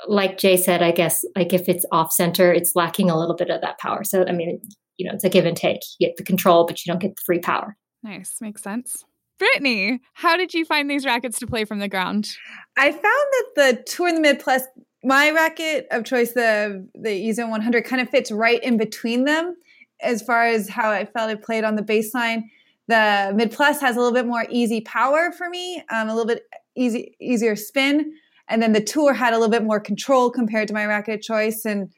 Like 0.08 0.38
Jay 0.38 0.58
said, 0.58 0.84
I 0.84 0.92
guess 0.92 1.24
like 1.36 1.54
if 1.54 1.70
it's 1.70 1.86
off 1.92 2.12
center, 2.12 2.52
it's 2.52 2.76
lacking 2.76 3.10
a 3.10 3.18
little 3.18 3.36
bit 3.36 3.50
of 3.50 3.62
that 3.62 3.80
power. 3.80 4.04
So 4.04 4.26
I 4.28 4.34
mean, 4.34 4.62
you 4.98 5.08
know, 5.08 5.13
it's 5.16 5.24
a 5.24 5.30
give 5.30 5.46
and 5.46 5.56
take. 5.56 5.80
You 5.98 6.08
get 6.08 6.18
the 6.18 6.24
control, 6.24 6.66
but 6.66 6.86
you 6.86 6.92
don't 6.92 7.02
get 7.02 7.16
the 7.16 7.22
free 7.26 7.39
power. 7.39 7.78
Nice, 8.04 8.42
makes 8.42 8.62
sense. 8.62 9.06
Brittany, 9.39 10.00
how 10.13 10.38
did 10.38 10.54
you 10.54 10.65
find 10.65 10.89
these 10.89 11.06
rackets 11.06 11.39
to 11.39 11.48
play 11.48 11.65
from 11.65 11.80
the 11.80 11.88
ground? 11.88 12.30
I 12.78 12.91
found 12.91 13.04
that 13.04 13.46
the 13.56 13.84
Tour 13.86 14.10
in 14.10 14.15
the 14.15 14.22
Mid 14.22 14.39
Plus, 14.39 14.63
my 15.04 15.32
racket 15.32 15.88
of 15.91 16.06
choice, 16.06 16.34
the 16.34 16.88
the 16.96 17.10
EZone 17.10 17.50
100, 17.50 17.86
kind 17.86 18.02
of 18.02 18.10
fits 18.10 18.32
right 18.32 18.63
in 18.63 18.78
between 18.78 19.26
them 19.26 19.56
as 20.02 20.22
far 20.22 20.46
as 20.46 20.69
how 20.69 20.91
I 20.91 21.06
felt 21.06 21.32
it 21.32 21.41
played 21.41 21.63
on 21.63 21.76
the 21.76 21.82
baseline. 21.82 22.43
The 22.88 23.34
Mid 23.36 23.52
Plus 23.52 23.80
has 23.82 23.96
a 23.96 24.00
little 24.00 24.13
bit 24.13 24.28
more 24.28 24.46
easy 24.50 24.82
power 24.82 25.32
for 25.32 25.50
me, 25.50 25.84
um, 25.89 26.10
a 26.10 26.15
little 26.15 26.28
bit 26.28 26.43
easy 26.76 27.15
easier 27.19 27.56
spin, 27.56 28.13
and 28.48 28.62
then 28.62 28.74
the 28.74 28.84
Tour 28.84 29.13
had 29.13 29.34
a 29.34 29.38
little 29.38 29.52
bit 29.52 29.63
more 29.63 29.80
control 29.80 30.30
compared 30.30 30.67
to 30.67 30.74
my 30.74 30.86
racket 30.86 31.15
of 31.15 31.22
choice 31.22 31.65
and 31.65 31.89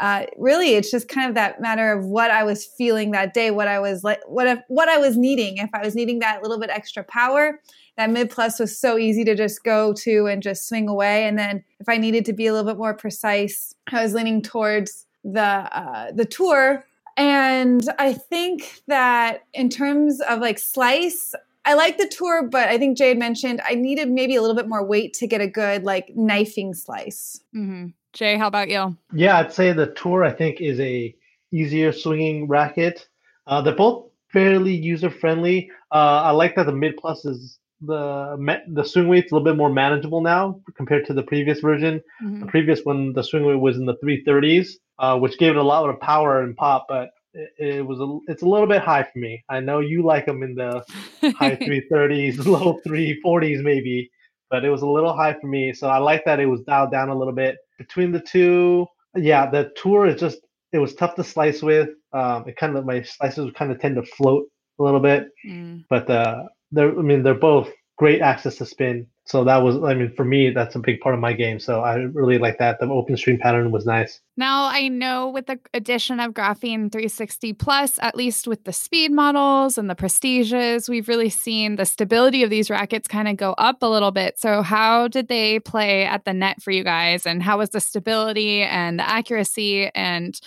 uh, 0.00 0.26
really 0.36 0.74
it's 0.74 0.90
just 0.90 1.08
kind 1.08 1.28
of 1.28 1.34
that 1.36 1.60
matter 1.60 1.92
of 1.92 2.04
what 2.04 2.30
I 2.30 2.42
was 2.42 2.64
feeling 2.64 3.12
that 3.12 3.32
day, 3.32 3.50
what 3.50 3.68
I 3.68 3.78
was 3.78 4.02
like, 4.02 4.20
what 4.26 4.46
if, 4.46 4.58
what 4.68 4.88
I 4.88 4.98
was 4.98 5.16
needing. 5.16 5.58
If 5.58 5.70
I 5.72 5.84
was 5.84 5.94
needing 5.94 6.18
that 6.18 6.42
little 6.42 6.58
bit 6.58 6.70
extra 6.70 7.04
power, 7.04 7.60
that 7.96 8.10
mid 8.10 8.30
plus 8.30 8.58
was 8.58 8.76
so 8.76 8.98
easy 8.98 9.24
to 9.24 9.36
just 9.36 9.62
go 9.62 9.92
to 9.92 10.26
and 10.26 10.42
just 10.42 10.68
swing 10.68 10.88
away. 10.88 11.26
And 11.26 11.38
then 11.38 11.62
if 11.78 11.88
I 11.88 11.96
needed 11.96 12.24
to 12.26 12.32
be 12.32 12.46
a 12.46 12.52
little 12.52 12.68
bit 12.68 12.78
more 12.78 12.94
precise, 12.94 13.74
I 13.92 14.02
was 14.02 14.14
leaning 14.14 14.42
towards 14.42 15.06
the 15.22 15.40
uh, 15.40 16.10
the 16.12 16.24
tour. 16.24 16.84
And 17.16 17.88
I 17.98 18.12
think 18.12 18.82
that 18.88 19.44
in 19.52 19.68
terms 19.68 20.20
of 20.20 20.40
like 20.40 20.58
slice, 20.58 21.34
I 21.64 21.74
like 21.74 21.96
the 21.96 22.08
tour, 22.08 22.42
but 22.42 22.68
I 22.68 22.78
think 22.78 22.98
Jade 22.98 23.18
mentioned 23.18 23.60
I 23.66 23.76
needed 23.76 24.10
maybe 24.10 24.34
a 24.34 24.40
little 24.40 24.56
bit 24.56 24.68
more 24.68 24.84
weight 24.84 25.14
to 25.14 25.28
get 25.28 25.40
a 25.40 25.46
good 25.46 25.84
like 25.84 26.10
knifing 26.16 26.74
slice. 26.74 27.40
Mm-hmm. 27.54 27.88
Jay, 28.14 28.36
how 28.38 28.46
about 28.46 28.70
you? 28.70 28.96
Yeah, 29.12 29.38
I'd 29.38 29.52
say 29.52 29.72
the 29.72 29.88
tour 29.88 30.24
I 30.24 30.32
think 30.32 30.60
is 30.60 30.80
a 30.80 31.14
easier 31.52 31.92
swinging 31.92 32.48
racket. 32.48 33.06
Uh, 33.46 33.60
they're 33.60 33.74
both 33.74 34.08
fairly 34.32 34.74
user 34.74 35.10
friendly. 35.10 35.70
Uh, 35.92 36.22
I 36.22 36.30
like 36.30 36.54
that 36.56 36.66
the 36.66 36.72
mid 36.72 36.96
plus 36.96 37.24
is 37.24 37.58
the 37.80 38.62
the 38.72 38.84
swing 38.84 39.08
weight's 39.08 39.32
a 39.32 39.34
little 39.34 39.44
bit 39.44 39.56
more 39.56 39.68
manageable 39.68 40.20
now 40.20 40.60
compared 40.76 41.06
to 41.06 41.12
the 41.12 41.22
previous 41.22 41.60
version. 41.60 42.00
Mm-hmm. 42.22 42.40
The 42.40 42.46
previous 42.46 42.80
one, 42.84 43.12
the 43.12 43.22
swing 43.22 43.44
weight 43.44 43.60
was 43.60 43.76
in 43.76 43.84
the 43.84 43.96
330s, 44.02 44.68
uh, 44.98 45.18
which 45.18 45.38
gave 45.38 45.50
it 45.50 45.56
a 45.56 45.62
lot 45.62 45.88
of 45.90 46.00
power 46.00 46.42
and 46.42 46.56
pop, 46.56 46.86
but 46.88 47.10
it, 47.34 47.50
it, 47.58 47.86
was 47.86 48.00
a, 48.00 48.30
it's 48.30 48.42
a 48.42 48.48
little 48.48 48.68
bit 48.68 48.80
high 48.80 49.02
for 49.02 49.18
me. 49.18 49.44
I 49.48 49.60
know 49.60 49.80
you 49.80 50.04
like 50.04 50.26
them 50.26 50.42
in 50.42 50.54
the 50.54 50.84
high 51.36 51.56
330s, 51.56 52.46
low 52.46 52.80
340s 52.86 53.62
maybe, 53.62 54.10
but 54.54 54.64
it 54.64 54.70
was 54.70 54.82
a 54.82 54.86
little 54.86 55.12
high 55.12 55.34
for 55.40 55.48
me. 55.48 55.72
So 55.72 55.88
I 55.88 55.98
like 55.98 56.24
that 56.26 56.38
it 56.38 56.46
was 56.46 56.60
dialed 56.60 56.92
down 56.92 57.08
a 57.08 57.18
little 57.18 57.32
bit 57.34 57.56
between 57.76 58.12
the 58.12 58.20
two, 58.20 58.86
yeah, 59.16 59.50
the 59.50 59.72
tour 59.74 60.06
is 60.06 60.20
just 60.20 60.38
it 60.72 60.78
was 60.78 60.94
tough 60.94 61.16
to 61.16 61.24
slice 61.24 61.60
with. 61.60 61.88
Um, 62.12 62.44
it 62.46 62.56
kind 62.56 62.76
of 62.76 62.86
my 62.86 63.02
slices 63.02 63.50
kind 63.56 63.72
of 63.72 63.80
tend 63.80 63.96
to 63.96 64.04
float 64.04 64.44
a 64.78 64.82
little 64.84 65.00
bit, 65.00 65.26
mm. 65.44 65.84
but 65.90 66.08
uh, 66.08 66.44
they're 66.70 66.96
I 66.96 67.02
mean 67.02 67.24
they're 67.24 67.34
both 67.34 67.68
great 67.98 68.20
access 68.20 68.54
to 68.58 68.66
spin. 68.66 69.08
So 69.26 69.42
that 69.44 69.56
was, 69.62 69.82
I 69.82 69.94
mean, 69.94 70.12
for 70.14 70.24
me, 70.24 70.50
that's 70.50 70.74
a 70.74 70.78
big 70.78 71.00
part 71.00 71.14
of 71.14 71.20
my 71.20 71.32
game. 71.32 71.58
So 71.58 71.80
I 71.80 71.94
really 71.94 72.36
like 72.36 72.58
that. 72.58 72.78
The 72.78 72.86
open 72.86 73.16
stream 73.16 73.38
pattern 73.38 73.70
was 73.70 73.86
nice. 73.86 74.20
Now, 74.36 74.66
I 74.66 74.88
know 74.88 75.30
with 75.30 75.46
the 75.46 75.58
addition 75.72 76.20
of 76.20 76.34
Graphene 76.34 76.92
360 76.92 77.54
Plus, 77.54 77.98
at 78.02 78.16
least 78.16 78.46
with 78.46 78.64
the 78.64 78.72
speed 78.72 79.12
models 79.12 79.78
and 79.78 79.88
the 79.88 79.94
prestiges, 79.94 80.90
we've 80.90 81.08
really 81.08 81.30
seen 81.30 81.76
the 81.76 81.86
stability 81.86 82.42
of 82.42 82.50
these 82.50 82.68
rackets 82.68 83.08
kind 83.08 83.26
of 83.26 83.38
go 83.38 83.54
up 83.54 83.82
a 83.82 83.86
little 83.86 84.10
bit. 84.10 84.38
So, 84.38 84.60
how 84.60 85.08
did 85.08 85.28
they 85.28 85.58
play 85.58 86.04
at 86.04 86.26
the 86.26 86.34
net 86.34 86.62
for 86.62 86.70
you 86.70 86.84
guys? 86.84 87.24
And 87.24 87.42
how 87.42 87.58
was 87.58 87.70
the 87.70 87.80
stability 87.80 88.60
and 88.60 88.98
the 88.98 89.08
accuracy? 89.08 89.90
And 89.94 90.38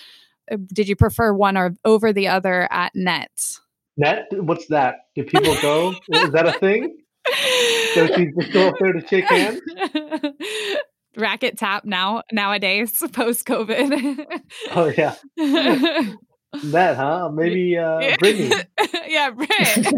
uh, 0.52 0.56
did 0.72 0.88
you 0.88 0.94
prefer 0.94 1.32
one 1.32 1.56
or 1.56 1.74
over 1.84 2.12
the 2.12 2.28
other 2.28 2.68
at 2.70 2.94
net? 2.94 3.58
Net? 3.96 4.28
What's 4.30 4.66
that? 4.66 5.06
Do 5.16 5.24
people 5.24 5.56
go? 5.60 5.94
Is 6.12 6.30
that 6.30 6.46
a 6.46 6.52
thing? 6.52 6.98
So 7.94 8.06
she's 8.14 8.34
just 8.38 8.52
go 8.52 8.68
up 8.68 8.74
there 8.78 8.92
to 8.92 9.06
shake 9.06 9.24
hands. 9.24 9.60
Racket 11.16 11.58
tap 11.58 11.84
now 11.84 12.22
nowadays 12.32 13.02
post 13.12 13.46
COVID. 13.46 14.26
oh 14.72 14.92
yeah. 14.96 15.16
that 16.64 16.96
huh? 16.96 17.30
Maybe 17.32 17.76
uh 17.76 18.16
Brittany. 18.18 18.52
yeah, 19.06 19.30
Britt. 19.30 19.92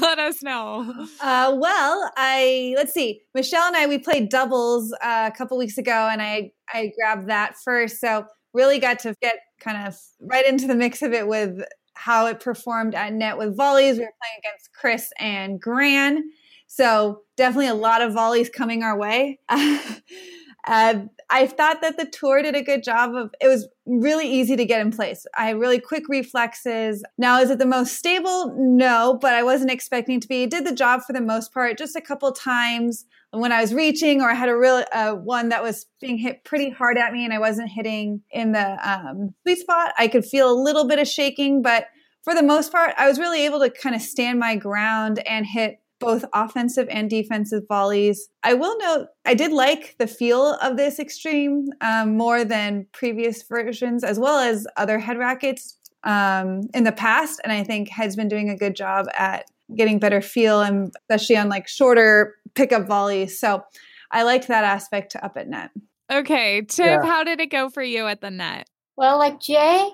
Let 0.00 0.18
us 0.18 0.42
know. 0.42 1.06
Uh 1.20 1.56
well, 1.58 2.10
I 2.16 2.74
let's 2.76 2.94
see. 2.94 3.20
Michelle 3.34 3.64
and 3.64 3.76
I 3.76 3.86
we 3.86 3.98
played 3.98 4.30
doubles 4.30 4.92
uh, 5.02 5.30
a 5.32 5.36
couple 5.36 5.58
weeks 5.58 5.78
ago 5.78 6.08
and 6.10 6.22
I 6.22 6.52
I 6.72 6.92
grabbed 6.98 7.28
that 7.28 7.56
first. 7.62 8.00
So 8.00 8.24
really 8.54 8.78
got 8.78 9.00
to 9.00 9.14
get 9.20 9.36
kind 9.60 9.86
of 9.86 9.96
right 10.20 10.46
into 10.46 10.66
the 10.66 10.74
mix 10.74 11.02
of 11.02 11.12
it 11.12 11.26
with 11.26 11.58
how 11.94 12.26
it 12.26 12.40
performed 12.40 12.94
at 12.94 13.12
net 13.12 13.38
with 13.38 13.56
volleys. 13.56 13.96
We 13.96 14.04
were 14.04 14.12
playing 14.20 14.38
against 14.38 14.72
Chris 14.72 15.12
and 15.18 15.60
Gran. 15.60 16.24
So 16.66 17.22
definitely 17.36 17.68
a 17.68 17.74
lot 17.74 18.02
of 18.02 18.12
volleys 18.12 18.50
coming 18.50 18.82
our 18.82 18.96
way. 18.96 19.38
uh, 19.48 21.04
I 21.30 21.46
thought 21.46 21.80
that 21.82 21.96
the 21.96 22.06
tour 22.06 22.42
did 22.42 22.54
a 22.54 22.62
good 22.62 22.82
job 22.82 23.14
of 23.14 23.34
it 23.40 23.48
was 23.48 23.68
really 23.86 24.28
easy 24.28 24.56
to 24.56 24.64
get 24.64 24.80
in 24.80 24.90
place. 24.90 25.26
I 25.36 25.46
had 25.46 25.58
really 25.58 25.80
quick 25.80 26.04
reflexes. 26.08 27.02
Now, 27.18 27.40
is 27.40 27.50
it 27.50 27.58
the 27.58 27.66
most 27.66 27.94
stable? 27.96 28.54
No, 28.56 29.18
but 29.20 29.34
I 29.34 29.42
wasn't 29.42 29.70
expecting 29.70 30.20
to 30.20 30.28
be. 30.28 30.44
It 30.44 30.50
did 30.50 30.66
the 30.66 30.74
job 30.74 31.02
for 31.02 31.12
the 31.12 31.20
most 31.20 31.52
part, 31.52 31.78
just 31.78 31.96
a 31.96 32.00
couple 32.00 32.30
times 32.32 33.04
when 33.30 33.52
I 33.52 33.60
was 33.60 33.74
reaching 33.74 34.20
or 34.20 34.30
I 34.30 34.34
had 34.34 34.48
a 34.48 34.56
real 34.56 34.84
uh, 34.92 35.12
one 35.12 35.48
that 35.48 35.62
was 35.62 35.86
being 36.00 36.18
hit 36.18 36.44
pretty 36.44 36.70
hard 36.70 36.96
at 36.96 37.12
me 37.12 37.24
and 37.24 37.34
I 37.34 37.38
wasn't 37.38 37.70
hitting 37.70 38.22
in 38.30 38.52
the 38.52 38.88
um, 38.88 39.34
sweet 39.42 39.58
spot. 39.58 39.92
I 39.98 40.08
could 40.08 40.24
feel 40.24 40.50
a 40.50 40.54
little 40.54 40.86
bit 40.86 40.98
of 40.98 41.08
shaking, 41.08 41.62
but 41.62 41.86
for 42.22 42.34
the 42.34 42.42
most 42.42 42.72
part, 42.72 42.94
I 42.96 43.08
was 43.08 43.18
really 43.18 43.44
able 43.44 43.60
to 43.60 43.70
kind 43.70 43.94
of 43.94 44.00
stand 44.00 44.38
my 44.38 44.56
ground 44.56 45.18
and 45.26 45.44
hit 45.44 45.80
both 46.00 46.24
offensive 46.32 46.88
and 46.90 47.08
defensive 47.08 47.62
volleys. 47.68 48.28
I 48.42 48.54
will 48.54 48.76
note 48.78 49.08
I 49.24 49.34
did 49.34 49.52
like 49.52 49.96
the 49.98 50.06
feel 50.06 50.54
of 50.54 50.76
this 50.76 50.98
extreme 50.98 51.68
um, 51.80 52.16
more 52.16 52.44
than 52.44 52.86
previous 52.92 53.42
versions, 53.42 54.04
as 54.04 54.18
well 54.18 54.38
as 54.38 54.66
other 54.76 54.98
head 54.98 55.18
rackets 55.18 55.78
um, 56.04 56.62
in 56.74 56.84
the 56.84 56.92
past. 56.92 57.40
And 57.44 57.52
I 57.52 57.64
think 57.64 57.88
Head's 57.88 58.16
been 58.16 58.28
doing 58.28 58.50
a 58.50 58.56
good 58.56 58.76
job 58.76 59.06
at 59.14 59.46
getting 59.74 59.98
better 59.98 60.20
feel, 60.20 60.60
and 60.60 60.92
especially 61.08 61.36
on 61.36 61.48
like 61.48 61.68
shorter 61.68 62.34
pickup 62.54 62.86
volleys. 62.86 63.38
So 63.38 63.64
I 64.10 64.22
liked 64.22 64.48
that 64.48 64.64
aspect 64.64 65.12
to 65.12 65.24
up 65.24 65.36
at 65.36 65.48
net. 65.48 65.70
Okay, 66.12 66.62
Tiff, 66.62 66.84
yeah. 66.84 67.04
how 67.04 67.24
did 67.24 67.40
it 67.40 67.50
go 67.50 67.70
for 67.70 67.82
you 67.82 68.06
at 68.06 68.20
the 68.20 68.30
net? 68.30 68.68
Well, 68.96 69.18
like 69.18 69.40
Jay, 69.40 69.90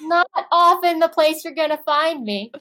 not 0.00 0.26
often 0.50 0.98
the 0.98 1.08
place 1.08 1.44
you're 1.44 1.54
going 1.54 1.70
to 1.70 1.78
find 1.78 2.24
me. 2.24 2.52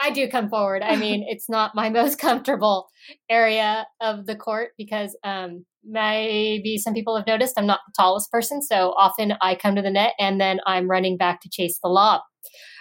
I 0.00 0.10
do 0.10 0.28
come 0.28 0.48
forward. 0.48 0.82
I 0.82 0.96
mean, 0.96 1.24
it's 1.28 1.48
not 1.48 1.74
my 1.74 1.90
most 1.90 2.18
comfortable 2.18 2.88
area 3.28 3.86
of 4.00 4.26
the 4.26 4.36
court 4.36 4.70
because 4.76 5.16
um, 5.24 5.64
maybe 5.84 6.78
some 6.78 6.94
people 6.94 7.16
have 7.16 7.26
noticed 7.26 7.54
I'm 7.56 7.66
not 7.66 7.80
the 7.86 7.92
tallest 7.96 8.30
person. 8.30 8.62
So 8.62 8.94
often 8.96 9.34
I 9.40 9.54
come 9.54 9.76
to 9.76 9.82
the 9.82 9.90
net 9.90 10.14
and 10.18 10.40
then 10.40 10.60
I'm 10.66 10.90
running 10.90 11.16
back 11.16 11.40
to 11.42 11.50
chase 11.50 11.78
the 11.82 11.88
lob. 11.88 12.22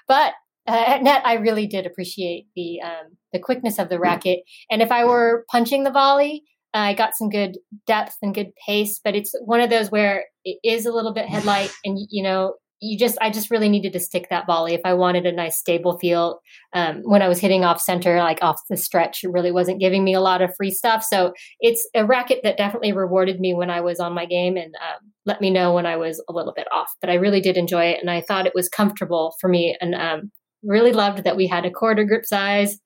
But 0.07 0.33
uh, 0.67 0.83
at 0.87 1.03
net, 1.03 1.21
I 1.25 1.35
really 1.35 1.65
did 1.65 1.85
appreciate 1.85 2.47
the 2.55 2.81
um, 2.81 3.17
the 3.31 3.39
quickness 3.39 3.79
of 3.79 3.89
the 3.89 3.99
racket. 3.99 4.39
And 4.69 4.81
if 4.81 4.91
I 4.91 5.05
were 5.05 5.45
punching 5.49 5.83
the 5.83 5.91
volley, 5.91 6.43
I 6.73 6.93
got 6.93 7.15
some 7.15 7.29
good 7.29 7.57
depth 7.85 8.17
and 8.21 8.35
good 8.35 8.51
pace. 8.65 8.99
But 9.01 9.15
it's 9.15 9.33
one 9.45 9.61
of 9.61 9.69
those 9.69 9.89
where 9.91 10.25
it 10.43 10.59
is 10.63 10.85
a 10.85 10.91
little 10.91 11.13
bit 11.13 11.27
headlight, 11.27 11.71
and 11.85 11.97
you 12.09 12.21
know 12.21 12.55
you 12.79 12.97
just 12.97 13.17
I 13.21 13.29
just 13.29 13.49
really 13.49 13.69
needed 13.69 13.93
to 13.93 13.99
stick 13.99 14.27
that 14.29 14.45
volley 14.45 14.73
if 14.73 14.81
I 14.85 14.93
wanted 14.93 15.25
a 15.25 15.31
nice 15.31 15.57
stable 15.57 15.97
feel. 15.97 16.41
Um, 16.73 17.01
when 17.03 17.21
I 17.21 17.27
was 17.27 17.39
hitting 17.39 17.63
off 17.63 17.81
center, 17.81 18.17
like 18.19 18.39
off 18.41 18.61
the 18.69 18.77
stretch, 18.77 19.23
it 19.23 19.31
really 19.31 19.51
wasn't 19.51 19.79
giving 19.79 20.03
me 20.03 20.13
a 20.13 20.21
lot 20.21 20.41
of 20.41 20.55
free 20.55 20.71
stuff. 20.71 21.03
So 21.03 21.33
it's 21.59 21.87
a 21.95 22.05
racket 22.05 22.41
that 22.43 22.57
definitely 22.57 22.93
rewarded 22.93 23.39
me 23.39 23.53
when 23.53 23.69
I 23.69 23.81
was 23.81 23.99
on 23.99 24.13
my 24.13 24.25
game 24.25 24.57
and 24.57 24.75
um, 24.75 25.11
let 25.25 25.41
me 25.41 25.49
know 25.49 25.73
when 25.73 25.85
I 25.85 25.97
was 25.97 26.23
a 26.29 26.33
little 26.33 26.53
bit 26.53 26.67
off. 26.71 26.91
But 27.01 27.09
I 27.09 27.15
really 27.15 27.41
did 27.41 27.57
enjoy 27.57 27.85
it, 27.85 27.99
and 27.99 28.11
I 28.11 28.21
thought 28.21 28.47
it 28.47 28.55
was 28.55 28.69
comfortable 28.69 29.35
for 29.41 29.47
me, 29.47 29.75
and 29.81 29.95
um, 29.95 30.31
really 30.63 30.93
loved 30.93 31.23
that 31.23 31.37
we 31.37 31.47
had 31.47 31.65
a 31.65 31.71
quarter 31.71 32.03
grip 32.03 32.25
size 32.25 32.79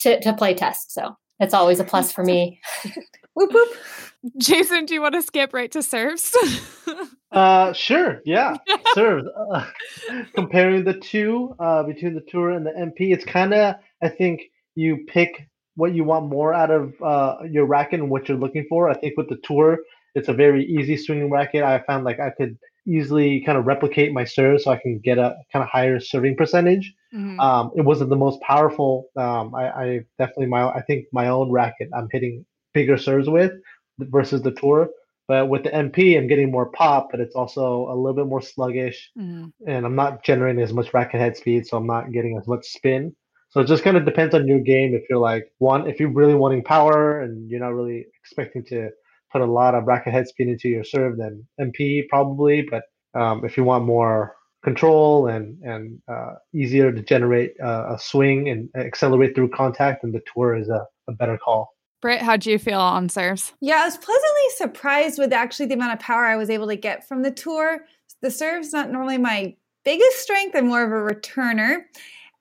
to 0.00 0.20
to 0.20 0.32
play 0.32 0.54
test. 0.54 0.92
So 0.92 1.16
that's 1.40 1.54
always 1.54 1.80
a 1.80 1.84
plus 1.84 2.12
for 2.12 2.24
me. 2.24 2.60
whoop 3.34 3.52
whoop. 3.52 3.76
Jason, 4.38 4.86
do 4.86 4.94
you 4.94 5.02
want 5.02 5.14
to 5.14 5.22
skip 5.22 5.52
right 5.52 5.70
to 5.72 5.82
serves? 5.82 6.34
Uh, 7.34 7.72
sure. 7.72 8.20
Yeah. 8.24 8.56
Serves. 8.94 9.26
Uh, 9.50 9.66
comparing 10.34 10.84
the 10.84 10.94
two 10.94 11.54
uh, 11.58 11.82
between 11.82 12.14
the 12.14 12.24
tour 12.28 12.50
and 12.50 12.64
the 12.64 12.70
MP, 12.70 13.12
it's 13.12 13.24
kind 13.24 13.52
of 13.52 13.76
I 14.02 14.08
think 14.08 14.42
you 14.74 15.04
pick 15.06 15.48
what 15.76 15.94
you 15.94 16.04
want 16.04 16.26
more 16.26 16.54
out 16.54 16.70
of 16.70 16.94
uh, 17.02 17.36
your 17.50 17.66
racket 17.66 18.00
and 18.00 18.10
what 18.10 18.28
you're 18.28 18.38
looking 18.38 18.66
for. 18.68 18.88
I 18.88 18.94
think 18.94 19.16
with 19.16 19.28
the 19.28 19.38
tour, 19.42 19.78
it's 20.14 20.28
a 20.28 20.32
very 20.32 20.64
easy 20.64 20.96
swinging 20.96 21.30
racket. 21.30 21.64
I 21.64 21.80
found 21.80 22.04
like 22.04 22.20
I 22.20 22.30
could 22.30 22.56
easily 22.86 23.42
kind 23.44 23.58
of 23.58 23.66
replicate 23.66 24.12
my 24.12 24.24
serve 24.24 24.60
so 24.60 24.70
I 24.70 24.76
can 24.76 25.00
get 25.02 25.18
a 25.18 25.36
kind 25.52 25.62
of 25.62 25.68
higher 25.68 25.98
serving 25.98 26.36
percentage. 26.36 26.92
Mm-hmm. 27.14 27.40
Um, 27.40 27.72
it 27.76 27.82
wasn't 27.82 28.10
the 28.10 28.16
most 28.16 28.40
powerful. 28.42 29.08
Um, 29.16 29.54
I, 29.54 29.68
I, 29.68 30.00
definitely 30.18 30.46
my 30.46 30.68
I 30.68 30.82
think 30.82 31.06
my 31.12 31.28
own 31.28 31.50
racket 31.50 31.88
I'm 31.96 32.08
hitting 32.12 32.44
bigger 32.72 32.98
serves 32.98 33.28
with 33.28 33.52
versus 33.98 34.42
the 34.42 34.52
tour. 34.52 34.88
But 35.26 35.48
with 35.48 35.62
the 35.64 35.70
MP, 35.70 36.18
I'm 36.18 36.26
getting 36.26 36.50
more 36.50 36.70
pop, 36.70 37.08
but 37.10 37.20
it's 37.20 37.34
also 37.34 37.88
a 37.88 37.96
little 37.96 38.14
bit 38.14 38.26
more 38.26 38.42
sluggish, 38.42 39.10
mm-hmm. 39.18 39.46
and 39.66 39.86
I'm 39.86 39.96
not 39.96 40.22
generating 40.22 40.62
as 40.62 40.72
much 40.72 40.92
racket 40.92 41.20
head 41.20 41.36
speed, 41.36 41.66
so 41.66 41.78
I'm 41.78 41.86
not 41.86 42.12
getting 42.12 42.36
as 42.36 42.46
much 42.46 42.66
spin. 42.66 43.14
So 43.48 43.60
it 43.60 43.68
just 43.68 43.84
kind 43.84 43.96
of 43.96 44.04
depends 44.04 44.34
on 44.34 44.48
your 44.48 44.58
game. 44.58 44.94
If 44.94 45.04
you're 45.08 45.20
like 45.20 45.44
one, 45.58 45.88
if 45.88 46.00
you're 46.00 46.12
really 46.12 46.34
wanting 46.34 46.64
power 46.64 47.20
and 47.20 47.48
you're 47.48 47.60
not 47.60 47.72
really 47.72 48.04
expecting 48.20 48.64
to 48.66 48.90
put 49.32 49.42
a 49.42 49.46
lot 49.46 49.74
of 49.74 49.84
racket 49.84 50.12
head 50.12 50.28
speed 50.28 50.48
into 50.48 50.68
your 50.68 50.84
serve, 50.84 51.16
then 51.18 51.46
MP 51.60 52.06
probably. 52.08 52.66
But 52.68 52.82
um, 53.18 53.44
if 53.44 53.56
you 53.56 53.64
want 53.64 53.84
more 53.84 54.34
control 54.64 55.28
and 55.28 55.62
and 55.62 56.02
uh, 56.08 56.34
easier 56.52 56.90
to 56.90 57.02
generate 57.02 57.52
uh, 57.62 57.94
a 57.94 57.98
swing 57.98 58.48
and 58.48 58.68
accelerate 58.76 59.34
through 59.34 59.50
contact, 59.50 60.02
then 60.02 60.12
the 60.12 60.22
tour 60.34 60.56
is 60.56 60.68
a, 60.68 60.84
a 61.08 61.12
better 61.12 61.38
call. 61.38 61.73
Britt, 62.04 62.20
how 62.20 62.36
do 62.36 62.50
you 62.50 62.58
feel 62.58 62.80
on 62.80 63.08
serves? 63.08 63.54
Yeah, 63.62 63.80
I 63.80 63.86
was 63.86 63.96
pleasantly 63.96 64.42
surprised 64.56 65.18
with 65.18 65.32
actually 65.32 65.64
the 65.64 65.74
amount 65.74 65.94
of 65.94 66.00
power 66.00 66.26
I 66.26 66.36
was 66.36 66.50
able 66.50 66.66
to 66.66 66.76
get 66.76 67.08
from 67.08 67.22
the 67.22 67.30
tour. 67.30 67.86
The 68.20 68.30
serve's 68.30 68.74
not 68.74 68.90
normally 68.90 69.16
my 69.16 69.56
biggest 69.86 70.18
strength. 70.18 70.54
I'm 70.54 70.66
more 70.66 70.82
of 70.82 70.92
a 70.92 71.14
returner. 71.14 71.84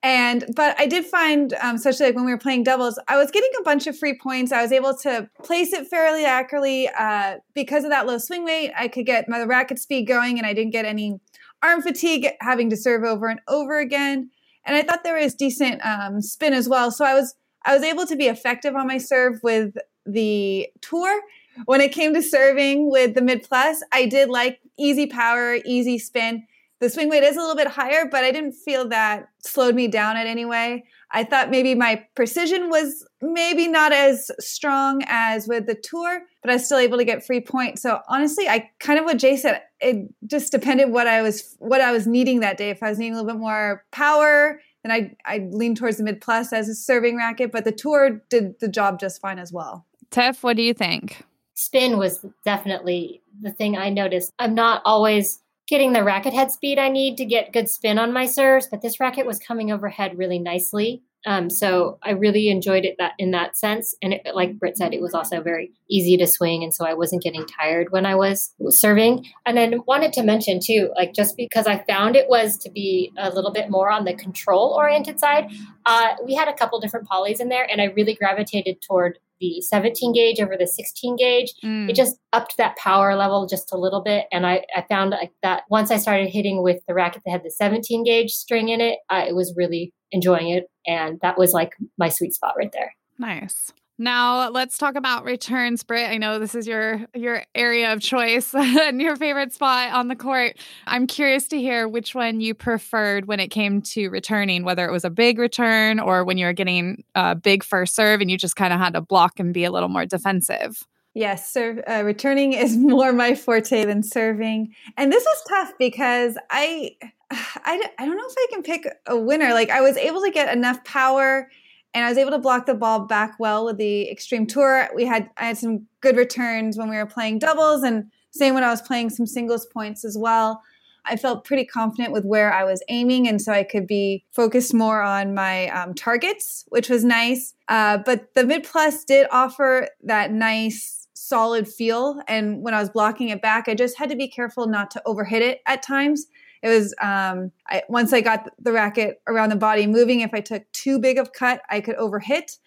And 0.04 0.44
but 0.54 0.78
I 0.78 0.86
did 0.86 1.06
find, 1.06 1.54
um, 1.62 1.78
especially 1.78 2.08
like 2.08 2.16
when 2.16 2.26
we 2.26 2.34
were 2.34 2.38
playing 2.38 2.66
doubles, 2.66 3.00
I 3.08 3.16
was 3.16 3.32
getting 3.32 3.52
a 3.58 3.64
bunch 3.64 3.88
of 3.88 3.98
free 3.98 4.20
points. 4.22 4.52
I 4.52 4.62
was 4.62 4.74
able 4.74 4.98
to 4.98 5.30
place 5.44 5.72
it 5.72 5.88
fairly 5.88 6.26
accurately 6.26 6.90
uh, 7.00 7.38
because 7.54 7.86
of 7.86 7.90
that 7.92 8.06
low 8.06 8.18
swing 8.18 8.44
weight. 8.44 8.74
I 8.78 8.90
could 8.90 9.06
get 9.06 9.30
my 9.30 9.44
racket 9.44 9.80
speed 9.80 10.08
going, 10.08 10.40
and 10.40 10.46
I 10.46 10.54
didn't 10.54 10.74
get 10.74 10.84
any 10.84 11.22
arm 11.62 11.82
fatigue 11.82 12.28
having 12.42 12.70
to 12.70 12.76
serve 12.76 13.06
over 13.06 13.30
and 13.30 13.40
over 13.48 13.80
again. 13.80 14.30
And 14.66 14.76
I 14.76 14.82
thought 14.82 15.06
there 15.06 15.18
was 15.18 15.36
decent 15.36 15.80
um, 15.86 16.22
spin 16.22 16.52
as 16.52 16.68
well. 16.68 16.92
So 16.92 17.06
I 17.06 17.14
was 17.14 17.34
I 17.66 17.74
was 17.74 17.84
able 17.84 18.06
to 18.08 18.16
be 18.16 18.28
effective 18.28 18.76
on 18.76 18.88
my 18.88 18.98
serve 18.98 19.40
with 19.44 19.76
the 20.06 20.70
tour. 20.82 21.22
When 21.66 21.82
it 21.82 21.92
came 21.92 22.14
to 22.14 22.22
serving 22.22 22.90
with 22.90 23.14
the 23.14 23.22
mid 23.22 23.44
plus, 23.44 23.84
I 23.92 24.06
did 24.06 24.30
like 24.30 24.60
easy 24.78 25.08
power, 25.08 25.58
easy 25.66 26.00
spin 26.00 26.46
the 26.84 26.90
swing 26.90 27.10
weight 27.10 27.24
is 27.24 27.38
a 27.38 27.40
little 27.40 27.56
bit 27.56 27.68
higher, 27.68 28.06
but 28.06 28.26
I 28.26 28.32
didn't 28.32 28.52
feel 28.52 28.90
that 28.90 29.30
slowed 29.40 29.74
me 29.74 29.88
down 29.88 30.18
in 30.18 30.28
any 30.28 30.44
way. 30.44 30.84
I 31.12 31.24
thought 31.24 31.50
maybe 31.50 31.76
my 31.76 32.06
precision 32.14 32.70
was 32.70 33.08
maybe 33.22 33.70
not 33.70 33.94
as 33.94 34.30
strong 34.42 35.02
as 35.08 35.48
with 35.48 35.66
the 35.66 35.76
tour, 35.76 36.24
but 36.42 36.50
I 36.50 36.56
was 36.56 36.66
still 36.66 36.80
able 36.80 36.98
to 36.98 37.06
get 37.06 37.26
free 37.26 37.40
points. 37.40 37.82
So 37.82 38.02
honestly, 38.10 38.50
I 38.50 38.70
kind 38.80 39.00
of 39.00 39.06
what 39.06 39.18
Jay 39.18 39.38
said. 39.38 39.62
It 39.80 40.14
just 40.28 40.52
depended 40.52 40.90
what 40.90 41.08
I 41.08 41.22
was 41.22 41.56
what 41.60 41.80
I 41.80 41.94
was 41.94 42.06
needing 42.06 42.42
that 42.42 42.58
day. 42.58 42.70
If 42.70 42.84
I 42.84 42.90
was 42.90 43.00
needing 43.00 43.14
a 43.14 43.18
little 43.22 43.32
bit 43.32 43.40
more 43.40 43.86
power, 43.92 44.60
then 44.84 44.92
I 44.92 45.16
I 45.26 45.48
leaned 45.52 45.78
towards 45.78 45.98
the 45.98 46.04
mid 46.04 46.22
plus 46.22 46.54
as 46.54 46.70
a 46.70 46.76
serving 46.76 47.18
racket. 47.18 47.52
But 47.52 47.66
the 47.66 47.72
tour 47.72 48.22
did 48.30 48.60
the 48.60 48.68
job 48.68 49.00
just 49.00 49.22
fine 49.22 49.40
as 49.40 49.52
well. 49.52 49.86
Tiff, 50.12 50.44
what 50.44 50.58
do 50.58 50.64
you 50.64 50.74
think? 50.74 51.24
Spin 51.56 51.98
was 51.98 52.26
definitely 52.46 53.22
the 53.42 53.52
thing 53.52 53.78
I 53.78 53.90
noticed. 53.90 54.32
I'm 54.40 54.56
not 54.56 54.82
always 54.86 55.40
getting 55.68 55.94
the 55.94 56.04
racket 56.04 56.34
head 56.34 56.52
speed 56.52 56.78
I 56.78 56.90
need 56.90 57.18
to 57.18 57.26
get 57.26 57.54
good 57.54 57.70
spin 57.70 57.98
on 57.98 58.12
my 58.12 58.26
serves, 58.26 58.68
but 58.68 58.82
this 58.82 59.00
racket 59.00 59.26
was 59.26 59.40
coming 59.40 59.72
overhead 59.72 60.18
really 60.18 60.40
nicely. 60.40 61.02
Um, 61.26 61.50
so 61.50 61.98
I 62.04 62.12
really 62.12 62.50
enjoyed 62.50 62.86
it 62.86 62.96
that 63.00 63.14
in 63.18 63.32
that 63.32 63.56
sense. 63.56 63.96
And 64.02 64.14
it, 64.14 64.22
like 64.34 64.60
Britt 64.60 64.78
said, 64.78 64.94
it 64.94 65.02
was 65.02 65.14
also 65.14 65.42
very 65.42 65.72
easy 65.90 66.18
to 66.18 66.28
swing, 66.28 66.64
and 66.64 66.74
so 66.74 66.86
I 66.86 66.94
wasn't 66.94 67.24
getting 67.24 67.46
tired 67.46 67.92
when 67.92 68.06
I 68.06 68.16
was 68.16 68.54
serving. 68.70 69.26
And 69.46 69.58
then 69.58 69.82
wanted 69.88 70.14
to 70.14 70.24
mention 70.24 70.60
too, 70.64 70.92
like 70.96 71.14
just 71.14 71.38
because 71.38 71.68
I 71.68 71.84
found 71.84 72.16
it 72.16 72.30
was 72.30 72.58
to 72.60 72.70
be 72.70 73.12
a 73.18 73.30
little 73.30 73.52
bit 73.52 73.70
more 73.70 73.90
on 73.90 74.06
the 74.06 74.14
control 74.14 74.74
oriented 74.78 75.20
side, 75.20 75.50
uh, 75.86 76.16
we 76.26 76.34
had 76.34 76.48
a 76.48 76.54
couple 76.54 76.80
different 76.80 77.08
polys 77.08 77.40
in 77.40 77.50
there, 77.50 77.68
and 77.70 77.82
I 77.82 77.86
really 77.86 78.16
gravitated 78.16 78.82
toward 78.82 79.20
the 79.44 79.62
17 79.62 80.14
gauge 80.14 80.40
over 80.40 80.56
the 80.58 80.66
16 80.66 81.18
gauge. 81.18 81.54
Mm. 81.64 81.90
It 81.90 81.96
just 81.96 82.18
upped 82.32 82.56
that 82.58 82.78
power 82.78 83.16
level 83.16 83.46
just 83.46 83.74
a 83.74 83.78
little 83.78 84.02
bit. 84.02 84.26
And 84.32 84.48
I, 84.48 84.64
I 84.76 84.86
found 84.88 85.12
like 85.12 85.34
that 85.42 85.64
once 85.70 85.92
I 85.92 85.98
started 85.98 86.30
hitting 86.30 86.64
with 86.64 86.82
the 86.88 86.94
racket 86.94 87.24
that 87.26 87.32
had 87.32 87.44
the 87.44 87.52
17 87.52 88.06
gauge 88.06 88.32
string 88.32 88.70
in 88.70 88.80
it, 88.80 89.00
it 89.12 89.36
was 89.36 89.54
really 89.58 89.94
enjoying 90.14 90.50
it. 90.50 90.70
And 90.88 91.20
that 91.22 91.38
was 91.38 91.52
like 91.52 91.74
my 91.98 92.10
sweet 92.10 92.34
spot 92.34 92.54
right 92.58 92.72
there. 92.72 92.96
Nice. 93.20 93.74
Now 94.00 94.50
let's 94.50 94.80
talk 94.80 94.96
about 94.96 95.24
returns, 95.24 95.84
Britt. 95.84 96.10
I 96.10 96.18
know 96.18 96.40
this 96.40 96.56
is 96.56 96.66
your 96.66 97.02
your 97.14 97.44
area 97.54 97.94
of 97.94 98.02
choice 98.02 98.54
and 98.56 99.00
your 99.00 99.16
favorite 99.16 99.54
spot 99.54 99.94
on 99.94 100.08
the 100.08 100.16
court. 100.16 100.58
I'm 100.88 101.06
curious 101.06 101.48
to 101.50 101.60
hear 101.60 101.88
which 101.88 102.16
one 102.16 102.42
you 102.42 102.56
preferred 102.56 103.28
when 103.28 103.40
it 103.40 103.50
came 103.50 103.82
to 103.94 104.10
returning, 104.10 104.64
whether 104.64 104.88
it 104.88 104.92
was 104.92 105.06
a 105.06 105.12
big 105.12 105.38
return 105.38 106.00
or 106.00 106.24
when 106.24 106.40
you 106.40 106.48
were 106.48 106.54
getting 106.54 107.04
a 107.14 107.36
big 107.36 107.64
first 107.64 107.96
serve 107.96 108.20
and 108.20 108.32
you 108.32 108.38
just 108.38 108.56
kind 108.56 108.74
of 108.74 108.80
had 108.80 108.94
to 108.94 109.02
block 109.02 109.40
and 109.40 109.54
be 109.54 109.64
a 109.64 109.72
little 109.72 109.90
more 109.90 110.08
defensive. 110.08 110.84
Yes, 111.16 111.54
serve, 111.54 111.80
uh, 111.88 112.02
returning 112.04 112.54
is 112.54 112.76
more 112.78 113.14
my 113.14 113.36
forte 113.36 113.86
than 113.86 114.02
serving, 114.02 114.74
and 114.98 115.12
this 115.12 115.24
was 115.24 115.44
tough 115.48 115.74
because 115.78 116.36
I, 116.50 116.96
I, 117.66 117.82
I 117.98 118.06
don't 118.06 118.18
know 118.18 118.28
if 118.28 118.36
I 118.38 118.48
can 118.52 118.64
pick 118.64 118.88
a 119.08 119.18
winner. 119.18 119.54
Like 119.54 119.70
I 119.70 119.82
was 119.82 119.98
able 119.98 120.22
to 120.22 120.32
get 120.32 120.56
enough 120.56 120.84
power 120.84 121.50
and 121.94 122.06
I 122.06 122.10
was 122.10 122.18
able 122.18 122.32
to 122.32 122.40
block 122.40 122.66
the 122.66 122.74
ball 122.74 123.02
back 123.02 123.36
well 123.40 123.66
with 123.66 123.78
the 123.78 124.10
extreme 124.10 124.48
tour. 124.48 124.90
We 124.96 125.06
had 125.06 125.30
I 125.38 125.46
had 125.46 125.58
some 125.58 125.88
good 126.02 126.18
returns 126.18 126.78
when 126.78 126.90
we 126.90 126.98
were 126.98 127.06
playing 127.06 127.40
doubles, 127.40 127.84
and 127.84 128.06
same 128.32 128.54
when 128.54 128.64
I 128.64 128.70
was 128.70 128.82
playing 128.82 129.12
some 129.12 129.28
singles 129.28 129.66
points 129.66 130.04
as 130.04 130.18
well. 130.18 130.62
I 131.06 131.18
felt 131.18 131.44
pretty 131.44 131.66
confident 131.66 132.14
with 132.14 132.24
where 132.24 132.54
I 132.54 132.64
was 132.64 132.82
aiming, 132.90 133.28
and 133.28 133.42
so 133.42 133.52
I 133.52 133.64
could 133.64 133.86
be 133.86 134.26
focused 134.32 134.74
more 134.74 135.02
on 135.02 135.36
my 135.36 135.68
um, 135.70 135.94
targets, 135.94 136.66
which 136.70 136.90
was 136.90 137.04
nice. 137.04 137.54
Uh, 137.68 138.00
but 138.00 138.34
the 138.34 138.46
mid 138.46 138.64
plus 138.64 139.04
did 139.04 139.28
offer 139.32 139.90
that 140.04 140.32
nice 140.32 141.08
solid 141.14 141.68
feel, 141.68 142.22
and 142.28 142.64
when 142.64 142.74
I 142.74 142.80
was 142.80 142.90
blocking 142.90 143.30
it 143.30 143.42
back, 143.42 143.68
I 143.68 143.76
just 143.76 144.00
had 144.00 144.10
to 144.10 144.16
be 144.16 144.28
careful 144.28 144.68
not 144.68 144.90
to 144.92 145.02
overhit 145.06 145.42
it 145.42 145.62
at 145.68 145.84
times 145.84 146.26
it 146.64 146.70
was 146.70 146.96
um, 147.02 147.52
I, 147.68 147.84
once 147.90 148.14
I 148.14 148.22
got 148.22 148.50
the 148.58 148.72
racket 148.72 149.22
around 149.28 149.50
the 149.50 149.58
body 149.58 149.86
moving. 149.86 150.22
If 150.22 150.34
I 150.34 150.40
took 150.40 150.64
too 150.72 150.98
big 150.98 151.18
of 151.18 151.34
cut, 151.34 151.62
I 151.70 151.82
could 151.82 151.98
overhit. 151.98 152.58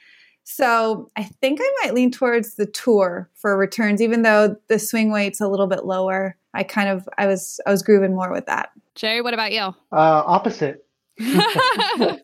So 0.45 1.11
I 1.17 1.25
think 1.25 1.59
I 1.61 1.75
might 1.83 1.95
lean 1.95 2.13
towards 2.13 2.55
the 2.55 2.67
tour 2.67 3.31
for 3.35 3.57
returns, 3.57 4.03
even 4.03 4.23
though 4.23 4.55
the 4.69 4.79
swing 4.79 5.11
weight's 5.11 5.41
a 5.41 5.49
little 5.49 5.67
bit 5.67 5.87
lower. 5.87 6.37
I 6.53 6.63
kind 6.63 6.91
of 6.91 7.09
I 7.17 7.27
was 7.27 7.59
I 7.67 7.71
was 7.71 7.83
grooving 7.83 8.15
more 8.15 8.31
with 8.31 8.45
that. 8.47 8.69
Jerry, 8.95 9.23
what 9.23 9.35
about 9.35 9.53
you? 9.53 9.63
Uh, 9.91 10.23
opposite. 10.27 10.87
I 11.19 12.21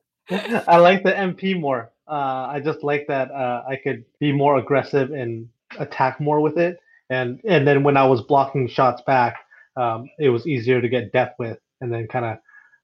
like 0.76 1.02
the 1.02 1.12
MP 1.12 1.58
more. 1.58 1.90
Uh, 2.06 2.48
I 2.50 2.60
just 2.62 2.82
like 2.82 3.06
that 3.08 3.30
uh, 3.30 3.62
I 3.66 3.76
could 3.76 4.04
be 4.20 4.30
more 4.30 4.58
aggressive 4.58 5.10
and 5.10 5.48
attack 5.78 6.20
more 6.20 6.40
with 6.42 6.58
it. 6.58 6.78
And 7.08 7.40
and 7.48 7.66
then 7.66 7.82
when 7.82 7.96
I 7.96 8.04
was 8.04 8.20
blocking 8.20 8.68
shots 8.68 9.00
back, 9.06 9.36
um, 9.76 10.08
it 10.18 10.28
was 10.28 10.46
easier 10.46 10.80
to 10.80 10.88
get 10.88 11.12
depth 11.12 11.38
with 11.38 11.58
and 11.80 11.92
then 11.92 12.06
kind 12.08 12.24
of 12.24 12.38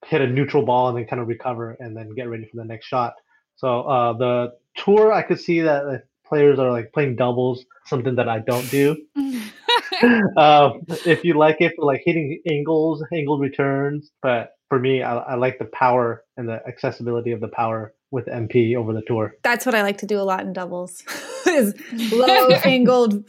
hit 0.07 0.21
a 0.21 0.27
neutral 0.27 0.65
ball 0.65 0.89
and 0.89 0.97
then 0.97 1.07
kind 1.07 1.21
of 1.21 1.29
recover 1.29 1.77
and 1.81 1.97
then 1.97 2.15
get 2.15 2.29
ready 2.29 2.45
for 2.45 2.57
the 2.57 2.65
next 2.65 2.87
shot. 2.87 3.15
So 3.57 3.83
uh, 3.83 4.13
the 4.13 4.53
tour, 4.77 5.13
I 5.13 5.23
could 5.23 5.41
see 5.41 5.61
that 5.63 6.05
players 6.27 6.59
are 6.59 6.71
like 6.71 6.93
playing 6.93 7.17
doubles, 7.17 7.65
something 7.87 8.15
that 8.17 8.29
I 8.29 8.39
don't 8.41 8.71
do. 8.71 8.97
um, 10.37 10.83
if 11.07 11.25
you 11.25 11.35
like 11.35 11.57
it 11.61 11.73
for 11.77 11.85
like 11.85 12.03
hitting 12.05 12.41
angles, 12.49 13.03
angled 13.13 13.41
returns, 13.41 14.11
but 14.23 14.53
for 14.69 14.79
me, 14.79 15.03
I, 15.03 15.17
I 15.17 15.35
like 15.35 15.59
the 15.59 15.65
power 15.67 16.25
and 16.37 16.49
the 16.49 16.61
accessibility 16.67 17.33
of 17.33 17.41
the 17.41 17.49
power 17.49 17.95
with 18.11 18.27
MP 18.27 18.77
over 18.77 18.93
the 18.93 19.03
tour. 19.03 19.35
That's 19.43 19.67
what 19.67 19.75
I 19.75 19.83
like 19.83 19.99
to 19.99 20.07
do 20.07 20.21
a 20.21 20.23
lot 20.23 20.41
in 20.41 20.53
doubles. 20.53 21.03
is 21.47 21.75
low 22.13 22.49
angled, 22.65 23.25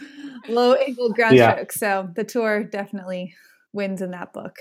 low 0.47 0.73
angled 0.73 1.15
ground 1.15 1.37
yeah. 1.37 1.53
strokes. 1.53 1.79
So 1.79 2.09
the 2.15 2.23
tour 2.23 2.63
definitely 2.63 3.33
wins 3.73 4.01
in 4.01 4.11
that 4.11 4.33
book. 4.33 4.57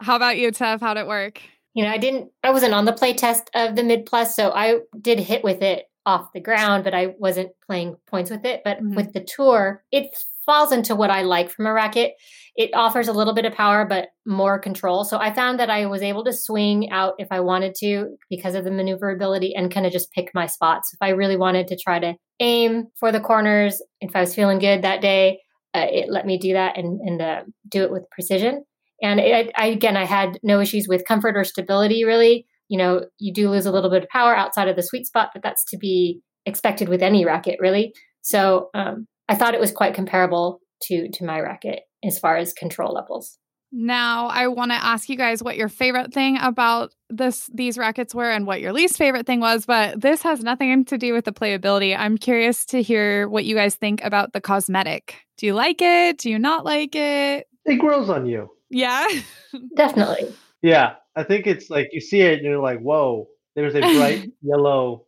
How 0.00 0.16
about 0.16 0.38
you, 0.38 0.50
Tiff? 0.50 0.80
How'd 0.80 0.96
it 0.96 1.06
work? 1.06 1.40
You 1.74 1.84
know, 1.84 1.90
I 1.90 1.98
didn't, 1.98 2.30
I 2.42 2.50
wasn't 2.50 2.74
on 2.74 2.84
the 2.84 2.92
play 2.92 3.14
test 3.14 3.50
of 3.54 3.74
the 3.74 3.82
mid 3.82 4.06
plus, 4.06 4.36
so 4.36 4.52
I 4.52 4.80
did 5.00 5.18
hit 5.18 5.42
with 5.42 5.62
it 5.62 5.86
off 6.06 6.32
the 6.32 6.40
ground, 6.40 6.84
but 6.84 6.94
I 6.94 7.14
wasn't 7.18 7.50
playing 7.66 7.96
points 8.08 8.30
with 8.30 8.44
it. 8.44 8.62
But 8.64 8.78
mm-hmm. 8.78 8.94
with 8.94 9.12
the 9.12 9.24
tour, 9.24 9.82
it 9.90 10.14
falls 10.44 10.72
into 10.72 10.94
what 10.94 11.10
I 11.10 11.22
like 11.22 11.50
from 11.50 11.66
a 11.66 11.72
racket. 11.72 12.12
It 12.54 12.70
offers 12.74 13.08
a 13.08 13.12
little 13.12 13.34
bit 13.34 13.46
of 13.46 13.54
power, 13.54 13.84
but 13.84 14.08
more 14.26 14.58
control. 14.58 15.04
So 15.04 15.18
I 15.18 15.32
found 15.32 15.58
that 15.58 15.70
I 15.70 15.86
was 15.86 16.02
able 16.02 16.24
to 16.24 16.32
swing 16.32 16.90
out 16.90 17.14
if 17.18 17.28
I 17.30 17.40
wanted 17.40 17.74
to 17.80 18.16
because 18.30 18.54
of 18.54 18.64
the 18.64 18.70
maneuverability 18.70 19.54
and 19.54 19.72
kind 19.72 19.86
of 19.86 19.92
just 19.92 20.12
pick 20.12 20.30
my 20.34 20.46
spots. 20.46 20.92
If 20.92 20.98
I 21.00 21.10
really 21.10 21.36
wanted 21.36 21.68
to 21.68 21.78
try 21.82 21.98
to 21.98 22.14
aim 22.40 22.88
for 23.00 23.10
the 23.10 23.20
corners, 23.20 23.82
if 24.00 24.14
I 24.14 24.20
was 24.20 24.34
feeling 24.34 24.58
good 24.58 24.82
that 24.82 25.00
day, 25.00 25.40
uh, 25.74 25.86
it 25.90 26.10
let 26.10 26.26
me 26.26 26.38
do 26.38 26.52
that 26.52 26.78
and, 26.78 27.00
and 27.00 27.20
uh, 27.20 27.42
do 27.68 27.82
it 27.82 27.90
with 27.90 28.08
precision. 28.10 28.64
And 29.02 29.20
it, 29.20 29.52
I, 29.56 29.66
again, 29.66 29.96
I 29.96 30.04
had 30.04 30.38
no 30.42 30.60
issues 30.60 30.86
with 30.88 31.04
comfort 31.04 31.36
or 31.36 31.44
stability 31.44 32.04
really. 32.04 32.46
You 32.68 32.78
know, 32.78 33.02
you 33.18 33.32
do 33.32 33.50
lose 33.50 33.66
a 33.66 33.72
little 33.72 33.90
bit 33.90 34.02
of 34.02 34.08
power 34.08 34.34
outside 34.34 34.68
of 34.68 34.76
the 34.76 34.82
sweet 34.82 35.06
spot, 35.06 35.30
but 35.34 35.42
that's 35.42 35.64
to 35.66 35.76
be 35.76 36.20
expected 36.46 36.88
with 36.88 37.02
any 37.02 37.24
racket 37.24 37.58
really. 37.60 37.92
So 38.22 38.70
um, 38.74 39.06
I 39.28 39.34
thought 39.34 39.54
it 39.54 39.60
was 39.60 39.72
quite 39.72 39.94
comparable 39.94 40.60
to 40.82 41.08
to 41.10 41.24
my 41.24 41.40
racket 41.40 41.80
as 42.04 42.18
far 42.18 42.36
as 42.36 42.52
control 42.52 42.94
levels. 42.94 43.38
Now, 43.76 44.28
I 44.28 44.46
want 44.46 44.70
to 44.70 44.76
ask 44.76 45.08
you 45.08 45.16
guys 45.16 45.42
what 45.42 45.56
your 45.56 45.68
favorite 45.68 46.14
thing 46.14 46.38
about 46.40 46.94
this 47.10 47.50
these 47.52 47.76
rackets 47.76 48.14
were 48.14 48.30
and 48.30 48.46
what 48.46 48.60
your 48.60 48.72
least 48.72 48.96
favorite 48.96 49.26
thing 49.26 49.40
was, 49.40 49.66
but 49.66 50.00
this 50.00 50.22
has 50.22 50.44
nothing 50.44 50.84
to 50.84 50.96
do 50.96 51.12
with 51.12 51.24
the 51.24 51.32
playability. 51.32 51.96
I'm 51.98 52.16
curious 52.16 52.64
to 52.66 52.80
hear 52.80 53.28
what 53.28 53.44
you 53.44 53.56
guys 53.56 53.74
think 53.74 54.00
about 54.04 54.32
the 54.32 54.40
cosmetic. 54.40 55.16
Do 55.38 55.46
you 55.46 55.54
like 55.54 55.82
it? 55.82 56.18
Do 56.18 56.30
you 56.30 56.38
not 56.38 56.64
like 56.64 56.94
it? 56.94 57.48
It 57.64 57.80
grows 57.80 58.08
on 58.08 58.26
you. 58.26 58.48
Yeah. 58.70 59.08
Definitely. 59.76 60.32
Yeah, 60.62 60.94
I 61.16 61.24
think 61.24 61.48
it's 61.48 61.68
like 61.68 61.88
you 61.90 62.00
see 62.00 62.20
it 62.20 62.34
and 62.34 62.44
you're 62.44 62.62
like, 62.62 62.78
"Whoa, 62.78 63.26
there's 63.56 63.74
a 63.74 63.80
bright 63.80 64.30
yellow 64.42 65.06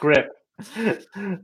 grip." 0.00 0.30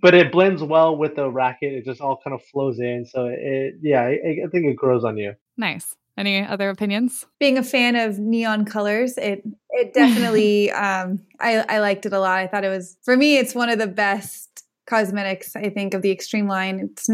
but 0.03 0.12
it 0.12 0.33
blends 0.33 0.61
well 0.61 0.97
with 0.97 1.14
the 1.14 1.31
racket. 1.31 1.72
It 1.72 1.85
just 1.85 2.01
all 2.01 2.20
kind 2.25 2.35
of 2.35 2.43
flows 2.47 2.81
in. 2.81 3.07
So 3.07 3.27
it, 3.27 3.75
yeah, 3.81 4.03
I, 4.03 4.45
I 4.45 4.49
think 4.51 4.66
it 4.66 4.75
grows 4.75 5.05
on 5.05 5.16
you. 5.16 5.35
Nice. 5.57 5.95
Any 6.16 6.44
other 6.44 6.68
opinions? 6.70 7.26
Being 7.40 7.58
a 7.58 7.62
fan 7.62 7.96
of 7.96 8.18
neon 8.18 8.64
colors, 8.64 9.16
it 9.18 9.42
it 9.70 9.94
definitely 9.94 10.70
um 10.72 11.20
I 11.40 11.64
I 11.68 11.78
liked 11.80 12.06
it 12.06 12.12
a 12.12 12.20
lot. 12.20 12.38
I 12.38 12.46
thought 12.46 12.64
it 12.64 12.68
was 12.68 12.96
for 13.02 13.16
me 13.16 13.36
it's 13.36 13.54
one 13.54 13.68
of 13.68 13.78
the 13.78 13.86
best 13.86 14.64
cosmetics 14.86 15.56
I 15.56 15.70
think 15.70 15.94
of 15.94 16.02
the 16.02 16.12
extreme 16.12 16.46
line. 16.46 16.80
It's 16.80 17.08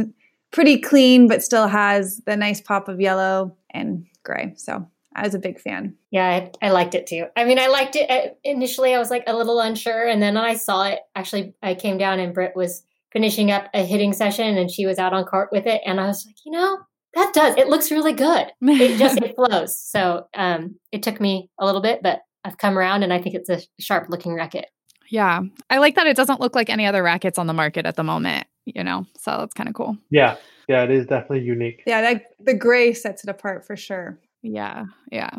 pretty 0.52 0.78
clean 0.78 1.28
but 1.28 1.42
still 1.42 1.68
has 1.68 2.20
the 2.26 2.36
nice 2.36 2.60
pop 2.60 2.88
of 2.88 3.00
yellow 3.00 3.56
and 3.72 4.06
gray. 4.24 4.52
So 4.56 4.86
I 5.14 5.22
was 5.22 5.34
a 5.34 5.38
big 5.38 5.60
fan. 5.60 5.96
Yeah, 6.10 6.26
I, 6.62 6.66
I, 6.68 6.70
liked 6.70 6.94
it 6.94 7.06
too. 7.06 7.26
I 7.36 7.44
mean, 7.44 7.58
I 7.58 7.66
liked 7.66 7.96
it 7.96 8.10
uh, 8.10 8.32
initially. 8.44 8.94
I 8.94 8.98
was 8.98 9.10
like 9.10 9.24
a 9.26 9.36
little 9.36 9.60
unsure, 9.60 10.06
and 10.06 10.22
then 10.22 10.36
I 10.36 10.54
saw 10.54 10.84
it. 10.84 11.00
Actually, 11.16 11.54
I 11.62 11.74
came 11.74 11.98
down 11.98 12.20
and 12.20 12.32
Britt 12.32 12.54
was 12.54 12.84
finishing 13.12 13.50
up 13.50 13.68
a 13.74 13.84
hitting 13.84 14.12
session, 14.12 14.56
and 14.56 14.70
she 14.70 14.86
was 14.86 14.98
out 14.98 15.12
on 15.12 15.24
court 15.24 15.48
with 15.50 15.66
it, 15.66 15.82
and 15.84 16.00
I 16.00 16.06
was 16.06 16.24
like, 16.26 16.36
you 16.44 16.52
know, 16.52 16.78
that 17.14 17.32
does. 17.34 17.56
It 17.56 17.68
looks 17.68 17.90
really 17.90 18.12
good. 18.12 18.46
It 18.62 18.98
just 18.98 19.18
it 19.22 19.34
flows. 19.34 19.78
So 19.78 20.26
um, 20.34 20.76
it 20.92 21.02
took 21.02 21.20
me 21.20 21.50
a 21.58 21.66
little 21.66 21.80
bit, 21.80 22.00
but 22.02 22.20
I've 22.44 22.58
come 22.58 22.78
around, 22.78 23.02
and 23.02 23.12
I 23.12 23.20
think 23.20 23.34
it's 23.34 23.48
a 23.48 23.60
sharp 23.78 24.08
looking 24.08 24.34
racket. 24.34 24.66
Yeah, 25.08 25.40
I 25.68 25.78
like 25.78 25.96
that. 25.96 26.06
It 26.06 26.16
doesn't 26.16 26.40
look 26.40 26.54
like 26.54 26.70
any 26.70 26.86
other 26.86 27.02
rackets 27.02 27.38
on 27.38 27.46
the 27.46 27.52
market 27.52 27.84
at 27.84 27.96
the 27.96 28.04
moment. 28.04 28.46
You 28.64 28.84
know, 28.84 29.06
so 29.18 29.38
that's 29.38 29.54
kind 29.54 29.68
of 29.68 29.74
cool. 29.74 29.96
Yeah, 30.10 30.36
yeah, 30.68 30.84
it 30.84 30.90
is 30.90 31.06
definitely 31.06 31.44
unique. 31.44 31.82
Yeah, 31.86 32.00
that 32.00 32.26
the 32.38 32.54
gray 32.54 32.92
sets 32.94 33.24
it 33.24 33.30
apart 33.30 33.66
for 33.66 33.76
sure. 33.76 34.18
Yeah, 34.42 34.84
yeah. 35.10 35.30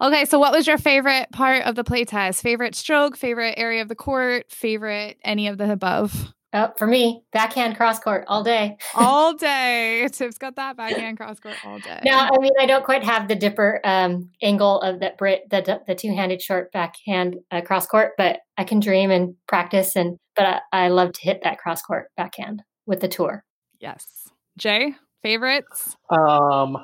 Okay, 0.00 0.24
so 0.24 0.38
what 0.38 0.52
was 0.52 0.66
your 0.66 0.78
favorite 0.78 1.30
part 1.32 1.64
of 1.64 1.74
the 1.74 1.84
playtest? 1.84 2.40
Favorite 2.40 2.74
stroke, 2.74 3.16
favorite 3.16 3.54
area 3.56 3.82
of 3.82 3.88
the 3.88 3.94
court, 3.94 4.50
favorite 4.50 5.18
any 5.24 5.48
of 5.48 5.58
the 5.58 5.70
above? 5.70 6.32
Oh, 6.52 6.72
for 6.76 6.86
me, 6.86 7.22
backhand 7.32 7.76
cross 7.76 8.00
court 8.00 8.24
all 8.26 8.42
day. 8.42 8.76
all 8.96 9.34
day. 9.36 10.08
Tiff's 10.12 10.38
got 10.38 10.56
that 10.56 10.76
backhand 10.76 11.16
cross 11.16 11.38
court 11.38 11.54
all 11.64 11.78
day. 11.78 12.00
Now, 12.04 12.28
I 12.32 12.38
mean, 12.38 12.50
I 12.58 12.66
don't 12.66 12.84
quite 12.84 13.04
have 13.04 13.28
the 13.28 13.36
dipper 13.36 13.80
um, 13.84 14.30
angle 14.42 14.80
of 14.80 14.98
that 15.00 15.16
Britt, 15.16 15.48
the 15.48 15.80
the 15.86 15.94
two 15.94 16.12
handed 16.12 16.42
short 16.42 16.72
backhand 16.72 17.36
uh, 17.52 17.60
cross 17.60 17.86
court, 17.86 18.12
but 18.18 18.40
I 18.58 18.64
can 18.64 18.80
dream 18.80 19.12
and 19.12 19.36
practice. 19.46 19.94
And 19.94 20.18
but 20.34 20.46
I, 20.46 20.86
I 20.86 20.88
love 20.88 21.12
to 21.12 21.20
hit 21.22 21.40
that 21.44 21.58
cross 21.58 21.82
court 21.82 22.08
backhand 22.16 22.62
with 22.84 23.00
the 23.00 23.08
tour. 23.08 23.44
Yes, 23.78 24.28
Jay, 24.58 24.96
favorites. 25.22 25.96
Um, 26.10 26.76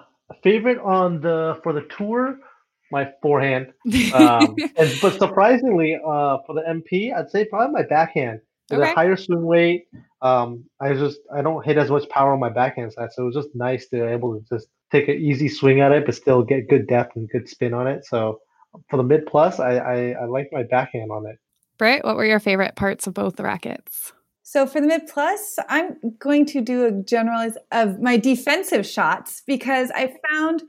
favorite 0.45 0.79
on 0.79 1.21
the 1.21 1.59
for 1.65 1.73
the 1.73 1.83
tour, 1.83 2.39
my 2.93 3.09
forehand. 3.21 3.73
Um, 4.15 4.55
and, 4.77 4.95
but 5.03 5.19
surprisingly, 5.19 5.97
uh, 5.97 6.39
for 6.47 6.55
the 6.55 6.63
MP, 6.63 7.13
I'd 7.13 7.31
say 7.31 7.45
probably 7.45 7.73
my 7.73 7.83
backhand. 7.83 8.41
With 8.71 8.81
okay. 8.81 8.91
a 8.91 8.95
higher 8.95 9.17
swing 9.17 9.45
weight, 9.45 9.87
um, 10.23 10.65
I 10.81 10.95
just 10.95 11.21
I 11.33 11.43
don't 11.43 11.65
hit 11.65 11.79
as 11.79 11.91
much 11.91 12.09
power 12.09 12.33
on 12.33 12.41
my 12.41 12.49
backhand 12.49 12.93
side, 12.93 13.13
so 13.13 13.23
it 13.23 13.27
was 13.27 13.35
just 13.35 13.55
nice 13.55 13.89
to 13.89 13.97
be 13.97 14.03
able 14.03 14.35
to 14.35 14.45
just 14.49 14.69
take 14.91 15.09
an 15.09 15.17
easy 15.17 15.49
swing 15.49 15.81
at 15.81 15.93
it, 15.93 16.05
but 16.05 16.15
still 16.15 16.43
get 16.43 16.69
good 16.69 16.87
depth 16.89 17.17
and 17.17 17.29
good 17.29 17.49
spin 17.49 17.75
on 17.75 17.87
it. 17.87 18.05
So 18.05 18.41
for 18.91 18.97
the 18.97 19.05
mid 19.05 19.27
plus, 19.27 19.61
I 19.61 19.77
I, 19.77 20.11
I 20.23 20.25
like 20.25 20.49
my 20.53 20.65
backhand 20.65 21.11
on 21.11 21.27
it. 21.27 21.39
Britt, 21.79 22.05
what 22.05 22.17
were 22.17 22.25
your 22.25 22.41
favorite 22.41 22.75
parts 22.75 23.07
of 23.07 23.15
both 23.15 23.37
the 23.37 23.45
rackets? 23.45 24.13
So 24.43 24.67
for 24.67 24.81
the 24.81 24.87
mid 24.87 25.09
plus, 25.09 25.59
I'm 25.69 25.97
going 26.19 26.47
to 26.47 26.61
do 26.61 26.87
a 26.87 26.93
generalize 26.93 27.57
of 27.73 28.01
my 28.01 28.17
defensive 28.17 28.87
shots 28.87 29.43
because 29.47 29.91
I 29.91 30.15
found 30.31 30.63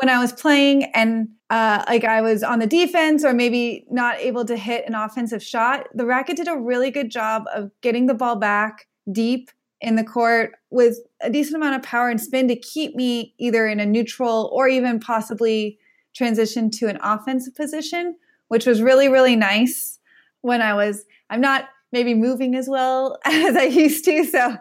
when 0.00 0.08
I 0.08 0.18
was 0.18 0.32
playing 0.32 0.84
and 0.94 1.28
uh, 1.50 1.84
like 1.86 2.04
I 2.04 2.22
was 2.22 2.42
on 2.42 2.58
the 2.58 2.66
defense 2.66 3.24
or 3.24 3.34
maybe 3.34 3.84
not 3.90 4.18
able 4.18 4.44
to 4.46 4.56
hit 4.56 4.86
an 4.86 4.94
offensive 4.94 5.42
shot, 5.42 5.88
the 5.94 6.06
racket 6.06 6.36
did 6.36 6.48
a 6.48 6.56
really 6.56 6.90
good 6.90 7.10
job 7.10 7.44
of 7.54 7.70
getting 7.82 8.06
the 8.06 8.14
ball 8.14 8.36
back 8.36 8.86
deep 9.12 9.50
in 9.80 9.96
the 9.96 10.04
court 10.04 10.52
with 10.70 10.96
a 11.20 11.28
decent 11.28 11.56
amount 11.56 11.74
of 11.74 11.82
power 11.82 12.08
and 12.08 12.20
spin 12.20 12.48
to 12.48 12.56
keep 12.56 12.94
me 12.94 13.34
either 13.38 13.66
in 13.66 13.78
a 13.78 13.86
neutral 13.86 14.50
or 14.52 14.68
even 14.68 15.00
possibly 15.00 15.78
transition 16.14 16.70
to 16.70 16.86
an 16.86 16.98
offensive 17.02 17.54
position, 17.54 18.16
which 18.48 18.66
was 18.66 18.80
really, 18.80 19.08
really 19.08 19.36
nice 19.36 19.98
when 20.40 20.62
I 20.62 20.74
was, 20.74 21.04
I'm 21.28 21.40
not 21.40 21.68
maybe 21.92 22.14
moving 22.14 22.54
as 22.54 22.68
well 22.68 23.18
as 23.24 23.56
I 23.56 23.64
used 23.64 24.04
to. 24.06 24.24
So 24.24 24.56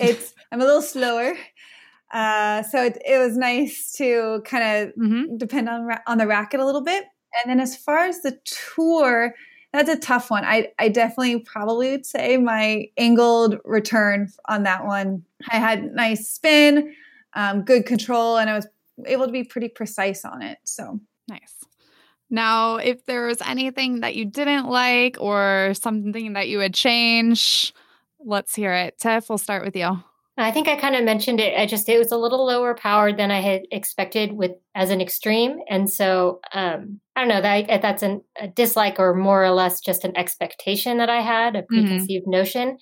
it's 0.00 0.34
I'm 0.52 0.60
a 0.60 0.64
little 0.64 0.82
slower. 0.82 1.36
Uh, 2.12 2.62
so 2.62 2.84
it, 2.84 3.00
it 3.06 3.18
was 3.18 3.36
nice 3.36 3.92
to 3.92 4.42
kind 4.44 4.64
of 4.88 4.94
mm-hmm. 4.96 5.36
depend 5.36 5.68
on 5.68 5.88
on 6.06 6.18
the 6.18 6.26
racket 6.26 6.60
a 6.60 6.66
little 6.66 6.82
bit. 6.82 7.04
And 7.32 7.50
then 7.50 7.60
as 7.60 7.76
far 7.76 7.98
as 7.98 8.22
the 8.22 8.38
tour, 8.74 9.34
that's 9.72 9.88
a 9.88 9.98
tough 9.98 10.30
one. 10.30 10.44
I, 10.44 10.72
I 10.78 10.88
definitely 10.88 11.40
probably 11.40 11.92
would 11.92 12.06
say 12.06 12.36
my 12.36 12.88
angled 12.96 13.58
return 13.64 14.28
on 14.48 14.64
that 14.64 14.84
one. 14.84 15.24
I 15.50 15.56
had 15.56 15.94
nice 15.94 16.28
spin, 16.28 16.94
um, 17.34 17.62
good 17.62 17.86
control, 17.86 18.36
and 18.36 18.50
I 18.50 18.56
was 18.56 18.66
able 19.06 19.26
to 19.26 19.32
be 19.32 19.44
pretty 19.44 19.68
precise 19.68 20.24
on 20.24 20.42
it. 20.42 20.58
So 20.64 20.98
nice. 21.28 21.54
Now, 22.30 22.76
if 22.76 23.06
there 23.06 23.26
was 23.26 23.40
anything 23.42 24.00
that 24.00 24.16
you 24.16 24.24
didn't 24.24 24.66
like 24.66 25.16
or 25.20 25.72
something 25.74 26.32
that 26.34 26.48
you 26.48 26.58
would 26.58 26.74
change, 26.74 27.72
let's 28.24 28.54
hear 28.54 28.72
it. 28.72 28.98
Tiff, 28.98 29.28
we'll 29.28 29.38
start 29.38 29.64
with 29.64 29.76
you. 29.76 30.02
I 30.42 30.52
think 30.52 30.68
I 30.68 30.76
kind 30.76 30.96
of 30.96 31.04
mentioned 31.04 31.40
it. 31.40 31.58
I 31.58 31.66
just 31.66 31.88
it 31.88 31.98
was 31.98 32.12
a 32.12 32.16
little 32.16 32.46
lower 32.46 32.74
powered 32.74 33.18
than 33.18 33.30
I 33.30 33.40
had 33.40 33.62
expected 33.70 34.32
with 34.32 34.52
as 34.74 34.90
an 34.90 35.00
extreme, 35.00 35.58
and 35.68 35.90
so 35.90 36.40
um, 36.52 37.00
I 37.16 37.20
don't 37.20 37.28
know 37.28 37.42
that 37.42 37.82
that's 37.82 38.02
an, 38.02 38.22
a 38.40 38.48
dislike 38.48 38.98
or 38.98 39.14
more 39.14 39.44
or 39.44 39.50
less 39.50 39.80
just 39.80 40.04
an 40.04 40.16
expectation 40.16 40.98
that 40.98 41.10
I 41.10 41.20
had, 41.20 41.56
a 41.56 41.62
mm-hmm. 41.62 41.74
preconceived 41.74 42.24
mm-hmm. 42.24 42.30
notion. 42.30 42.78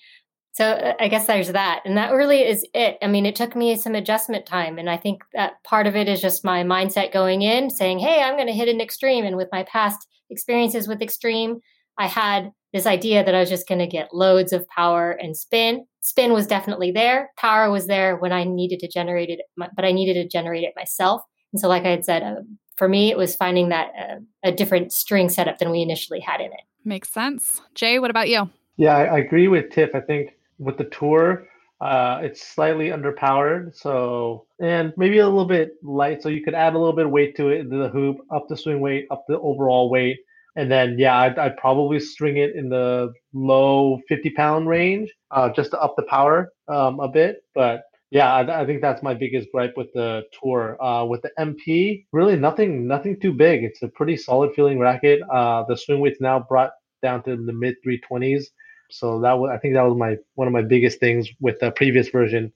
So 0.53 0.65
uh, 0.65 0.93
I 0.99 1.07
guess 1.07 1.25
there's 1.25 1.53
that. 1.53 1.81
And 1.85 1.97
that 1.97 2.11
really 2.11 2.41
is 2.41 2.65
it. 2.73 2.97
I 3.01 3.07
mean, 3.07 3.25
it 3.25 3.35
took 3.35 3.55
me 3.55 3.75
some 3.77 3.95
adjustment 3.95 4.45
time. 4.45 4.77
And 4.77 4.89
I 4.89 4.97
think 4.97 5.21
that 5.33 5.53
part 5.63 5.87
of 5.87 5.95
it 5.95 6.09
is 6.09 6.21
just 6.21 6.43
my 6.43 6.63
mindset 6.63 7.13
going 7.13 7.43
in 7.43 7.69
saying, 7.69 7.99
hey, 7.99 8.21
I'm 8.21 8.35
going 8.35 8.47
to 8.47 8.53
hit 8.53 8.67
an 8.67 8.81
extreme. 8.81 9.25
And 9.25 9.37
with 9.37 9.47
my 9.51 9.63
past 9.63 10.05
experiences 10.29 10.87
with 10.87 11.01
extreme, 11.01 11.59
I 11.97 12.07
had 12.07 12.51
this 12.73 12.85
idea 12.85 13.23
that 13.23 13.33
I 13.33 13.39
was 13.39 13.49
just 13.49 13.67
going 13.67 13.79
to 13.79 13.87
get 13.87 14.13
loads 14.13 14.51
of 14.51 14.67
power 14.67 15.11
and 15.11 15.35
spin. 15.35 15.85
Spin 16.09 16.33
was 16.33 16.47
definitely 16.47 16.89
there. 16.89 17.29
Power 17.37 17.69
was 17.69 17.85
there 17.85 18.15
when 18.15 18.31
I 18.31 18.43
needed 18.43 18.79
to 18.79 18.87
generate 18.87 19.29
it, 19.29 19.41
but 19.55 19.85
I 19.85 19.91
needed 19.91 20.15
to 20.15 20.27
generate 20.27 20.63
it 20.63 20.73
myself. 20.75 21.21
And 21.53 21.61
so, 21.61 21.67
like 21.67 21.85
I 21.85 21.89
had 21.89 22.03
said, 22.03 22.23
uh, 22.23 22.41
for 22.77 22.89
me, 22.89 23.11
it 23.11 23.17
was 23.17 23.35
finding 23.35 23.69
that 23.69 23.91
uh, 23.95 24.15
a 24.41 24.51
different 24.51 24.91
string 24.91 25.29
setup 25.29 25.59
than 25.59 25.69
we 25.69 25.83
initially 25.83 26.19
had 26.19 26.41
in 26.41 26.47
it. 26.47 26.61
Makes 26.83 27.09
sense. 27.09 27.61
Jay, 27.75 27.99
what 27.99 28.09
about 28.09 28.27
you? 28.27 28.49
Yeah, 28.75 28.97
I, 28.97 29.03
I 29.03 29.17
agree 29.19 29.47
with 29.49 29.69
Tiff. 29.69 29.91
I 29.93 29.99
think 29.99 30.31
with 30.57 30.79
the 30.79 30.85
tour, 30.85 31.47
uh, 31.79 32.21
it's 32.23 32.41
slightly 32.41 32.87
underpowered, 32.87 33.75
so 33.75 34.47
and 34.59 34.91
maybe 34.97 35.19
a 35.19 35.27
little 35.27 35.45
bit 35.45 35.73
light. 35.83 36.23
So 36.23 36.29
you 36.29 36.41
could 36.43 36.55
add 36.55 36.73
a 36.73 36.79
little 36.79 36.95
bit 36.95 37.05
of 37.05 37.11
weight 37.11 37.35
to 37.35 37.49
it 37.49 37.59
into 37.59 37.77
the 37.77 37.89
hoop, 37.89 38.17
up 38.33 38.47
the 38.49 38.57
swing 38.57 38.79
weight, 38.79 39.05
up 39.11 39.25
the 39.27 39.39
overall 39.39 39.91
weight, 39.91 40.17
and 40.59 40.69
then 40.69 40.99
yeah, 40.99 41.17
I'd, 41.17 41.39
I'd 41.39 41.55
probably 41.55 42.01
string 42.01 42.35
it 42.35 42.53
in 42.53 42.67
the 42.67 43.13
low 43.33 44.01
50 44.09 44.31
pound 44.31 44.67
range, 44.67 45.09
uh, 45.31 45.49
just 45.55 45.71
to 45.71 45.79
up 45.79 45.95
the 45.95 46.03
power 46.03 46.51
um, 46.67 46.99
a 46.99 47.07
bit. 47.07 47.37
But 47.55 47.83
yeah, 48.11 48.33
I, 48.33 48.61
I, 48.61 48.65
think 48.65 48.81
that's 48.81 49.01
my 49.01 49.13
biggest 49.13 49.47
gripe 49.53 49.77
with 49.77 49.87
the 49.93 50.23
tour. 50.37 50.75
Uh, 50.83 51.05
with 51.05 51.21
the 51.21 51.31
MP, 51.39 52.05
really 52.11 52.35
nothing, 52.35 52.87
nothing 52.87 53.17
too 53.21 53.31
big. 53.31 53.63
It's 53.63 53.81
a 53.83 53.87
pretty 53.87 54.17
solid 54.17 54.53
feeling 54.53 54.79
racket. 54.79 55.21
Uh, 55.31 55.63
the 55.69 55.77
swing 55.77 56.01
weight's 56.01 56.19
now 56.19 56.41
brought 56.41 56.71
down 57.01 57.23
to 57.23 57.37
the 57.37 57.53
mid 57.53 57.75
320s. 57.87 58.43
So 58.91 59.21
that 59.21 59.39
was, 59.39 59.51
I 59.53 59.59
think 59.59 59.75
that 59.75 59.83
was 59.83 59.97
my 59.97 60.17
one 60.35 60.47
of 60.47 60.53
my 60.53 60.63
biggest 60.63 60.99
things 60.99 61.29
with 61.39 61.57
the 61.59 61.71
previous 61.71 62.09
version 62.09 62.51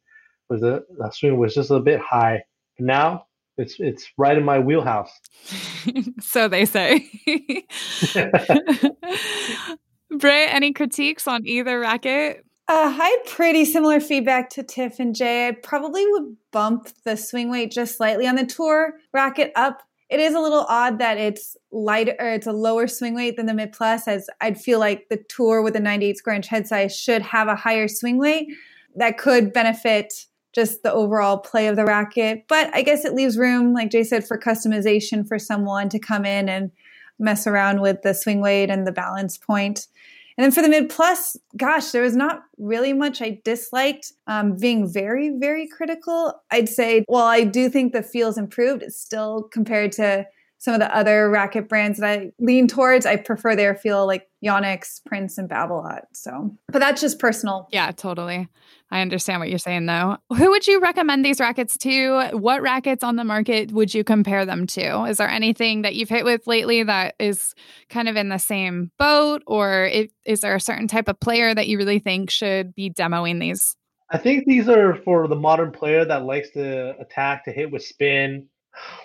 was 0.50 0.60
the, 0.60 0.84
the 0.98 1.10
swing 1.12 1.38
was 1.38 1.56
just 1.56 1.72
a 1.72 1.80
bit 1.80 2.02
high. 2.02 2.44
Now 2.80 3.28
it's 3.58 3.76
it's 3.80 4.12
right 4.18 4.38
in 4.38 4.44
my 4.44 4.60
wheelhouse. 4.60 5.12
so 6.20 6.48
they 6.48 6.66
say. 6.66 7.10
Bray, 10.18 10.48
any 10.48 10.74
critiques 10.74 11.28
on 11.28 11.46
either 11.46 11.80
racket? 11.80 12.46
Uh, 12.68 12.96
I 12.98 13.08
had 13.10 13.26
pretty 13.26 13.66
similar 13.66 14.00
feedback 14.00 14.50
to 14.52 14.64
Tiff 14.64 15.00
and 15.00 15.14
Jay. 15.14 15.50
I 15.50 15.52
probably 15.52 16.08
would 16.08 16.38
bump 16.52 16.90
the 17.04 17.18
swing 17.18 17.52
weight 17.52 17.72
just 17.72 17.98
slightly 17.98 18.26
on 18.26 18.36
the 18.36 18.46
tour 18.46 18.94
racket 19.12 19.52
up. 19.56 19.82
It 20.10 20.20
is 20.20 20.34
a 20.34 20.40
little 20.40 20.66
odd 20.70 21.00
that 21.00 21.18
it's 21.18 21.58
lighter, 21.72 22.16
or 22.20 22.30
it's 22.30 22.48
a 22.48 22.54
lower 22.54 22.88
swing 22.88 23.16
weight 23.16 23.36
than 23.36 23.48
the 23.48 23.54
mid 23.54 23.74
plus, 23.74 24.08
as 24.08 24.30
I'd 24.40 24.62
feel 24.62 24.80
like 24.80 25.10
the 25.10 25.22
tour 25.28 25.62
with 25.62 25.76
a 25.76 25.80
98 25.80 26.18
square 26.18 26.36
inch 26.36 26.48
head 26.48 26.68
size 26.68 26.96
should 26.98 27.22
have 27.22 27.48
a 27.48 27.56
higher 27.56 27.88
swing 27.88 28.18
weight 28.18 28.48
that 28.96 29.18
could 29.18 29.52
benefit 29.52 30.14
just 30.54 30.84
the 30.84 30.94
overall 30.94 31.38
play 31.38 31.68
of 31.68 31.76
the 31.76 31.86
racket. 31.86 32.46
But 32.48 32.74
I 32.74 32.82
guess 32.82 33.06
it 33.06 33.14
leaves 33.14 33.38
room, 33.38 33.74
like 33.74 33.92
Jay 33.92 34.04
said, 34.04 34.26
for 34.26 34.38
customization 34.38 35.28
for 35.28 35.40
someone 35.40 35.90
to 35.90 36.00
come 36.00 36.26
in 36.26 36.48
and 36.48 36.72
mess 37.20 37.48
around 37.48 37.82
with 37.82 38.02
the 38.04 38.14
swing 38.14 38.42
weight 38.42 38.70
and 38.70 38.86
the 38.86 38.92
balance 38.92 39.38
point. 39.38 39.88
And 40.38 40.44
then 40.44 40.52
for 40.52 40.62
the 40.62 40.70
mid 40.70 40.90
plus, 40.90 41.38
gosh, 41.58 41.92
there 41.92 42.02
was 42.02 42.16
not 42.16 42.44
really 42.58 42.94
much 42.94 43.22
I 43.22 43.40
disliked. 43.44 44.14
Um, 44.26 44.58
being 44.58 44.92
very, 44.92 45.30
very 45.38 45.68
critical, 45.68 46.34
I'd 46.50 46.70
say, 46.70 47.04
while 47.08 47.26
I 47.26 47.44
do 47.44 47.70
think 47.70 47.94
the 47.94 48.02
feels 48.02 48.38
improved, 48.38 48.82
it's 48.82 49.00
still 49.00 49.44
compared 49.52 49.92
to 49.94 50.26
some 50.64 50.74
of 50.74 50.80
the 50.80 50.96
other 50.96 51.30
racket 51.30 51.68
brands 51.68 52.00
that 52.00 52.10
I 52.10 52.32
lean 52.40 52.70
towards, 52.70 53.06
I 53.06 53.18
prefer 53.18 53.54
their 53.54 53.76
feel 53.76 54.08
like 54.08 54.30
Yonex, 54.42 55.02
Prince, 55.06 55.38
and 55.38 55.50
Babolat. 55.50 56.04
So, 56.14 56.56
but 56.70 56.80
that's 56.80 57.02
just 57.02 57.20
personal. 57.20 57.68
Yeah, 57.70 57.92
totally. 57.92 58.48
I 58.90 59.02
understand 59.02 59.42
what 59.42 59.50
you're 59.50 59.60
saying 59.60 59.88
though. 59.88 60.16
Who 60.38 60.52
would 60.52 60.66
you 60.66 60.80
recommend 60.80 61.26
these 61.26 61.42
rackets 61.42 61.78
to? 61.80 62.30
What 62.32 62.62
rackets 62.62 63.04
on 63.04 63.18
the 63.18 63.26
market 63.26 63.74
would 63.74 63.94
you 63.94 64.06
compare 64.06 64.46
them 64.46 64.66
to? 64.68 65.04
Is 65.04 65.18
there 65.18 65.28
anything 65.28 65.82
that 65.82 65.96
you've 65.96 66.08
hit 66.08 66.24
with 66.24 66.48
lately 66.48 66.82
that 66.84 67.16
is 67.20 67.54
kind 67.90 68.08
of 68.08 68.16
in 68.16 68.30
the 68.30 68.38
same 68.38 68.90
boat, 68.98 69.44
or 69.46 69.92
is 70.24 70.40
there 70.40 70.56
a 70.56 70.62
certain 70.62 70.88
type 70.88 71.10
of 71.10 71.20
player 71.20 71.54
that 71.54 71.68
you 71.68 71.78
really 71.78 72.00
think 72.00 72.30
should 72.30 72.74
be 72.74 72.90
demoing 72.90 73.42
these? 73.42 73.76
I 74.10 74.18
think 74.18 74.46
these 74.46 74.70
are 74.70 74.96
for 75.04 75.28
the 75.28 75.36
modern 75.36 75.74
player 75.74 76.06
that 76.06 76.24
likes 76.24 76.52
to 76.52 76.96
attack, 77.02 77.44
to 77.46 77.52
hit 77.52 77.70
with 77.70 77.84
spin, 77.84 78.48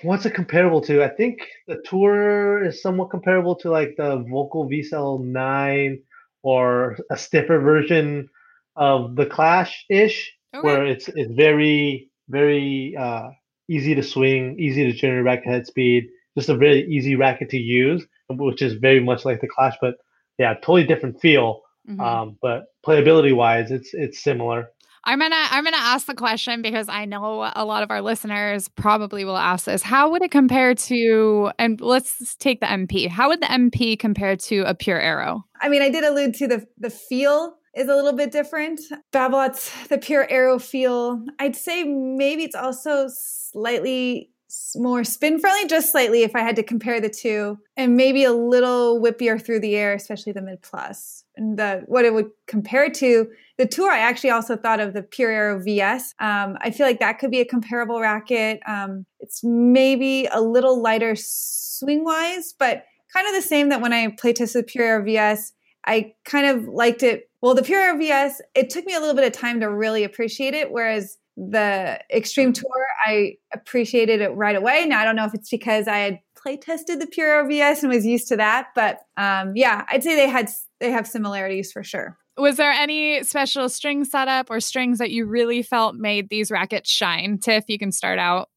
What's 0.02 0.26
it 0.26 0.34
comparable 0.34 0.80
to? 0.82 1.02
I 1.02 1.08
think 1.08 1.46
the 1.66 1.82
tour 1.84 2.64
is 2.64 2.82
somewhat 2.82 3.10
comparable 3.10 3.56
to 3.56 3.70
like 3.70 3.94
the 3.96 4.18
Volkl 4.18 4.70
VCell 4.70 5.24
9 5.24 6.02
or 6.42 6.96
a 7.10 7.16
stiffer 7.16 7.58
version 7.58 8.28
of 8.76 9.16
the 9.16 9.26
Clash 9.26 9.84
ish, 9.90 10.32
okay. 10.54 10.64
where 10.64 10.86
it's 10.86 11.08
it's 11.08 11.32
very 11.32 12.10
very 12.28 12.96
uh, 12.96 13.28
easy 13.68 13.94
to 13.94 14.02
swing, 14.02 14.58
easy 14.58 14.84
to 14.84 14.92
generate 14.92 15.24
racket 15.24 15.46
head 15.46 15.66
speed, 15.66 16.08
just 16.36 16.48
a 16.48 16.56
very 16.56 16.88
easy 16.88 17.16
racket 17.16 17.50
to 17.50 17.58
use, 17.58 18.06
which 18.30 18.62
is 18.62 18.74
very 18.74 19.00
much 19.00 19.24
like 19.24 19.40
the 19.40 19.48
Clash, 19.48 19.76
but 19.80 19.96
yeah, 20.38 20.54
totally 20.54 20.84
different 20.84 21.20
feel. 21.20 21.62
Mm-hmm. 21.88 22.00
Um, 22.00 22.38
but 22.40 22.66
playability 22.86 23.34
wise, 23.34 23.70
it's 23.70 23.94
it's 23.94 24.22
similar. 24.22 24.70
I'm 25.04 25.18
gonna 25.18 25.36
I'm 25.36 25.64
gonna 25.64 25.76
ask 25.76 26.06
the 26.06 26.14
question 26.14 26.62
because 26.62 26.88
I 26.88 27.04
know 27.04 27.50
a 27.54 27.64
lot 27.64 27.82
of 27.82 27.90
our 27.90 28.02
listeners 28.02 28.68
probably 28.68 29.24
will 29.24 29.36
ask 29.36 29.66
this. 29.66 29.82
How 29.82 30.10
would 30.10 30.22
it 30.22 30.30
compare 30.30 30.74
to 30.74 31.50
and 31.58 31.80
let's 31.80 32.34
take 32.36 32.60
the 32.60 32.66
MP. 32.66 33.08
How 33.08 33.28
would 33.28 33.40
the 33.40 33.46
MP 33.46 33.98
compare 33.98 34.36
to 34.36 34.60
a 34.60 34.74
Pure 34.74 35.00
Aero? 35.00 35.44
I 35.60 35.68
mean, 35.68 35.82
I 35.82 35.90
did 35.90 36.04
allude 36.04 36.34
to 36.34 36.46
the 36.46 36.66
the 36.78 36.90
feel 36.90 37.54
is 37.74 37.88
a 37.88 37.94
little 37.94 38.12
bit 38.12 38.32
different. 38.32 38.80
Babolat's 39.12 39.88
the 39.88 39.98
Pure 39.98 40.26
Aero 40.30 40.58
feel. 40.58 41.24
I'd 41.38 41.56
say 41.56 41.84
maybe 41.84 42.44
it's 42.44 42.56
also 42.56 43.08
slightly 43.08 44.30
more 44.76 45.04
spin 45.04 45.38
friendly, 45.38 45.68
just 45.68 45.92
slightly 45.92 46.22
if 46.22 46.34
I 46.34 46.40
had 46.40 46.56
to 46.56 46.62
compare 46.62 47.00
the 47.00 47.10
two, 47.10 47.58
and 47.76 47.96
maybe 47.96 48.24
a 48.24 48.32
little 48.32 49.00
whippier 49.00 49.40
through 49.40 49.60
the 49.60 49.76
air, 49.76 49.94
especially 49.94 50.32
the 50.32 50.42
mid 50.42 50.62
plus. 50.62 51.24
And 51.38 51.58
the 51.58 51.84
what 51.86 52.04
it 52.04 52.12
would 52.12 52.30
compare 52.46 52.90
to 52.90 53.28
the 53.56 53.66
tour, 53.66 53.90
I 53.90 53.98
actually 53.98 54.30
also 54.30 54.56
thought 54.56 54.80
of 54.80 54.92
the 54.92 55.02
Pure 55.02 55.30
Aero 55.30 55.62
VS. 55.62 56.14
Um, 56.20 56.58
I 56.60 56.70
feel 56.70 56.86
like 56.86 57.00
that 57.00 57.18
could 57.18 57.30
be 57.30 57.40
a 57.40 57.44
comparable 57.44 58.00
racket. 58.00 58.60
Um, 58.66 59.06
it's 59.20 59.40
maybe 59.42 60.26
a 60.26 60.40
little 60.40 60.82
lighter 60.82 61.14
swing 61.16 62.04
wise, 62.04 62.54
but 62.58 62.84
kind 63.12 63.26
of 63.26 63.34
the 63.34 63.42
same 63.42 63.68
that 63.70 63.80
when 63.80 63.92
I 63.92 64.08
play 64.18 64.32
tested 64.32 64.64
the 64.64 64.66
Pure 64.66 64.84
Aero 64.84 65.04
VS, 65.04 65.52
I 65.86 66.12
kind 66.24 66.46
of 66.46 66.68
liked 66.68 67.02
it. 67.02 67.30
Well, 67.40 67.54
the 67.54 67.62
Pure 67.62 67.80
Aero 67.80 67.98
VS, 67.98 68.42
it 68.54 68.68
took 68.70 68.84
me 68.84 68.94
a 68.94 69.00
little 69.00 69.14
bit 69.14 69.24
of 69.24 69.32
time 69.32 69.60
to 69.60 69.70
really 69.70 70.04
appreciate 70.04 70.54
it, 70.54 70.70
whereas 70.70 71.18
the 71.36 72.00
Extreme 72.12 72.52
Tour, 72.52 72.86
I 73.06 73.36
appreciated 73.54 74.20
it 74.20 74.30
right 74.30 74.56
away. 74.56 74.84
Now, 74.86 75.00
I 75.00 75.04
don't 75.04 75.14
know 75.14 75.24
if 75.24 75.34
it's 75.34 75.50
because 75.50 75.86
I 75.86 75.98
had 75.98 76.18
play 76.36 76.56
tested 76.56 77.00
the 77.00 77.06
Pure 77.06 77.44
OVS 77.44 77.82
and 77.82 77.92
was 77.92 78.04
used 78.04 78.28
to 78.28 78.36
that, 78.36 78.68
but 78.74 79.00
um, 79.16 79.52
yeah, 79.54 79.84
I'd 79.88 80.02
say 80.02 80.16
they 80.16 80.28
had 80.28 80.50
they 80.80 80.90
have 80.90 81.06
similarities 81.06 81.72
for 81.72 81.82
sure. 81.82 82.16
Was 82.36 82.56
there 82.56 82.70
any 82.70 83.22
special 83.24 83.68
string 83.68 84.04
setup 84.04 84.48
or 84.50 84.60
strings 84.60 84.98
that 84.98 85.10
you 85.10 85.26
really 85.26 85.62
felt 85.62 85.96
made 85.96 86.28
these 86.28 86.50
rackets 86.50 86.88
shine? 86.88 87.38
Tiff, 87.38 87.64
you 87.66 87.78
can 87.78 87.90
start 87.90 88.18
out. 88.18 88.48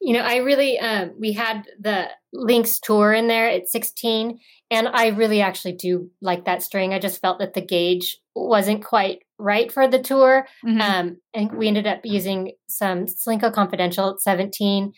You 0.00 0.14
know, 0.14 0.24
I 0.24 0.36
really 0.36 0.78
um, 0.80 1.12
we 1.18 1.32
had 1.32 1.68
the 1.78 2.08
Lynx 2.32 2.80
tour 2.80 3.12
in 3.12 3.28
there 3.28 3.48
at 3.48 3.68
16, 3.68 4.40
and 4.70 4.88
I 4.88 5.08
really 5.08 5.40
actually 5.40 5.74
do 5.74 6.10
like 6.20 6.44
that 6.46 6.62
string. 6.62 6.92
I 6.92 6.98
just 6.98 7.20
felt 7.20 7.38
that 7.38 7.54
the 7.54 7.60
gauge 7.60 8.18
wasn't 8.34 8.84
quite 8.84 9.22
right 9.38 9.70
for 9.70 9.86
the 9.86 10.00
tour. 10.00 10.46
Mm-hmm. 10.66 10.80
Um, 10.80 11.16
and 11.32 11.52
we 11.52 11.68
ended 11.68 11.86
up 11.86 12.00
using 12.04 12.52
some 12.68 13.06
Solinco 13.06 13.52
Confidential 13.52 14.10
at 14.10 14.20
17 14.20 14.92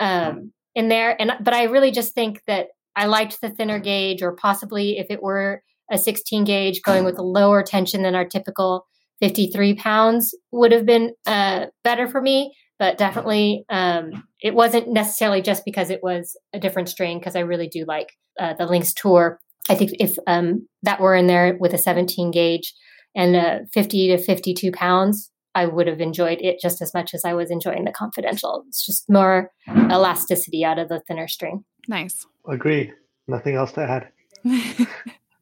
um, 0.00 0.52
in 0.74 0.88
there. 0.88 1.20
And 1.20 1.32
but 1.40 1.54
I 1.54 1.64
really 1.64 1.92
just 1.92 2.14
think 2.14 2.42
that 2.46 2.68
I 2.96 3.06
liked 3.06 3.40
the 3.40 3.50
thinner 3.50 3.78
gauge, 3.78 4.22
or 4.22 4.32
possibly 4.32 4.98
if 4.98 5.06
it 5.10 5.22
were 5.22 5.62
a 5.94 5.98
16 5.98 6.44
gauge 6.44 6.82
going 6.82 7.04
with 7.04 7.18
a 7.18 7.22
lower 7.22 7.62
tension 7.62 8.02
than 8.02 8.14
our 8.14 8.24
typical 8.24 8.86
53 9.20 9.74
pounds 9.76 10.34
would 10.50 10.72
have 10.72 10.84
been 10.84 11.14
uh, 11.26 11.66
better 11.84 12.08
for 12.08 12.20
me. 12.20 12.54
But 12.78 12.98
definitely, 12.98 13.64
um, 13.70 14.24
it 14.42 14.54
wasn't 14.54 14.88
necessarily 14.88 15.40
just 15.40 15.64
because 15.64 15.90
it 15.90 16.00
was 16.02 16.36
a 16.52 16.58
different 16.58 16.88
string, 16.88 17.20
because 17.20 17.36
I 17.36 17.40
really 17.40 17.68
do 17.68 17.84
like 17.86 18.08
uh, 18.38 18.54
the 18.54 18.66
Lynx 18.66 18.92
Tour. 18.92 19.38
I 19.70 19.76
think 19.76 19.92
if 20.00 20.18
um, 20.26 20.68
that 20.82 21.00
were 21.00 21.14
in 21.14 21.28
there 21.28 21.56
with 21.58 21.72
a 21.72 21.78
17 21.78 22.32
gauge, 22.32 22.74
and 23.14 23.36
uh, 23.36 23.58
50 23.72 24.08
to 24.08 24.18
52 24.18 24.72
pounds, 24.72 25.30
I 25.54 25.66
would 25.66 25.86
have 25.86 26.00
enjoyed 26.00 26.38
it 26.40 26.58
just 26.60 26.82
as 26.82 26.92
much 26.92 27.14
as 27.14 27.24
I 27.24 27.32
was 27.32 27.48
enjoying 27.50 27.84
the 27.84 27.92
confidential. 27.92 28.64
It's 28.66 28.84
just 28.84 29.08
more 29.08 29.52
elasticity 29.68 30.64
out 30.64 30.80
of 30.80 30.88
the 30.88 31.00
thinner 31.06 31.28
string. 31.28 31.64
Nice. 31.86 32.26
Agree. 32.48 32.92
Nothing 33.28 33.54
else 33.54 33.70
to 33.72 33.82
add. 33.82 34.08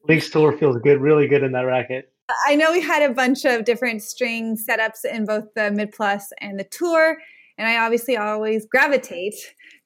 Lynx 0.09 0.31
Tour 0.31 0.57
feels 0.57 0.79
good, 0.79 1.01
really 1.01 1.29
good 1.29 1.43
in 1.43 1.53
that 1.53 1.63
racket. 1.63 2.13
I 2.47 2.57
know 2.57 2.73
we 2.73 2.81
had 2.81 3.03
a 3.03 3.15
bunch 3.15 3.45
of 3.45 3.65
different 3.65 4.03
string 4.03 4.57
setups 4.57 5.05
in 5.05 5.25
both 5.25 5.45
the 5.55 5.71
mid 5.71 5.93
plus 5.93 6.33
and 6.41 6.59
the 6.59 6.65
tour, 6.65 7.19
and 7.59 7.69
I 7.69 7.85
obviously 7.85 8.17
always 8.17 8.67
gravitate 8.67 9.35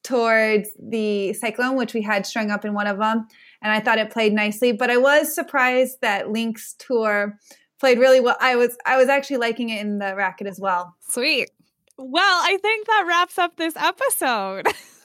towards 0.04 0.70
the 0.78 1.32
Cyclone, 1.32 1.76
which 1.76 1.94
we 1.94 2.02
had 2.02 2.24
strung 2.24 2.50
up 2.50 2.64
in 2.64 2.74
one 2.74 2.86
of 2.86 2.98
them, 2.98 3.26
and 3.62 3.72
I 3.72 3.80
thought 3.80 3.98
it 3.98 4.10
played 4.10 4.32
nicely. 4.32 4.72
But 4.72 4.90
I 4.90 4.96
was 4.96 5.34
surprised 5.34 5.98
that 6.02 6.30
Lynx 6.30 6.74
Tour 6.78 7.38
played 7.80 7.98
really 7.98 8.20
well. 8.20 8.36
I 8.40 8.56
was 8.56 8.76
I 8.86 8.96
was 8.96 9.08
actually 9.08 9.38
liking 9.38 9.70
it 9.70 9.80
in 9.80 9.98
the 9.98 10.14
racket 10.14 10.46
as 10.46 10.60
well. 10.60 10.94
Sweet. 11.08 11.50
Well, 11.98 12.40
I 12.42 12.58
think 12.60 12.86
that 12.86 13.04
wraps 13.08 13.38
up 13.38 13.56
this 13.56 13.74
episode. 13.76 14.66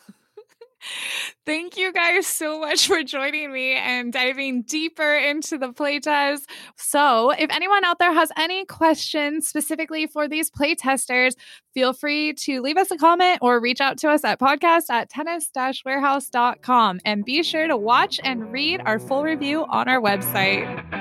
Thank 1.46 1.78
you 1.78 1.92
guys 1.94 2.28
so 2.28 2.60
much 2.60 2.88
for 2.88 3.04
joining 3.04 3.52
me 3.52 3.74
and 3.74 4.12
diving 4.14 4.64
deeper 4.64 5.16
into 5.16 5.58
the 5.58 5.70
playtest. 5.70 6.44
So, 6.78 7.32
if 7.32 7.50
anyone 7.52 7.84
out 7.84 8.00
there 8.00 8.14
has 8.14 8.32
any 8.38 8.66
questions 8.66 9.48
specifically 9.48 10.08
for 10.08 10.28
these 10.28 10.50
playtesters, 10.50 11.36
feel 11.74 11.94
free 11.94 12.34
to 12.34 12.62
leave 12.62 12.78
us 12.78 12.92
a 12.92 12.98
comment 12.98 13.40
or 13.42 13.60
reach 13.60 13.82
out 13.82 13.98
to 14.00 14.10
us 14.10 14.24
at 14.24 14.40
podcast 14.40 14.90
at 14.90 15.10
tennis-warehouse.com. 15.10 17.00
And 17.06 17.26
be 17.26 17.44
sure 17.44 17.68
to 17.68 17.78
watch 17.78 18.20
and 18.24 18.52
read 18.52 18.82
our 18.86 19.00
full 19.00 19.24
review 19.24 19.66
on 19.70 19.88
our 19.88 20.02
website. 20.02 21.01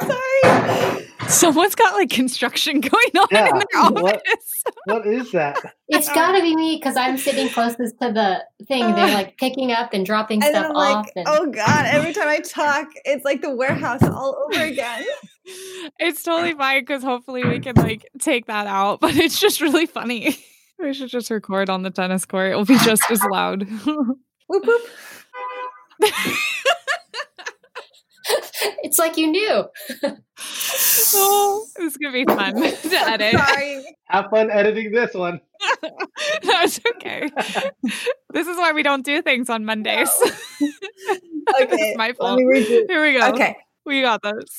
sorry. 0.08 1.06
Someone's 1.28 1.74
got 1.74 1.94
like 1.94 2.10
construction 2.10 2.80
going 2.80 3.16
on 3.18 3.26
Yeah, 3.30 3.48
in 3.48 3.54
their 3.58 3.80
office. 3.82 4.02
what- 4.02 4.22
What 4.86 5.06
is 5.06 5.30
that? 5.32 5.58
It's 5.88 6.08
got 6.12 6.34
to 6.36 6.40
be 6.42 6.56
me 6.56 6.76
because 6.76 6.96
I'm 6.96 7.18
sitting 7.18 7.48
closest 7.50 7.98
to 8.00 8.12
the 8.12 8.42
thing. 8.66 8.94
They're 8.94 9.12
like 9.12 9.36
picking 9.36 9.72
up 9.72 9.92
and 9.92 10.06
dropping 10.06 10.42
And 10.42 10.54
stuff 10.54 10.68
then 10.68 10.70
I'm 10.70 10.76
off. 10.76 11.04
like, 11.06 11.12
and 11.16 11.26
oh 11.28 11.46
God, 11.50 11.86
every 11.86 12.12
time 12.14 12.28
I 12.28 12.38
talk, 12.40 12.88
it's 13.04 13.24
like 13.24 13.42
the 13.42 13.54
warehouse 13.54 14.02
all 14.02 14.46
over 14.52 14.64
again. 14.64 15.04
It's 15.98 16.22
totally 16.22 16.54
fine 16.54 16.82
because 16.82 17.02
hopefully 17.02 17.44
we 17.44 17.58
can 17.58 17.74
like 17.74 18.08
take 18.20 18.46
that 18.46 18.68
out, 18.68 19.00
but 19.00 19.16
it's 19.16 19.40
just 19.40 19.60
really 19.60 19.86
funny. 19.86 20.38
We 20.78 20.92
should 20.94 21.08
just 21.08 21.28
record 21.30 21.68
on 21.68 21.82
the 21.82 21.90
tennis 21.90 22.24
court. 22.24 22.52
It'll 22.52 22.64
be 22.64 22.78
just 22.78 23.02
as 23.10 23.22
loud. 23.24 23.68
Whoop 23.68 24.16
whoop. 24.48 24.82
it's 28.82 28.98
like 28.98 29.16
you 29.16 29.30
knew. 29.30 29.64
oh, 31.14 31.66
it's 31.78 31.96
gonna 31.96 32.12
be 32.12 32.24
fun 32.24 32.54
to 32.62 33.00
edit. 33.08 33.38
Sorry. 33.38 33.84
Have 34.06 34.30
fun 34.30 34.50
editing 34.50 34.92
this 34.92 35.14
one. 35.14 35.40
That's 36.42 36.80
okay. 36.96 37.28
this 38.32 38.46
is 38.46 38.56
why 38.56 38.72
we 38.72 38.82
don't 38.82 39.04
do 39.04 39.22
things 39.22 39.50
on 39.50 39.64
Mondays. 39.64 40.10
Okay. 40.22 41.66
it's 41.72 41.98
my 41.98 42.08
Let 42.08 42.16
fault. 42.16 42.38
me 42.38 42.44
redo. 42.44 42.84
Here 42.88 43.02
we 43.02 43.18
go. 43.18 43.28
Okay. 43.30 43.56
We 43.84 44.02
got 44.02 44.22
this. 44.22 44.58